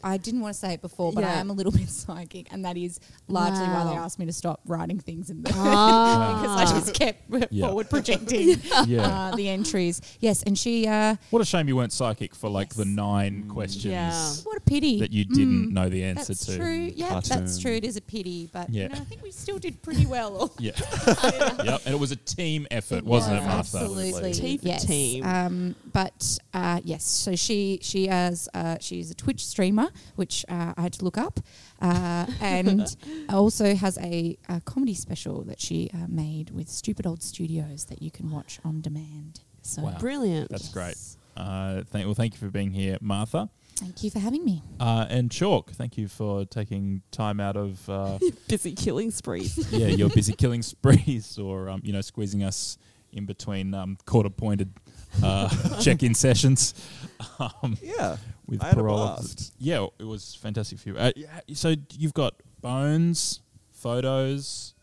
I 0.04 0.18
didn't 0.18 0.42
want 0.42 0.54
to 0.54 0.60
say 0.60 0.74
it 0.74 0.82
before, 0.82 1.12
but 1.14 1.24
I 1.24 1.32
am 1.34 1.50
a 1.50 1.54
little 1.54 1.72
bit 1.82 1.90
psychic, 1.90 2.48
and 2.52 2.66
that 2.66 2.78
is 2.78 3.00
largely 3.28 3.66
why 3.66 3.86
they 3.86 3.96
asked 3.98 4.20
me 4.20 4.26
to 4.26 4.34
stop 4.34 4.62
writing 4.66 5.00
things 5.00 5.30
in 5.30 5.42
there 5.44 5.54
Ah. 5.56 6.40
because 6.42 6.58
I 6.74 6.80
just 6.80 6.94
kept 6.94 7.24
Yeah. 7.52 7.68
forward 7.68 7.90
projecting 7.90 8.60
Yeah. 8.86 9.02
uh, 9.32 9.36
the 9.36 9.50
entries. 9.50 10.02
Yes, 10.20 10.44
and 10.44 10.58
she. 10.58 10.88
Uh, 10.88 11.16
what 11.30 11.42
a 11.42 11.46
shame 11.46 11.68
you 11.68 11.76
weren't 11.76 11.94
psychic 11.94 12.36
for 12.36 12.50
like 12.50 12.74
the 12.76 12.86
nine 12.86 13.48
questions 13.50 13.86
Yeah. 13.86 14.34
what 14.44 14.58
a 14.58 14.62
pity 14.62 15.00
that 15.00 15.12
you 15.12 15.26
didn't 15.26 15.74
know 15.74 15.90
the 15.90 16.04
answer 16.04 16.26
to. 16.26 16.30
That's 16.34 16.46
to. 16.46 16.58
true. 16.58 16.92
Yeah, 16.96 17.20
that's 17.26 17.60
true. 17.60 17.72
It 17.74 17.86
is 17.86 17.98
a 17.98 18.02
pity, 18.02 18.50
but 18.52 18.70
Yeah. 18.70 18.84
you 18.84 18.90
know, 18.90 18.96
I 18.96 19.06
think 19.06 19.24
we 19.24 19.32
still 19.32 19.58
did 19.60 19.82
pretty 19.82 20.06
well. 20.06 20.54
Yeah. 20.60 20.72
yep. 21.64 21.82
And 21.86 21.94
it 21.96 22.00
was 22.00 22.12
a 22.12 22.16
team 22.16 22.68
effort, 22.72 23.04
wasn't 23.04 23.38
it, 23.38 23.44
Martha? 23.46 23.78
Absolutely. 23.80 24.34
Team 24.34 24.58
for 24.60 24.68
yes. 24.68 24.86
team. 24.86 25.26
Um, 25.26 25.76
but 25.92 26.38
uh, 26.54 26.80
yes, 26.84 27.04
so 27.04 27.36
she 27.36 27.80
she 27.82 28.08
has 28.08 28.50
uh, 28.54 28.78
she's 28.80 29.12
a 29.12 29.14
Twitch 29.16 29.46
streamer, 29.46 29.90
which 30.16 30.46
uh, 30.50 30.74
I 30.78 30.82
had 30.82 30.94
to 30.94 31.06
look 31.06 31.18
up, 31.18 31.40
uh, 31.82 32.26
and 32.42 32.96
also 33.30 33.76
has 33.76 33.98
a, 34.00 34.38
a 34.50 34.62
comedy 34.62 34.94
special 34.94 35.44
that 35.44 35.60
she 35.60 35.90
uh, 35.94 36.08
made 36.08 36.52
with 36.52 36.70
Stupid 36.70 37.06
Old 37.08 37.22
Studios 37.24 37.86
that 37.86 38.02
you 38.02 38.12
can 38.12 38.30
watch 38.32 38.60
on 38.64 38.82
demand. 38.82 39.42
So 39.62 39.82
Wow. 39.84 39.98
Brilliant. 40.00 40.50
That's 40.50 40.70
great. 40.70 40.98
Uh, 41.36 41.84
thank, 41.90 42.06
well, 42.06 42.14
thank 42.14 42.34
you 42.34 42.40
for 42.40 42.50
being 42.50 42.72
here, 42.72 42.98
Martha. 43.02 43.50
thank 43.76 44.04
you 44.04 44.12
for 44.12 44.20
having 44.20 44.46
me. 44.46 44.62
Uh, 44.80 45.08
and 45.10 45.32
Chalk, 45.32 45.72
thank 45.72 45.98
you 45.98 46.08
for 46.08 46.46
taking 46.46 47.02
time 47.12 47.40
out 47.40 47.58
of 47.58 47.90
uh, 47.90 48.20
Busy 48.48 48.74
killing 48.74 49.10
sprees. 49.10 49.58
yeah 49.72 49.88
your 49.88 50.10
busy 50.10 50.34
killing 50.34 50.62
sprees 50.62 51.40
or 51.40 51.70
um, 51.70 51.82
you 51.84 51.92
know 51.92 52.02
squeezing 52.02 52.44
us 52.44 52.78
in 53.12 53.26
between 53.26 53.74
um, 53.74 53.98
court-appointed 54.06 54.74
uh, 55.22 55.50
check-in 55.82 56.14
sessions. 56.16 56.74
Um, 57.40 57.78
Yeah. 57.82 58.18
with 58.48 58.64
I 58.64 58.74
parole. 58.74 59.20
Yeah, 59.60 59.88
it 60.00 60.04
was 60.04 60.36
fantastic 60.36 60.80
for 60.80 60.90
you. 60.90 60.98
Uh, 60.98 61.12
so 61.54 61.76
you've 61.98 62.14
got 62.14 62.34
bones, 62.62 63.42
photos, 63.72 64.74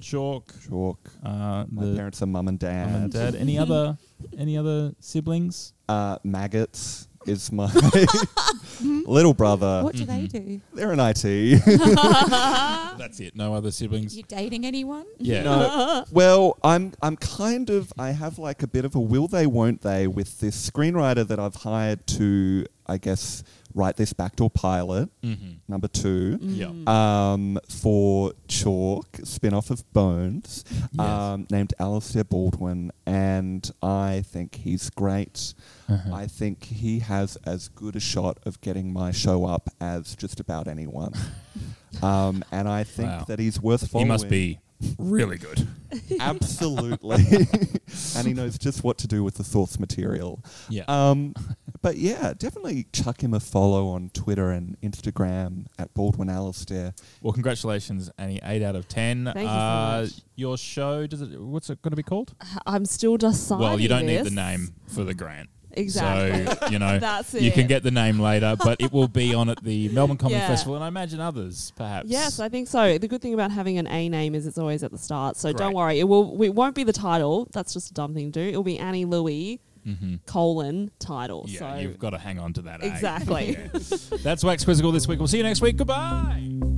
chalk. 0.00 0.54
Chalk. 0.68 0.98
Uh, 1.24 1.64
My 1.70 1.94
parents 1.96 2.22
are 2.22 2.26
mum 2.26 2.48
and 2.48 2.58
dad. 2.58 2.86
mum 2.90 3.02
and 3.04 3.12
dad. 3.12 3.34
Any 3.34 3.58
other 3.58 3.98
any 4.36 4.56
other 4.56 4.94
siblings? 5.00 5.72
Uh, 5.88 6.18
maggots 6.24 7.08
is 7.26 7.52
my 7.52 7.70
little 8.80 9.34
brother. 9.34 9.82
What 9.82 9.94
do 9.94 10.04
they 10.04 10.26
mm-hmm. 10.26 10.48
do? 10.48 10.60
They're 10.74 10.92
in 10.92 11.00
IT. 11.00 11.64
That's 12.98 13.20
it. 13.20 13.36
No 13.36 13.54
other 13.54 13.70
siblings. 13.70 14.16
You 14.16 14.22
dating 14.22 14.64
anyone? 14.64 15.04
Yeah. 15.18 15.42
No. 15.42 16.04
well, 16.10 16.58
I'm 16.62 16.92
I'm 17.02 17.16
kind 17.16 17.70
of 17.70 17.92
I 17.98 18.10
have 18.10 18.38
like 18.38 18.62
a 18.62 18.66
bit 18.66 18.84
of 18.84 18.94
a 18.94 19.00
will 19.00 19.28
they 19.28 19.46
won't 19.46 19.82
they 19.82 20.06
with 20.06 20.40
this 20.40 20.70
screenwriter 20.70 21.26
that 21.26 21.38
I've 21.38 21.56
hired 21.56 22.06
to 22.08 22.66
I 22.88 22.98
guess 22.98 23.42
write 23.74 23.96
this 23.96 24.12
backdoor 24.14 24.48
pilot 24.50 25.10
Mm-hmm. 25.22 25.50
number 25.68 25.88
2 25.88 26.38
Yeah. 26.40 26.72
um, 26.86 27.58
for 27.68 28.32
Chalk 28.48 29.06
spin-off 29.24 29.70
of 29.70 29.90
Bones 29.92 30.64
Yes. 30.92 30.98
um, 31.06 31.46
named 31.50 31.74
Alistair 31.78 32.24
Baldwin 32.24 32.90
and 33.06 33.70
I 33.82 34.22
think 34.26 34.56
he's 34.56 34.88
great. 34.90 35.54
Uh-huh. 35.88 36.14
I 36.14 36.26
think 36.26 36.64
he 36.64 37.00
has 37.00 37.36
as 37.44 37.68
good 37.68 37.94
a 37.96 38.00
shot 38.00 38.38
of 38.46 38.60
getting 38.62 38.92
my 38.92 39.10
show 39.12 39.44
up 39.44 39.68
as 39.80 40.16
just 40.16 40.40
about 40.40 40.66
anyone. 40.66 41.12
um, 42.02 42.42
and 42.50 42.68
I 42.68 42.84
think 42.84 43.08
Wow. 43.10 43.24
that 43.28 43.38
he's 43.38 43.60
worth 43.60 43.88
following. 43.90 44.06
He 44.06 44.12
must 44.12 44.28
be 44.28 44.58
really 44.98 45.38
good. 45.38 45.66
Absolutely. 46.20 47.14
and 48.16 48.26
he 48.26 48.34
knows 48.34 48.58
just 48.58 48.84
what 48.84 48.98
to 48.98 49.06
do 49.06 49.24
with 49.24 49.34
the 49.34 49.44
source 49.44 49.78
material. 49.78 50.42
Yeah. 50.68 50.84
Um, 50.88 51.34
but 51.82 51.96
yeah, 51.96 52.34
definitely 52.36 52.86
chuck 52.92 53.22
him 53.22 53.34
a 53.34 53.40
follow 53.40 53.88
on 53.88 54.10
Twitter 54.10 54.50
and 54.50 54.80
Instagram 54.80 55.66
at 55.78 55.92
Baldwin 55.94 56.28
Alistair. 56.28 56.94
well, 57.22 57.32
congratulations, 57.32 58.10
Annie. 58.18 58.40
Eight 58.44 58.62
out 58.62 58.76
of 58.76 58.88
ten. 58.88 59.24
Thank 59.24 59.38
you 59.38 59.44
so 59.44 59.50
uh, 59.50 60.00
much. 60.02 60.12
Your 60.36 60.58
show 60.58 61.06
does 61.06 61.22
it? 61.22 61.40
What's 61.40 61.70
it 61.70 61.82
going 61.82 61.92
to 61.92 61.96
be 61.96 62.02
called? 62.02 62.34
I'm 62.66 62.84
still 62.84 63.16
deciding. 63.16 63.64
well, 63.64 63.80
you 63.80 63.88
don't 63.88 64.06
need 64.06 64.24
the 64.24 64.30
name 64.30 64.74
for 64.86 65.04
the 65.04 65.14
grant. 65.14 65.50
Exactly. 65.72 66.46
So, 66.46 66.66
you 66.72 66.78
know, 66.78 66.98
That's 67.00 67.34
it. 67.34 67.42
you 67.42 67.50
can 67.52 67.66
get 67.66 67.82
the 67.82 67.90
name 67.90 68.18
later, 68.18 68.56
but 68.62 68.80
it 68.80 68.92
will 68.92 69.08
be 69.08 69.34
on 69.34 69.48
at 69.48 69.62
the 69.62 69.88
Melbourne 69.92 70.16
Comedy 70.16 70.40
Yeah. 70.40 70.48
Festival 70.48 70.74
and 70.76 70.84
I 70.84 70.88
imagine 70.88 71.20
others, 71.20 71.72
perhaps. 71.76 72.08
Yes, 72.08 72.40
I 72.40 72.48
think 72.48 72.68
so. 72.68 72.98
The 72.98 73.08
good 73.08 73.22
thing 73.22 73.34
about 73.34 73.50
having 73.50 73.78
an 73.78 73.86
A 73.86 74.08
name 74.08 74.34
is 74.34 74.46
it's 74.46 74.58
always 74.58 74.82
at 74.82 74.90
the 74.90 74.98
start. 74.98 75.36
So 75.36 75.50
Great. 75.52 75.58
don't 75.58 75.74
worry. 75.74 75.98
It 76.00 76.04
will. 76.04 76.42
It 76.42 76.54
won't 76.54 76.74
be 76.74 76.84
the 76.84 76.92
title. 76.92 77.48
That's 77.52 77.72
just 77.72 77.90
a 77.90 77.94
dumb 77.94 78.14
thing 78.14 78.32
to 78.32 78.40
do. 78.44 78.48
It 78.48 78.56
will 78.56 78.62
be 78.64 78.78
Annie 78.78 79.04
Louey 79.06 79.60
Mm-hmm. 79.86 80.16
colon 80.26 80.90
title. 80.98 81.46
Yeah, 81.48 81.58
so 81.60 81.80
you've 81.80 81.98
got 81.98 82.10
to 82.10 82.18
hang 82.18 82.38
on 82.38 82.52
to 82.54 82.62
that. 82.62 82.82
eh? 82.82 82.88
Exactly. 82.88 83.52
Yeah. 83.52 84.16
That's 84.22 84.44
Wax 84.44 84.62
Quizzical 84.64 84.92
this 84.92 85.08
week. 85.08 85.18
We'll 85.18 85.28
see 85.28 85.38
you 85.38 85.44
next 85.44 85.62
week. 85.62 85.78
Goodbye. 85.78 86.77